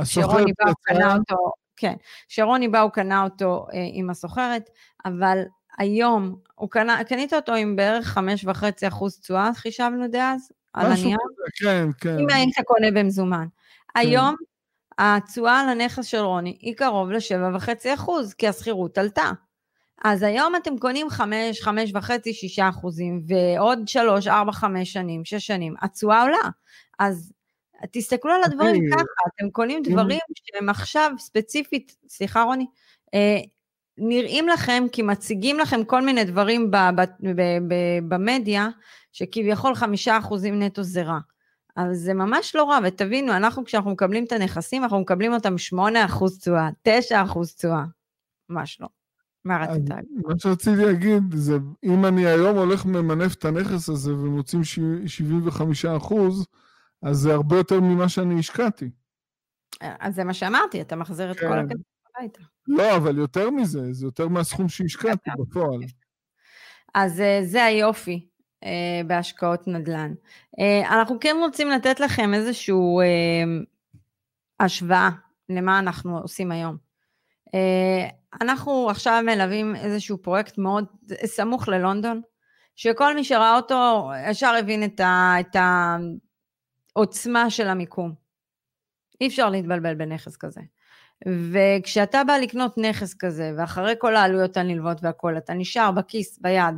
שרוני 0.04 0.52
בא, 0.60 0.68
הוא 0.68 0.76
קנה 0.82 1.16
אותו, 1.16 1.52
כן, 1.76 1.94
שרוני 2.28 2.68
בא, 2.68 2.82
הוא 2.82 2.92
קנה 2.92 3.24
אותו 3.24 3.68
אה, 3.74 3.80
עם 3.94 4.10
הסוחרת, 4.10 4.70
אבל 5.06 5.44
היום, 5.78 6.36
הוא 6.56 6.70
קנה, 6.70 7.04
קנית 7.04 7.34
אותו 7.34 7.54
עם 7.54 7.76
בערך 7.76 8.08
חמש 8.08 8.46
וחצי 8.46 8.88
אחוז 8.88 9.20
תשואה, 9.20 9.50
חישבנו 9.56 10.08
דאז, 10.08 10.52
על 10.74 10.86
הנייר. 10.92 11.18
כן, 11.62 11.90
כן. 11.98 12.20
אם 12.20 12.28
היית 12.30 12.56
קונה 12.66 12.92
במזומן. 12.92 13.46
כן. 13.94 14.00
היום, 14.00 14.36
התשואה 14.98 15.60
על 15.60 15.70
הנכס 15.70 16.06
של 16.06 16.18
רוני 16.18 16.58
היא 16.62 16.76
קרוב 16.76 17.12
ל-7.5 17.12 17.94
אחוז, 17.94 18.34
כי 18.34 18.48
השכירות 18.48 18.98
עלתה. 18.98 19.32
אז 20.04 20.24
היום 20.24 20.56
אתם 20.56 20.78
קונים 20.78 21.10
5, 21.10 21.62
5 21.62 21.92
וחצי, 21.94 22.34
6 22.34 22.60
אחוזים, 22.60 23.22
ועוד 23.28 23.88
3, 23.88 24.28
4, 24.28 24.52
5 24.52 24.94
שנים, 24.94 25.26
6 25.26 25.48
שנים, 25.48 25.76
התשואה 25.82 26.22
עולה. 26.22 26.50
אז 27.00 27.32
תסתכלו 27.92 28.32
על 28.32 28.42
הדברים 28.44 28.84
ככה, 28.92 29.04
אתם 29.36 29.50
קונים 29.50 29.84
דברים 29.84 30.20
שהם 30.34 30.70
עכשיו 30.70 31.12
ספציפית, 31.18 31.98
סליחה 32.08 32.44
רוני, 32.44 32.66
אה, 33.14 33.38
נראים 33.98 34.48
לכם 34.48 34.84
כי 34.92 35.02
מציגים 35.02 35.60
לכם 35.60 35.84
כל 35.84 36.02
מיני 36.02 36.24
דברים 36.24 36.72
במדיה, 38.08 38.70
שכביכול 39.12 39.76
חמישה 39.76 40.18
אחוזים 40.18 40.64
נטו 40.64 40.84
זה 40.84 41.04
רע. 41.04 41.20
אבל 41.78 41.94
זה 41.94 42.14
ממש 42.14 42.56
לא 42.56 42.64
רע, 42.64 42.80
ותבינו, 42.84 43.34
אנחנו 43.34 43.66
כשאנחנו 43.66 43.92
מקבלים 43.92 44.24
את 44.24 44.32
הנכסים, 44.32 44.84
אנחנו 44.84 45.00
מקבלים 45.00 45.34
אותם 45.34 45.56
8% 45.58 46.40
תשואה, 46.40 46.70
9% 46.84 47.56
תשואה. 47.58 47.84
ממש 48.50 48.78
לא. 48.82 49.01
מה 49.46 49.58
רצית 49.58 49.90
להגיד? 49.90 50.12
מה 50.26 50.34
שרציתי 50.38 50.86
להגיד 50.86 51.24
זה, 51.34 51.58
אם 51.84 52.06
אני 52.06 52.26
היום 52.26 52.58
הולך 52.58 52.86
ממנף 52.86 53.34
את 53.34 53.46
הנכס 53.46 53.90
הזה 53.90 54.14
ומוצאים 54.14 54.64
75 55.06 55.86
אחוז, 55.86 56.48
אז 57.04 57.18
זה 57.18 57.34
הרבה 57.34 57.58
יותר 57.58 57.80
ממה 57.80 58.10
שאני 58.10 58.40
השקעתי. 58.40 58.90
אז 59.82 60.16
זה 60.16 60.24
מה 60.24 60.34
שאמרתי, 60.34 60.82
אתה 60.82 60.96
מחזיר 60.96 61.32
את 61.32 61.40
כל 61.40 61.46
כן. 61.46 61.60
הכסף 61.60 61.82
הביתה. 62.16 62.42
לא, 62.68 62.96
אבל 62.98 63.18
יותר 63.18 63.50
מזה, 63.50 63.94
זה 63.94 64.06
יותר 64.06 64.28
מהסכום 64.28 64.70
שהשקעתי 64.70 65.30
בפועל. 65.40 65.80
אז 66.94 67.22
אה, 67.22 67.40
זה 67.44 67.64
היופי 67.64 68.28
אה, 68.64 69.02
בהשקעות 69.08 69.68
נדל"ן. 69.68 70.14
אה, 70.60 71.02
אנחנו 71.02 71.20
כן 71.20 71.36
רוצים 71.40 71.70
לתת 71.70 72.00
לכם 72.00 72.34
איזושהי 72.34 72.76
השוואה 74.60 75.10
למה 75.50 75.80
אנחנו 75.80 76.18
עושים 76.18 76.52
היום. 76.52 76.78
אנחנו 78.42 78.90
עכשיו 78.90 79.22
מלווים 79.26 79.76
איזשהו 79.76 80.18
פרויקט 80.18 80.58
מאוד 80.58 80.86
סמוך 81.26 81.68
ללונדון, 81.68 82.22
שכל 82.76 83.16
מי 83.16 83.24
שראה 83.24 83.56
אותו 83.56 84.10
ישר 84.30 84.54
הבין 84.60 84.84
את, 84.84 85.00
ה, 85.00 85.34
את 85.40 85.56
העוצמה 86.96 87.50
של 87.50 87.68
המיקום. 87.68 88.14
אי 89.22 89.28
אפשר 89.28 89.50
להתבלבל 89.50 89.96
בנכס 89.96 90.38
כזה. 90.38 90.62
וכשאתה 91.28 92.24
בא 92.24 92.34
לקנות 92.34 92.78
נכס 92.78 93.14
כזה, 93.14 93.52
ואחרי 93.58 93.94
כל 94.00 94.16
העלויות 94.16 94.58
הנלוות 94.58 94.98
והכול, 95.02 95.38
אתה 95.38 95.54
נשאר 95.54 95.92
בכיס, 95.92 96.40
ביד, 96.40 96.76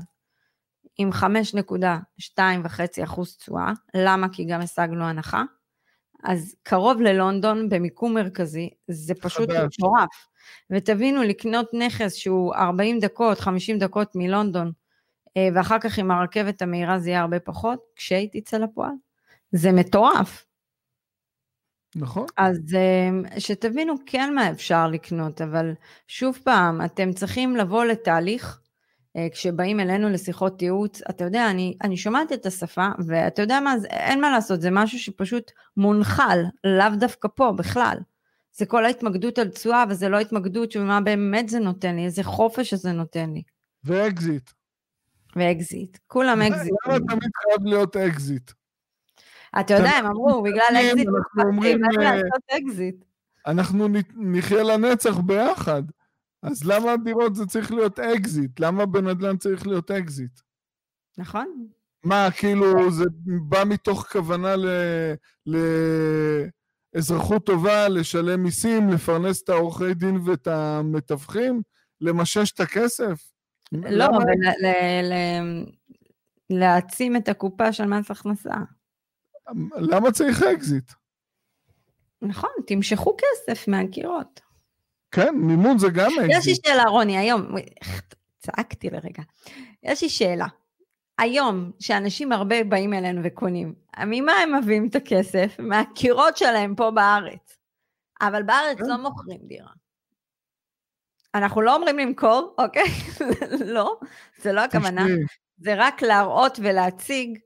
עם 0.97 1.09
5.2.5% 1.11 3.21
תשואה, 3.37 3.71
למה? 3.93 4.27
כי 4.31 4.45
גם 4.45 4.61
השגנו 4.61 5.05
הנחה. 5.05 5.43
אז 6.23 6.55
קרוב 6.63 7.01
ללונדון, 7.01 7.69
במיקום 7.69 8.13
מרכזי, 8.13 8.69
זה 8.87 9.15
פשוט 9.15 9.49
מטורף. 9.49 10.27
ותבינו, 10.69 11.23
לקנות 11.23 11.69
נכס 11.73 12.15
שהוא 12.15 12.55
40 12.55 12.99
דקות, 12.99 13.39
50 13.39 13.79
דקות 13.79 14.15
מלונדון, 14.15 14.71
אה, 15.37 15.47
ואחר 15.55 15.79
כך 15.79 15.97
עם 15.97 16.11
הרכבת 16.11 16.61
המהירה 16.61 16.99
זה 16.99 17.09
יהיה 17.09 17.21
הרבה 17.21 17.39
פחות, 17.39 17.79
כשהיא 17.95 18.29
תצא 18.31 18.57
לפועל. 18.57 18.93
זה 19.51 19.71
מטורף. 19.71 20.45
נכון. 21.95 22.25
אז 22.37 22.59
אה, 22.75 23.39
שתבינו 23.39 23.93
כן 24.05 24.33
מה 24.35 24.51
אפשר 24.51 24.87
לקנות, 24.87 25.41
אבל 25.41 25.73
שוב 26.07 26.37
פעם, 26.43 26.81
אתם 26.85 27.13
צריכים 27.13 27.55
לבוא 27.55 27.85
לתהליך, 27.85 28.59
אה, 29.15 29.27
כשבאים 29.31 29.79
אלינו 29.79 30.09
לשיחות 30.09 30.61
ייעוץ, 30.61 31.01
אתה 31.09 31.23
יודע, 31.23 31.49
אני, 31.49 31.77
אני 31.83 31.97
שומעת 31.97 32.33
את 32.33 32.45
השפה, 32.45 32.87
ואתה 33.07 33.41
יודע 33.41 33.59
מה, 33.59 33.77
זה, 33.77 33.87
אין 33.87 34.21
מה 34.21 34.31
לעשות, 34.31 34.61
זה 34.61 34.71
משהו 34.71 34.99
שפשוט 34.99 35.51
מונחל, 35.77 36.39
לאו 36.63 36.95
דווקא 36.99 37.27
פה 37.35 37.51
בכלל. 37.57 37.97
זה 38.53 38.65
כל 38.65 38.85
ההתמקדות 38.85 39.37
על 39.37 39.47
תשואה, 39.49 39.83
וזה 39.89 40.09
לא 40.09 40.19
התמקדות 40.19 40.71
של 40.71 40.83
מה 40.83 41.01
באמת 41.01 41.49
זה 41.49 41.59
נותן 41.59 41.95
לי, 41.95 42.05
איזה 42.05 42.23
חופש 42.23 42.69
שזה 42.69 42.91
נותן 42.91 43.33
לי. 43.33 43.41
ואקזיט. 43.83 44.49
ואקזיט, 45.35 45.97
כולם 46.07 46.41
אקזיט. 46.41 46.73
למה 46.87 46.97
תמיד 46.99 47.31
חייב 47.35 47.65
להיות 47.65 47.97
אקזיט? 47.97 48.51
אתה 49.59 49.73
יודע, 49.73 49.89
הם 49.89 50.05
אמרו, 50.05 50.43
בגלל 50.43 50.75
אקזיט, 50.75 51.07
אנחנו 51.07 51.43
אומרים, 51.43 51.79
אה, 51.85 52.91
אנחנו 53.47 53.87
נחיה 54.15 54.63
לנצח 54.63 55.17
ביחד. 55.17 55.83
אז 56.43 56.63
למה 56.63 56.91
הדירות 56.91 57.35
זה 57.35 57.45
צריך 57.45 57.71
להיות 57.71 57.99
אקזיט? 57.99 58.59
למה 58.59 58.85
בנדל"ן 58.85 59.37
צריך 59.37 59.67
להיות 59.67 59.91
אקזיט? 59.91 60.39
נכון. 61.17 61.67
מה, 62.03 62.27
כאילו, 62.37 62.91
זה 62.91 63.05
בא 63.25 63.63
מתוך 63.65 64.07
כוונה 64.11 64.55
לאזרחות 66.93 67.45
טובה, 67.45 67.89
לשלם 67.89 68.43
מיסים, 68.43 68.89
לפרנס 68.89 69.43
את 69.43 69.49
העורכי 69.49 69.93
דין 69.93 70.17
ואת 70.25 70.47
המתווכים, 70.47 71.61
לממש 72.01 72.51
את 72.51 72.59
הכסף? 72.59 73.31
לא, 73.71 74.07
להעצים 76.49 77.15
את 77.15 77.29
הקופה 77.29 77.73
של 77.73 77.85
מס 77.85 78.11
הכנסה. 78.11 78.53
למה 79.75 80.11
צריך 80.11 80.43
אקזיט? 80.43 80.91
נכון, 82.21 82.49
תמשכו 82.67 83.17
כסף 83.17 83.67
מהקירות. 83.67 84.41
כן, 85.11 85.35
מימון 85.35 85.77
זה 85.77 85.87
גם 85.89 86.11
אקזיט. 86.11 86.37
יש 86.39 86.47
לי 86.47 86.55
שאלה, 86.55 86.83
רוני, 86.83 87.17
היום, 87.17 87.55
צעקתי 88.39 88.89
לרגע. 88.89 89.23
יש 89.83 90.03
לי 90.03 90.09
שאלה. 90.09 90.47
היום, 91.17 91.71
שאנשים 91.79 92.31
הרבה 92.31 92.63
באים 92.63 92.93
אלינו 92.93 93.21
וקונים, 93.23 93.73
ממה 94.05 94.31
הם 94.31 94.55
מביאים 94.55 94.87
את 94.87 94.95
הכסף? 94.95 95.55
מהקירות 95.59 96.37
שלהם 96.37 96.75
פה 96.75 96.91
בארץ. 96.91 97.57
אבל 98.21 98.43
בארץ 98.43 98.77
כן. 98.77 98.85
לא 98.85 98.97
מוכרים 98.97 99.39
דירה. 99.43 99.71
אנחנו 101.35 101.61
לא 101.61 101.75
אומרים 101.75 101.97
למכור, 101.97 102.55
אוקיי? 102.57 102.89
לא, 103.75 103.99
זה 104.37 104.53
לא 104.53 104.61
הכוונה. 104.61 105.05
זה 105.57 105.73
רק 105.77 106.01
להראות 106.01 106.59
ולהציג 106.61 107.39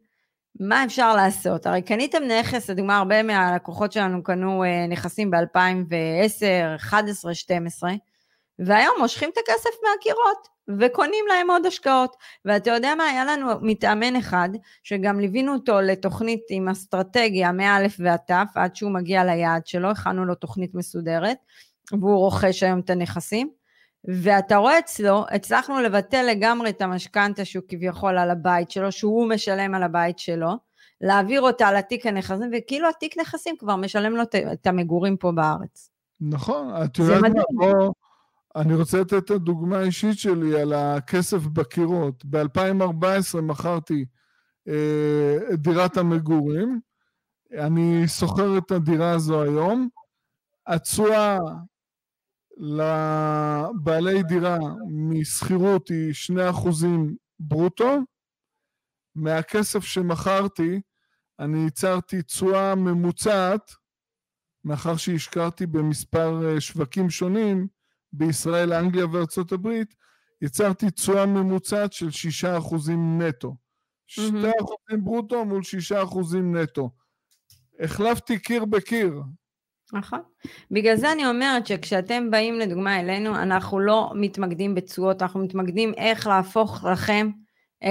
מה 0.59 0.86
אפשר 0.86 1.15
לעשות? 1.15 1.65
הרי 1.65 1.82
קניתם 1.82 2.24
נכס, 2.24 2.70
לדוגמה, 2.70 2.97
הרבה 2.97 3.24
מהלקוחות 3.24 3.91
שלנו 3.91 4.24
קנו 4.24 4.63
אה, 4.63 4.88
נכסים 4.88 5.32
ב-2010, 5.32 6.76
11, 6.76 7.34
12, 7.34 7.91
והיום 8.60 8.95
מושכים 8.99 9.30
את 9.34 9.38
הכסף 9.38 9.70
מהקירות 9.84 10.47
וקונים 10.80 11.26
להם 11.28 11.51
עוד 11.51 11.66
השקעות. 11.66 12.16
ואתה 12.45 12.72
יודע 12.72 12.95
מה, 12.95 13.03
היה 13.03 13.26
לנו 13.26 13.47
מתאמן 13.62 14.16
אחד, 14.16 14.49
שגם 14.84 15.20
ליווינו 15.20 15.53
אותו 15.53 15.82
לתוכנית 15.82 16.41
עם 16.49 16.70
אסטרטגיה 16.70 17.51
מא' 17.51 17.78
ועד 17.99 18.20
ת', 18.28 18.32
עד 18.55 18.76
שהוא 18.76 18.91
מגיע 18.91 19.24
ליעד 19.24 19.68
שלו, 19.68 19.91
הכנו 19.91 20.26
לו 20.26 20.36
תוכנית 20.36 20.76
מסודרת, 20.76 21.38
והוא 21.91 22.18
רוכש 22.18 22.64
היום 22.64 22.80
את 22.80 22.89
הנכסים. 22.89 23.49
ואתה 24.08 24.55
רואה 24.55 24.80
אצלו, 24.80 25.26
הצלחנו 25.32 25.80
לבטל 25.80 26.26
לגמרי 26.30 26.70
את 26.70 26.82
המשכנתה 26.82 27.45
שהוא 27.45 27.64
כביכול 27.68 28.18
על 28.18 28.30
הבית 28.30 28.72
שלו, 28.72 28.91
שהוא 28.91 29.30
משלם 29.30 29.76
על 29.76 29.84
הבית 29.84 30.20
שלו, 30.20 30.49
להעביר 31.01 31.41
אותה 31.41 31.72
לתיק 31.72 32.05
הנכסים, 32.05 32.51
וכאילו 32.58 32.89
התיק 32.89 33.18
נכסים 33.18 33.55
כבר 33.58 33.76
משלם 33.76 34.16
לו 34.16 34.24
את 34.53 34.68
המגורים 34.68 35.18
פה 35.18 35.32
בארץ. 35.32 35.91
נכון, 36.22 36.74
את 36.86 36.97
יודעת 36.97 37.22
מה, 37.22 37.30
בוא, 37.53 37.91
אני 38.58 38.74
רוצה 38.74 39.01
לתת 39.01 39.14
את 39.14 39.32
הדוגמה 39.32 39.78
האישית 39.78 40.20
שלי 40.20 40.62
על 40.62 40.74
הכסף 40.74 41.38
בקירות. 41.38 42.26
ב-2014 42.26 43.41
מכרתי 43.41 44.05
אה, 44.68 45.38
את 45.53 45.60
דירת 45.60 45.97
המגורים, 45.97 46.80
אני 47.51 48.08
שוכר 48.08 48.58
את 48.58 48.72
הדירה 48.72 49.12
הזו 49.12 49.41
היום, 49.41 49.89
התשואה 50.68 51.38
לבעלי 52.58 54.24
דירה 54.24 54.58
משכירות 55.10 55.89
היא 55.89 56.14
2% 56.64 56.70
ברוטו. 57.39 57.97
מהכסף 59.16 59.84
שמכרתי, 59.84 60.82
אני 61.39 61.64
ייצרתי 61.64 62.22
תשואה 62.22 62.76
ממוצעת, 62.76 63.72
מאחר 64.64 64.97
שהשקעתי 64.97 65.66
במספר 65.66 66.45
אה, 66.45 66.62
שווקים 66.62 67.10
שונים, 67.10 67.68
בישראל, 68.18 68.74
אנגליה 68.74 69.05
וארצות 69.11 69.51
הברית, 69.51 69.95
יצרתי 70.41 70.91
תשואה 70.91 71.26
ממוצעת 71.26 71.93
של 71.93 72.07
6% 72.09 72.91
נטו. 73.20 73.55
2% 74.07 74.22
ברוטו 74.99 75.45
מול 75.45 75.61
6% 75.91 76.36
נטו. 76.43 76.89
החלפתי 77.80 78.39
קיר 78.39 78.65
בקיר. 78.65 79.22
נכון. 79.93 80.20
בגלל 80.72 80.95
זה 80.95 81.11
אני 81.11 81.28
אומרת 81.28 81.68
שכשאתם 81.68 82.32
באים 82.32 82.59
לדוגמה 82.59 82.99
אלינו, 82.99 83.36
אנחנו 83.36 83.80
לא 83.80 84.11
מתמקדים 84.15 84.76
בתשואות, 84.76 85.22
אנחנו 85.22 85.39
מתמקדים 85.39 85.93
איך 85.97 86.28
להפוך 86.28 86.84
לכם 86.84 87.30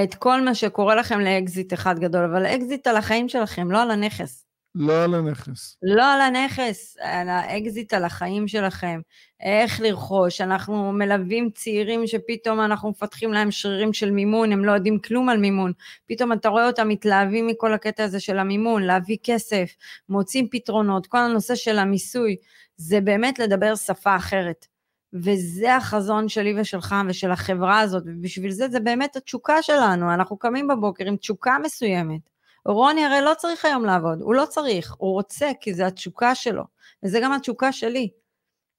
את 0.03 0.14
כל 0.14 0.41
מה 0.41 0.55
שקורה 0.55 0.95
לכם 0.95 1.20
לאקזיט 1.20 1.72
אחד 1.72 1.99
גדול, 1.99 2.24
אבל 2.24 2.47
אקזיט 2.47 2.87
על 2.87 2.97
החיים 2.97 3.29
שלכם, 3.29 3.70
לא 3.70 3.83
על 3.83 3.91
הנכס. 3.91 4.46
לא 4.79 5.05
על 5.05 5.14
הנכס. 5.14 5.77
לא 5.83 6.12
על 6.14 6.20
הנכס, 6.20 6.97
על 7.01 7.29
האקזיט 7.29 7.95
על 7.95 8.05
החיים 8.05 8.49
שלכם, 8.49 9.01
איך 9.41 9.81
לרכוש, 9.81 10.41
אנחנו 10.41 10.93
מלווים 10.93 11.51
צעירים 11.51 12.07
שפתאום 12.07 12.61
אנחנו 12.61 12.91
מפתחים 12.91 13.33
להם 13.33 13.51
שרירים 13.51 13.93
של 13.93 14.11
מימון, 14.11 14.53
הם 14.53 14.64
לא 14.64 14.72
יודעים 14.72 14.99
כלום 14.99 15.29
על 15.29 15.39
מימון, 15.39 15.72
פתאום 16.07 16.33
אתה 16.33 16.49
רואה 16.49 16.66
אותם 16.66 16.89
מתלהבים 16.89 17.47
מכל 17.47 17.72
הקטע 17.72 18.05
הזה 18.05 18.20
של 18.20 18.39
המימון, 18.39 18.83
להביא 18.83 19.16
כסף, 19.22 19.70
מוצאים 20.09 20.49
פתרונות, 20.51 21.07
כל 21.07 21.18
הנושא 21.18 21.55
של 21.55 21.79
המיסוי, 21.79 22.37
זה 22.77 23.01
באמת 23.01 23.39
לדבר 23.39 23.74
שפה 23.74 24.16
אחרת. 24.16 24.66
וזה 25.12 25.77
החזון 25.77 26.29
שלי 26.29 26.61
ושלך 26.61 26.95
ושל 27.09 27.31
החברה 27.31 27.81
הזאת, 27.81 28.03
ובשביל 28.07 28.51
זה 28.51 28.68
זה 28.68 28.81
באמת 28.81 29.16
התשוקה 29.16 29.62
שלנו, 29.62 30.14
אנחנו 30.14 30.37
קמים 30.37 30.68
בבוקר 30.68 31.05
עם 31.07 31.16
תשוקה 31.16 31.57
מסוימת. 31.64 32.36
רוני 32.67 33.05
הרי 33.05 33.21
לא 33.21 33.33
צריך 33.39 33.64
היום 33.64 33.85
לעבוד, 33.85 34.21
הוא 34.21 34.35
לא 34.35 34.45
צריך, 34.49 34.95
הוא 34.99 35.12
רוצה 35.12 35.51
כי 35.61 35.75
זה 35.75 35.87
התשוקה 35.87 36.35
שלו, 36.35 36.62
וזה 37.03 37.21
גם 37.23 37.33
התשוקה 37.33 37.73
שלי. 37.73 38.09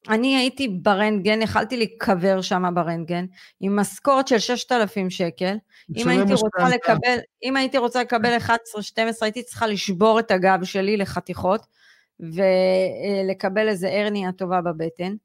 אני 0.10 0.38
הייתי 0.38 0.68
ברנטגן, 0.68 1.42
יכלתי 1.42 1.78
להיקבר 1.78 2.42
שם 2.42 2.64
ברנטגן, 2.76 3.26
עם 3.60 3.76
משכורת 3.76 4.28
של 4.28 4.40
6,000 4.40 5.10
שקל. 5.10 5.58
אם 5.96 6.08
הייתי 6.08 6.34
רוצה 6.34 6.70
לקבל, 6.76 7.18
אם 7.44 7.58
הייתי 7.58 7.78
רוצה 7.78 8.02
לקבל 8.02 8.38
11-12, 8.38 8.50
הייתי 9.22 9.44
צריכה 9.44 9.68
לשבור 9.68 10.20
את 10.20 10.32
הגב 10.32 10.64
שלי 10.64 10.98
לחתיכות, 10.98 11.68
ולקבל 12.20 13.68
איזה 13.68 13.90
הרניה 13.94 14.32
טובה 14.32 14.62
בבטן. 14.62 15.16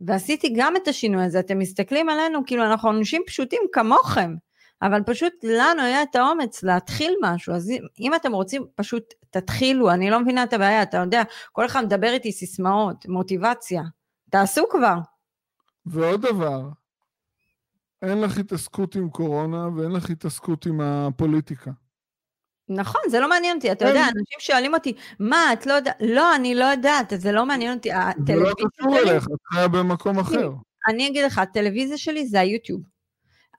ועשיתי 0.00 0.52
גם 0.56 0.76
את 0.76 0.88
השינוי 0.88 1.24
הזה, 1.24 1.40
אתם 1.40 1.58
מסתכלים 1.58 2.08
עלינו 2.08 2.40
כאילו 2.46 2.64
אנחנו 2.64 2.90
אנשים 2.90 3.22
פשוטים 3.26 3.62
כמוכם, 3.72 4.34
אבל 4.82 5.02
פשוט 5.02 5.32
לנו 5.42 5.82
היה 5.82 6.02
את 6.02 6.16
האומץ 6.16 6.62
להתחיל 6.62 7.14
משהו, 7.22 7.54
אז 7.54 7.72
אם 8.00 8.14
אתם 8.14 8.32
רוצים 8.32 8.66
פשוט 8.74 9.14
תתחילו, 9.30 9.90
אני 9.90 10.10
לא 10.10 10.20
מבינה 10.20 10.42
את 10.42 10.52
הבעיה, 10.52 10.82
אתה 10.82 10.96
יודע, 10.96 11.22
כל 11.52 11.66
אחד 11.66 11.84
מדבר 11.84 12.12
איתי 12.12 12.32
סיסמאות, 12.32 13.06
מוטיבציה, 13.08 13.82
תעשו 14.30 14.64
כבר. 14.70 14.96
ועוד 15.86 16.26
דבר, 16.26 16.60
אין 18.02 18.20
לך 18.20 18.38
התעסקות 18.38 18.94
עם 18.94 19.10
קורונה 19.10 19.68
ואין 19.76 19.90
לך 19.90 20.10
התעסקות 20.10 20.66
עם 20.66 20.80
הפוליטיקה. 20.80 21.70
נכון, 22.68 23.00
זה 23.08 23.20
לא 23.20 23.28
מעניין 23.28 23.56
אותי, 23.56 23.72
אתה 23.72 23.88
יודע, 23.88 24.02
אנשים 24.02 24.40
שואלים 24.40 24.74
אותי, 24.74 24.92
מה, 25.20 25.52
את 25.52 25.66
לא 25.66 25.72
יודעת, 25.72 25.96
לא, 26.00 26.34
אני 26.34 26.54
לא 26.54 26.64
יודעת, 26.64 27.12
זה 27.16 27.32
לא 27.32 27.46
מעניין 27.46 27.76
אותי. 27.76 27.90
זה 28.26 28.34
לא 28.34 28.50
קשור 28.54 28.98
אליך, 28.98 29.24
את 29.24 29.38
חיה 29.52 29.68
במקום 29.68 30.18
אחר. 30.18 30.50
אני 30.88 31.08
אגיד 31.08 31.24
לך, 31.24 31.38
הטלוויזיה 31.38 31.98
שלי 31.98 32.26
זה 32.26 32.40
היוטיוב. 32.40 32.80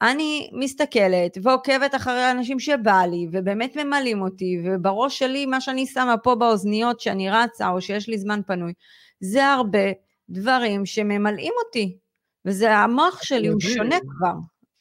אני 0.02 0.50
מסתכלת 0.54 1.38
ועוקבת 1.44 1.96
אחרי 1.96 2.32
אנשים 2.32 2.60
שבא 2.60 3.02
לי, 3.12 3.28
ובאמת 3.32 3.78
ממלאים 3.78 4.22
אותי, 4.22 4.62
ובראש 4.66 5.20
שלי, 5.20 5.46
מה 5.46 5.62
שאני 5.62 5.86
שמה 5.86 6.18
פה 6.18 6.36
באוזניות, 6.36 7.00
שאני 7.00 7.30
רצה, 7.30 7.70
או 7.70 7.82
שיש 7.82 8.10
לי 8.10 8.18
זמן 8.18 8.42
פנוי, 8.48 8.74
זה 9.20 9.48
הרבה 9.48 9.92
דברים 10.30 10.86
שממלאים 10.86 11.54
אותי, 11.66 11.98
וזה 12.46 12.78
המוח 12.78 13.24
שלי, 13.24 13.48
הוא 13.48 13.60
שונה 13.60 13.96
כבר. 14.00 14.34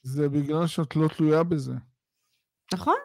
זה 0.03 0.29
בגלל 0.29 0.67
שאת 0.67 0.97
לא 0.97 1.09
תלויה 1.09 1.43
בזה. 1.43 1.73
נכון. 2.75 2.97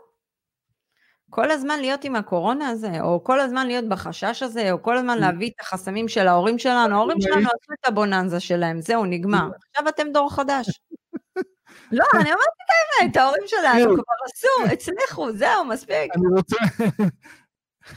כל 1.30 1.52
הזמן 1.52 1.80
להיות 1.80 2.04
עם 2.04 2.16
הקורונה 2.16 2.70
הזה, 2.70 3.02
או 3.02 3.24
כל 3.24 3.40
הזמן 3.40 3.68
להיות 3.68 3.90
בחשש 3.90 4.44
הזה, 4.44 4.72
או 4.72 4.82
כל 4.82 4.98
הזמן 4.98 5.18
להביא 5.18 5.48
את 5.48 5.62
החסמים 5.62 6.08
של 6.08 6.28
ההורים 6.28 6.60
שלנו, 6.60 6.96
ההורים 6.96 7.22
שלנו 7.22 7.42
עשו 7.42 7.74
את 7.82 7.88
הבוננזה 7.88 8.40
שלהם, 8.40 8.82
זהו, 8.82 9.06
נגמר. 9.06 9.48
עכשיו 9.70 9.90
אתם 9.90 10.08
דור 10.14 10.34
חדש. 10.34 10.82
לא, 11.96 12.06
אני 12.14 12.30
אומרת 12.32 12.40
את 12.40 13.02
האמת, 13.02 13.18
ההורים 13.18 13.44
שלנו 13.46 13.94
כבר 13.94 14.14
עשו, 14.26 14.74
הצליחו, 14.74 15.34
זהו, 15.34 15.66
מספיק. 15.66 16.12
אני 16.16 16.28
רוצה 16.38 16.56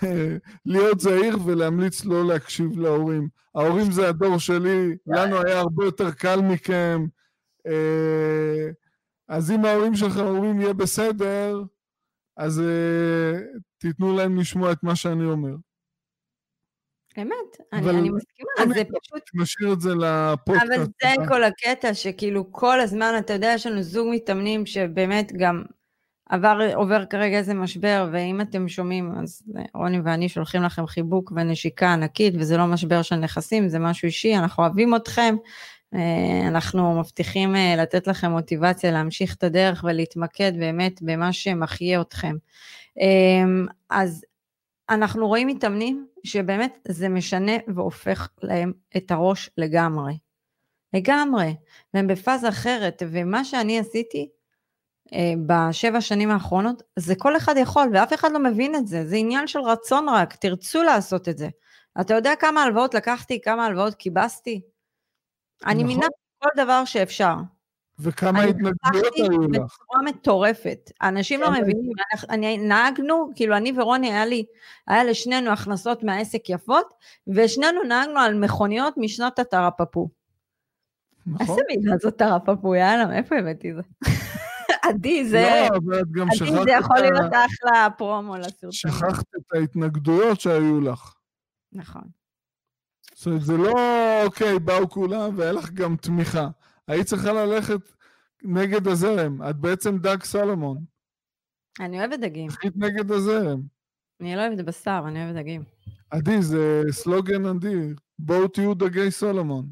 להיות 0.66 1.00
זהיר 1.00 1.38
ולהמליץ 1.44 2.04
לא 2.04 2.26
להקשיב 2.26 2.78
להורים. 2.78 3.28
ההורים 3.54 3.92
זה 3.92 4.08
הדור 4.08 4.38
שלי, 4.38 4.96
לנו 5.06 5.42
היה 5.46 5.58
הרבה 5.58 5.84
יותר 5.84 6.10
קל 6.10 6.40
מכם. 6.40 7.06
אה, 7.66 8.68
אז 9.28 9.50
אם 9.50 9.64
ההורים 9.64 9.94
שלך 9.94 10.16
אומרים 10.16 10.60
יהיה 10.60 10.72
בסדר, 10.72 11.62
אז 12.38 12.58
uh, 12.58 13.58
תיתנו 13.78 14.16
להם 14.16 14.40
לשמוע 14.40 14.72
את 14.72 14.82
מה 14.82 14.96
שאני 14.96 15.24
אומר. 15.24 15.54
אמת, 17.18 17.56
אני, 17.72 17.90
אני 17.90 18.10
מסכימה, 18.10 18.74
זה 18.74 18.82
פשוט... 18.84 19.22
נשאיר 19.34 19.72
את 19.72 19.80
זה 19.80 19.90
לפודקאסט. 19.94 20.66
אבל 20.66 20.84
זה 20.84 21.28
כל 21.28 21.44
הקטע, 21.44 21.94
שכאילו 21.94 22.52
כל 22.52 22.80
הזמן, 22.80 23.14
אתה 23.18 23.32
יודע, 23.32 23.52
יש 23.54 23.66
לנו 23.66 23.82
זוג 23.82 24.08
מתאמנים 24.10 24.66
שבאמת 24.66 25.32
גם 25.36 25.62
עבר, 26.28 26.58
עובר 26.74 27.04
כרגע 27.04 27.38
איזה 27.38 27.54
משבר, 27.54 28.08
ואם 28.12 28.40
אתם 28.40 28.68
שומעים, 28.68 29.12
אז 29.20 29.42
רוני 29.74 30.00
ואני 30.04 30.28
שולחים 30.28 30.62
לכם 30.62 30.86
חיבוק 30.86 31.32
ונשיקה 31.36 31.92
ענקית, 31.92 32.34
וזה 32.38 32.56
לא 32.56 32.66
משבר 32.66 33.02
של 33.02 33.16
נכסים, 33.16 33.68
זה 33.68 33.78
משהו 33.78 34.06
אישי, 34.06 34.36
אנחנו 34.36 34.62
אוהבים 34.62 34.96
אתכם, 34.96 35.36
אה, 35.94 36.48
אנחנו 36.48 37.00
מבטיחים 37.00 37.56
אה, 37.56 37.74
לתת 37.76 38.06
לכם 38.06 38.30
מוטיבציה 38.30 38.90
להמשיך 38.90 39.34
את 39.34 39.44
הדרך 39.44 39.84
ולהתמקד 39.84 40.52
באמת 40.58 41.02
במה 41.02 41.32
שמחיה 41.32 42.00
אתכם. 42.00 42.36
אה, 43.00 43.64
אז 43.90 44.24
אנחנו 44.90 45.28
רואים 45.28 45.46
מתאמנים 45.46 46.06
שבאמת 46.24 46.78
זה 46.88 47.08
משנה 47.08 47.52
והופך 47.74 48.28
להם 48.42 48.72
את 48.96 49.10
הראש 49.10 49.50
לגמרי. 49.56 50.18
לגמרי, 50.92 51.56
והם 51.94 52.06
בפאזה 52.06 52.48
אחרת, 52.48 53.02
ומה 53.10 53.44
שאני 53.44 53.78
עשיתי 53.78 54.28
בשבע 55.46 56.00
שנים 56.00 56.30
האחרונות, 56.30 56.82
זה 56.98 57.14
כל 57.18 57.36
אחד 57.36 57.54
יכול, 57.56 57.88
ואף 57.92 58.12
אחד 58.14 58.32
לא 58.32 58.38
מבין 58.38 58.74
את 58.74 58.86
זה, 58.86 59.06
זה 59.06 59.16
עניין 59.16 59.46
של 59.46 59.58
רצון 59.58 60.08
רק, 60.08 60.34
תרצו 60.36 60.82
לעשות 60.82 61.28
את 61.28 61.38
זה. 61.38 61.48
אתה 62.00 62.14
יודע 62.14 62.32
כמה 62.40 62.62
הלוואות 62.62 62.94
לקחתי, 62.94 63.40
כמה 63.40 63.66
הלוואות 63.66 63.94
קיבסתי? 63.94 64.60
אני 65.66 65.74
נכון. 65.74 65.86
מינה 65.86 66.06
כל 66.38 66.48
דבר 66.56 66.84
שאפשר. 66.84 67.34
וכמה 67.98 68.42
התנגדויות 68.42 69.14
היו 69.16 69.48
לך. 69.48 69.78
בצורה 69.82 70.02
מטורפת. 70.04 70.90
אנשים 71.02 71.40
לא 71.40 71.50
מבינים, 71.50 71.92
אני, 72.30 72.58
נהגנו, 72.58 73.30
כאילו 73.36 73.56
אני 73.56 73.72
ורוני, 73.76 74.12
היה 74.12 74.26
לי, 74.26 74.44
היה 74.86 75.04
לשנינו 75.04 75.50
הכנסות 75.50 76.02
מהעסק 76.02 76.50
יפות, 76.50 76.94
ושנינו 77.28 77.82
נהגנו 77.82 78.20
על 78.20 78.34
מכוניות 78.34 78.94
משנות 78.96 79.38
התרפפו. 79.38 80.08
נכון. 81.26 81.46
איזה 81.48 81.60
מילה 81.68 81.96
זאת 81.96 82.18
תרפפו, 82.18 82.74
יאללה, 82.74 83.06
מאיפה 83.06 83.38
הבאתי 83.38 83.74
זה? 83.74 83.82
עדי, 84.88 85.28
זה... 85.28 85.68
לא, 85.70 85.76
אבל 85.76 86.00
את 86.00 86.10
גם 86.10 86.26
שכחת... 86.30 86.52
עדי, 86.52 86.62
זה 86.64 86.70
יכול 86.70 86.98
להיות 86.98 87.32
אחלה 87.32 87.90
פרומו 87.90 88.36
לסרטון. 88.36 88.72
שכחת 88.72 89.24
את 89.36 89.54
ההתנגדויות 89.54 90.40
שהיו 90.40 90.80
לך. 90.80 91.14
נכון. 91.72 92.02
זאת 93.14 93.26
אומרת, 93.26 93.42
זה 93.42 93.56
לא, 93.56 93.74
אוקיי, 94.24 94.58
באו 94.58 94.88
כולם 94.88 95.30
והיה 95.36 95.52
לך 95.52 95.70
גם 95.70 95.96
תמיכה. 95.96 96.48
היית 96.88 97.06
צריכה 97.06 97.32
ללכת 97.32 97.80
נגד 98.42 98.88
הזרם. 98.88 99.42
את 99.50 99.56
בעצם 99.56 99.98
דג 99.98 100.22
סלומון. 100.22 100.78
אני 101.80 101.98
אוהבת 101.98 102.18
דגים. 102.18 102.48
היית 102.62 102.76
נגד 102.76 103.10
הזרם. 103.10 103.60
אני 104.20 104.36
לא 104.36 104.46
אוהבת 104.46 104.64
בשר, 104.64 105.02
אני 105.06 105.24
אוהבת 105.24 105.36
דגים. 105.36 105.62
עדי, 106.10 106.42
זה 106.42 106.82
סלוגן 106.90 107.46
עדי. 107.46 107.94
בואו 108.18 108.48
תהיו 108.48 108.74
דגי 108.74 109.10
סולומון. 109.10 109.66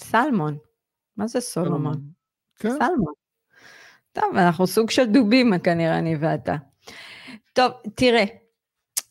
סלמון. 0.00 0.56
מה 1.16 1.26
זה 1.26 1.40
סולומון? 1.40 2.00
כן. 2.56 2.68
סלמון. 2.68 3.12
טוב, 4.12 4.36
אנחנו 4.36 4.66
סוג 4.66 4.90
של 4.90 5.04
דובים 5.04 5.58
כנראה, 5.58 5.98
אני 5.98 6.16
ואתה. 6.20 6.56
טוב, 7.52 7.72
תראה, 7.94 8.24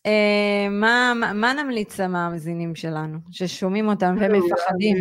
אה, 0.06 0.70
מה, 0.70 1.14
מה, 1.16 1.34
מה 1.34 1.54
נמליץ 1.54 2.00
למאזינים 2.00 2.76
שלנו, 2.76 3.18
ששומעים 3.32 3.88
אותם 3.88 4.16
ומפחדים? 4.20 4.98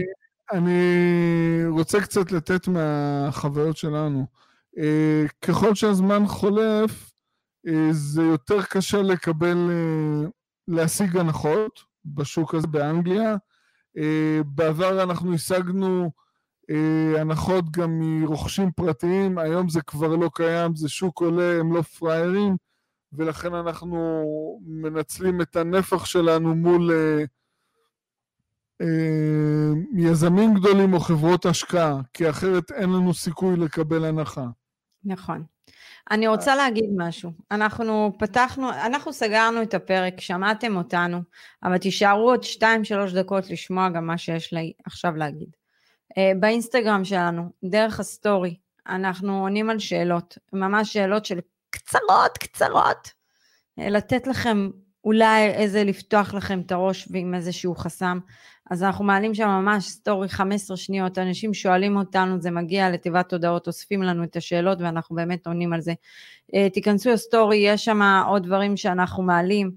אני, 0.52 1.64
רוצה 1.68 2.00
קצת 2.00 2.32
לתת 2.32 2.68
מהחוויות 2.68 3.76
שלנו. 3.76 4.26
אה, 4.78 5.24
ככל 5.42 5.74
שהזמן 5.74 6.26
חולף, 6.26 7.12
אה, 7.68 7.88
זה 7.90 8.22
יותר 8.22 8.62
קשה 8.62 9.02
לקבל, 9.02 9.70
להשיג 10.68 11.16
הנחות 11.16 11.80
בשוק 12.04 12.54
הזה 12.54 12.66
באנגליה. 12.66 13.36
בעבר 14.44 15.02
אנחנו 15.02 15.34
השגנו 15.34 16.10
הנחות 17.18 17.70
גם 17.70 18.00
מרוכשים 18.00 18.70
פרטיים, 18.72 19.38
היום 19.38 19.68
זה 19.68 19.82
כבר 19.82 20.16
לא 20.16 20.30
קיים, 20.34 20.76
זה 20.76 20.88
שוק 20.88 21.20
עולה, 21.20 21.60
הם 21.60 21.72
לא 21.72 21.82
פראיירים. 21.82 22.56
ולכן 23.12 23.54
אנחנו 23.54 24.24
מנצלים 24.66 25.40
את 25.40 25.56
הנפח 25.56 26.04
שלנו 26.04 26.54
מול 26.54 26.90
אה, 26.90 26.96
אה, 26.96 27.24
יזמים 29.96 30.54
גדולים 30.54 30.94
או 30.94 31.00
חברות 31.00 31.46
השקעה, 31.46 32.00
כי 32.14 32.30
אחרת 32.30 32.72
אין 32.72 32.90
לנו 32.90 33.14
סיכוי 33.14 33.56
לקבל 33.56 34.04
הנחה. 34.04 34.46
נכון. 35.04 35.44
אני 36.10 36.28
רוצה 36.28 36.56
להגיד 36.56 36.90
משהו. 36.96 37.30
אנחנו 37.50 38.12
פתחנו, 38.18 38.70
אנחנו 38.70 39.12
סגרנו 39.12 39.62
את 39.62 39.74
הפרק, 39.74 40.20
שמעתם 40.20 40.76
אותנו, 40.76 41.22
אבל 41.62 41.78
תישארו 41.78 42.30
עוד 42.30 42.40
2-3 42.42 42.64
דקות 43.14 43.50
לשמוע 43.50 43.88
גם 43.88 44.06
מה 44.06 44.18
שיש 44.18 44.52
לי 44.52 44.72
עכשיו 44.84 45.16
להגיד. 45.16 45.48
Uh, 46.10 46.38
באינסטגרם 46.40 47.04
שלנו, 47.04 47.50
דרך 47.64 48.00
הסטורי, 48.00 48.56
אנחנו 48.88 49.40
עונים 49.40 49.70
על 49.70 49.78
שאלות, 49.78 50.38
ממש 50.52 50.92
שאלות 50.92 51.24
של 51.24 51.38
קצרות, 51.70 52.38
קצרות, 52.38 53.10
אה, 53.78 53.90
לתת 53.90 54.26
לכם 54.26 54.70
אולי 55.04 55.46
איזה 55.46 55.84
לפתוח 55.84 56.34
לכם 56.34 56.60
את 56.60 56.72
הראש 56.72 57.08
עם 57.14 57.34
איזשהו 57.34 57.74
חסם. 57.74 58.18
אז 58.70 58.82
אנחנו 58.82 59.04
מעלים 59.04 59.34
שם 59.34 59.48
ממש 59.48 59.84
סטורי 59.88 60.28
15 60.28 60.76
שניות, 60.76 61.18
אנשים 61.18 61.54
שואלים 61.54 61.96
אותנו, 61.96 62.40
זה 62.40 62.50
מגיע 62.50 62.90
לתיבת 62.90 63.32
הודעות, 63.32 63.66
אוספים 63.66 64.02
לנו 64.02 64.24
את 64.24 64.36
השאלות 64.36 64.80
ואנחנו 64.80 65.16
באמת 65.16 65.46
עונים 65.46 65.72
על 65.72 65.80
זה. 65.80 65.92
אה, 66.54 66.70
תיכנסו 66.70 67.10
לסטורי, 67.10 67.56
יש 67.56 67.84
שם 67.84 68.02
עוד 68.26 68.42
דברים 68.46 68.76
שאנחנו 68.76 69.22
מעלים. 69.22 69.70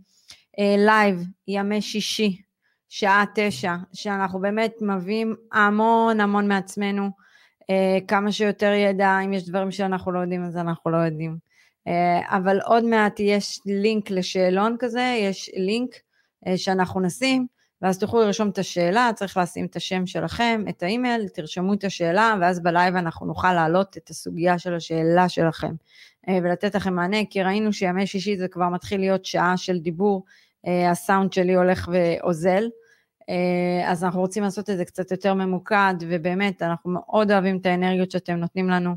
לייב, 0.77 1.19
אה, 1.19 1.23
ימי 1.47 1.81
שישי, 1.81 2.41
שעה 2.89 3.23
תשע, 3.35 3.75
שאנחנו 3.93 4.39
באמת 4.39 4.73
מביאים 4.81 5.35
המון 5.53 6.19
המון 6.19 6.47
מעצמנו, 6.47 7.09
אה, 7.69 7.97
כמה 8.07 8.31
שיותר 8.31 8.71
ידע, 8.71 9.19
אם 9.25 9.33
יש 9.33 9.49
דברים 9.49 9.71
שאנחנו 9.71 10.11
לא 10.11 10.19
יודעים 10.19 10.43
אז 10.45 10.57
אנחנו 10.57 10.91
לא 10.91 10.97
יודעים. 10.97 11.53
אבל 12.29 12.59
עוד 12.65 12.85
מעט 12.85 13.19
יש 13.19 13.59
לינק 13.65 14.09
לשאלון 14.09 14.75
כזה, 14.79 15.17
יש 15.19 15.49
לינק 15.55 15.89
שאנחנו 16.55 16.99
נשים, 16.99 17.47
ואז 17.83 17.99
תוכלו 17.99 18.21
לרשום 18.21 18.49
את 18.49 18.57
השאלה, 18.57 19.09
צריך 19.15 19.37
לשים 19.37 19.65
את 19.65 19.75
השם 19.75 20.05
שלכם, 20.05 20.63
את 20.69 20.83
האימייל, 20.83 21.27
תרשמו 21.27 21.73
את 21.73 21.83
השאלה, 21.83 22.35
ואז 22.41 22.59
בלייב 22.59 22.95
אנחנו 22.95 23.25
נוכל 23.25 23.53
להעלות 23.53 23.97
את 23.97 24.09
הסוגיה 24.09 24.59
של 24.59 24.73
השאלה 24.73 25.29
שלכם, 25.29 25.73
אה, 26.29 26.37
ולתת 26.43 26.75
לכם 26.75 26.93
מענה, 26.93 27.17
כי 27.29 27.43
ראינו 27.43 27.73
שימי 27.73 28.07
שישי 28.07 28.37
זה 28.37 28.47
כבר 28.47 28.69
מתחיל 28.69 28.99
להיות 28.99 29.25
שעה 29.25 29.57
של 29.57 29.79
דיבור, 29.79 30.25
אה, 30.67 30.91
הסאונד 30.91 31.33
שלי 31.33 31.55
הולך 31.55 31.89
ואוזל, 31.91 32.69
אה, 33.29 33.91
אז 33.91 34.03
אנחנו 34.03 34.19
רוצים 34.19 34.43
לעשות 34.43 34.69
את 34.69 34.77
זה 34.77 34.85
קצת 34.85 35.11
יותר 35.11 35.33
ממוקד, 35.33 35.95
ובאמת, 36.09 36.61
אנחנו 36.61 36.91
מאוד 36.91 37.31
אוהבים 37.31 37.57
את 37.57 37.65
האנרגיות 37.65 38.11
שאתם 38.11 38.33
נותנים 38.33 38.69
לנו, 38.69 38.95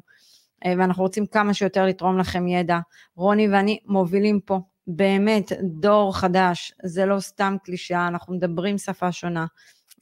ואנחנו 0.67 1.03
רוצים 1.03 1.27
כמה 1.27 1.55
שיותר 1.55 1.87
לתרום 1.87 2.19
לכם 2.19 2.49
ידע. 2.49 2.79
רוני 3.17 3.49
ואני 3.49 3.79
מובילים 3.87 4.41
פה 4.41 4.61
באמת 4.87 5.53
דור 5.63 6.17
חדש, 6.17 6.73
זה 6.83 7.07
לא 7.07 7.21
סתם 7.21 7.57
קלישאה, 7.65 8.09
אנחנו 8.09 8.35
מדברים 8.35 8.79
שפה 8.79 9.13
שונה. 9.13 9.47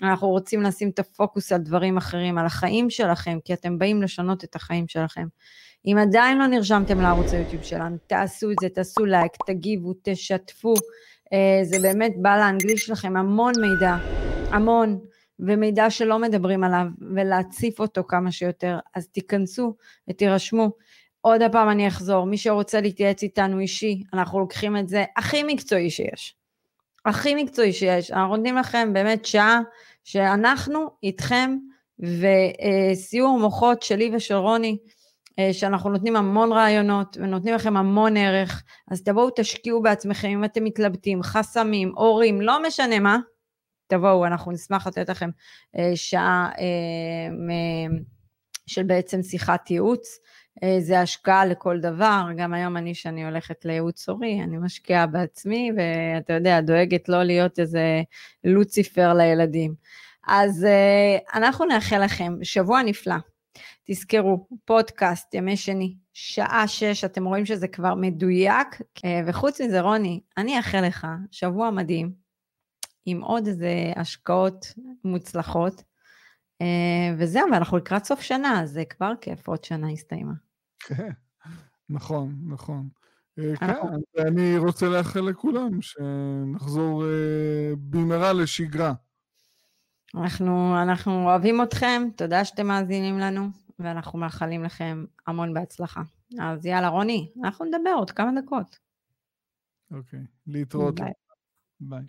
אנחנו 0.03 0.28
רוצים 0.28 0.62
לשים 0.62 0.91
את 0.91 0.99
הפוקוס 0.99 1.53
על 1.53 1.59
דברים 1.59 1.97
אחרים, 1.97 2.39
על 2.39 2.47
החיים 2.47 2.91
שלכם, 2.91 3.39
כי 3.45 3.55
אתם 3.55 3.78
באים 3.78 4.03
לשנות 4.03 4.45
את 4.45 4.57
החיים 4.57 4.89
שלכם. 4.89 5.26
אם 5.87 5.97
עדיין 5.99 6.39
לא 6.39 6.47
נרשמתם 6.47 7.01
לערוץ 7.01 7.32
היוטיוב 7.32 7.62
שלנו, 7.62 7.97
תעשו 8.07 8.51
את 8.51 8.57
זה, 8.61 8.68
תעשו 8.68 9.05
לייק, 9.05 9.32
תגיבו, 9.47 9.93
תשתפו. 10.03 10.74
אה, 11.32 11.61
זה 11.62 11.76
באמת 11.82 12.12
בא 12.22 12.37
להנגיש 12.37 12.91
לכם 12.91 13.16
המון 13.16 13.53
מידע, 13.61 13.97
המון, 14.51 14.99
ומידע 15.41 15.91
שלא 15.91 16.18
מדברים 16.18 16.64
עליו, 16.64 16.87
ולהציף 17.14 17.80
אותו 17.80 18.05
כמה 18.09 18.32
שיותר. 18.32 18.78
אז 18.95 19.09
תיכנסו 19.09 19.74
ותירשמו. 20.11 20.70
עוד 21.27 21.41
פעם 21.53 21.70
אני 21.70 21.89
אחזור, 21.89 22.27
מי 22.27 22.39
שרוצה 22.39 22.81
להתייעץ 22.81 23.22
איתנו 23.22 23.59
אישי, 23.59 24.03
אנחנו 24.12 24.41
לוקחים 24.41 24.77
את 24.77 24.89
זה 24.89 25.05
הכי 25.16 25.43
מקצועי 25.43 25.91
שיש. 25.91 26.37
הכי 27.05 27.35
מקצועי 27.35 27.72
שיש. 27.72 28.11
אנחנו 28.11 28.37
נותנים 28.37 28.57
לכם 28.57 28.93
באמת 28.93 29.25
שעה 29.25 29.61
שאנחנו 30.05 30.91
איתכם, 31.03 31.57
וסיור 31.99 33.39
מוחות 33.39 33.83
שלי 33.83 34.11
ושל 34.14 34.35
רוני, 34.35 34.79
אה, 35.39 35.53
שאנחנו 35.53 35.91
נותנים 35.91 36.16
המון 36.16 36.53
רעיונות 36.53 37.16
ונותנים 37.20 37.55
לכם 37.55 37.77
המון 37.77 38.16
ערך, 38.16 38.62
אז 38.91 39.03
תבואו 39.03 39.31
תשקיעו 39.37 39.83
בעצמכם 39.83 40.29
אם 40.29 40.45
אתם 40.45 40.64
מתלבטים, 40.64 41.22
חסמים, 41.22 41.93
הורים, 41.97 42.41
לא 42.41 42.62
משנה 42.66 42.99
מה, 42.99 43.18
תבואו, 43.87 44.27
אנחנו 44.27 44.53
נשמח 44.53 44.87
לתת 44.87 45.09
לכם 45.09 45.31
אה, 45.77 45.93
שעה 45.95 46.51
אה, 46.59 47.97
של 48.66 48.83
בעצם 48.83 49.22
שיחת 49.22 49.70
ייעוץ. 49.70 50.18
אה, 50.63 50.77
זה 50.81 51.01
השקעה 51.01 51.47
לכל 51.47 51.81
דבר, 51.81 52.23
גם 52.37 52.55
היום 52.55 52.77
אני, 52.77 52.95
שאני 52.95 53.25
הולכת 53.25 53.65
לייעוץ 53.65 54.09
הורי, 54.09 54.41
אני 54.43 54.59
משקיעה 54.59 55.07
בעצמי, 55.07 55.71
ואתה 55.77 56.33
יודע, 56.33 56.61
דואגת 56.61 57.09
לא 57.09 57.23
להיות 57.23 57.59
איזה 57.59 58.03
לוציפר 58.45 59.15
לילדים. 59.15 59.75
אז 60.27 60.65
אה, 60.65 61.19
אנחנו 61.35 61.65
נאחל 61.65 62.05
לכם 62.05 62.35
שבוע 62.43 62.83
נפלא. 62.83 63.17
תזכרו, 63.85 64.47
פודקאסט, 64.65 65.35
ימי 65.35 65.57
שני, 65.57 65.95
שעה 66.13 66.69
שש, 66.69 67.05
אתם 67.05 67.25
רואים 67.25 67.47
שזה 67.47 67.69
כבר 67.69 67.95
מדויק, 67.95 68.81
אה, 69.05 69.21
וחוץ 69.27 69.61
מזה, 69.61 69.81
רוני, 69.81 70.21
אני 70.37 70.57
אאחל 70.57 70.81
לך 70.81 71.07
שבוע 71.31 71.71
מדהים, 71.71 72.13
עם 73.07 73.21
עוד 73.23 73.47
איזה 73.47 73.93
השקעות 73.97 74.67
מוצלחות. 75.05 75.83
וזהו, 77.19 77.47
ואנחנו 77.53 77.77
לקראת 77.77 78.05
סוף 78.05 78.21
שנה, 78.21 78.62
אז 78.62 78.71
זה 78.71 78.85
כבר 78.85 79.12
כיף, 79.21 79.49
עוד 79.49 79.65
שנה 79.65 79.91
הסתיימה. 79.91 80.33
כן, 80.79 81.11
נכון, 81.89 82.35
נכון. 82.47 82.89
אה, 83.39 83.57
כן, 83.57 83.73
ואני 84.17 84.59
רוצה 84.59 84.89
לאחל 84.89 85.21
לכולם 85.21 85.83
שנחזור 85.83 87.05
אה, 87.05 87.73
במהרה 87.91 88.33
לשגרה. 88.33 88.93
אנחנו, 90.15 90.83
אנחנו 90.83 91.25
אוהבים 91.25 91.62
אתכם, 91.62 92.03
תודה 92.17 92.45
שאתם 92.45 92.67
מאזינים 92.67 93.19
לנו, 93.19 93.49
ואנחנו 93.79 94.19
מאחלים 94.19 94.65
לכם 94.65 95.05
המון 95.27 95.55
בהצלחה. 95.55 96.03
אז 96.41 96.67
יאללה, 96.67 96.89
רוני, 96.89 97.33
אנחנו 97.45 97.65
נדבר 97.65 97.91
עוד 97.97 98.11
כמה 98.11 98.41
דקות. 98.43 98.79
אוקיי, 99.91 100.21
להתראות. 100.47 100.95
ביי. 100.95 101.12
ביי. 101.81 102.05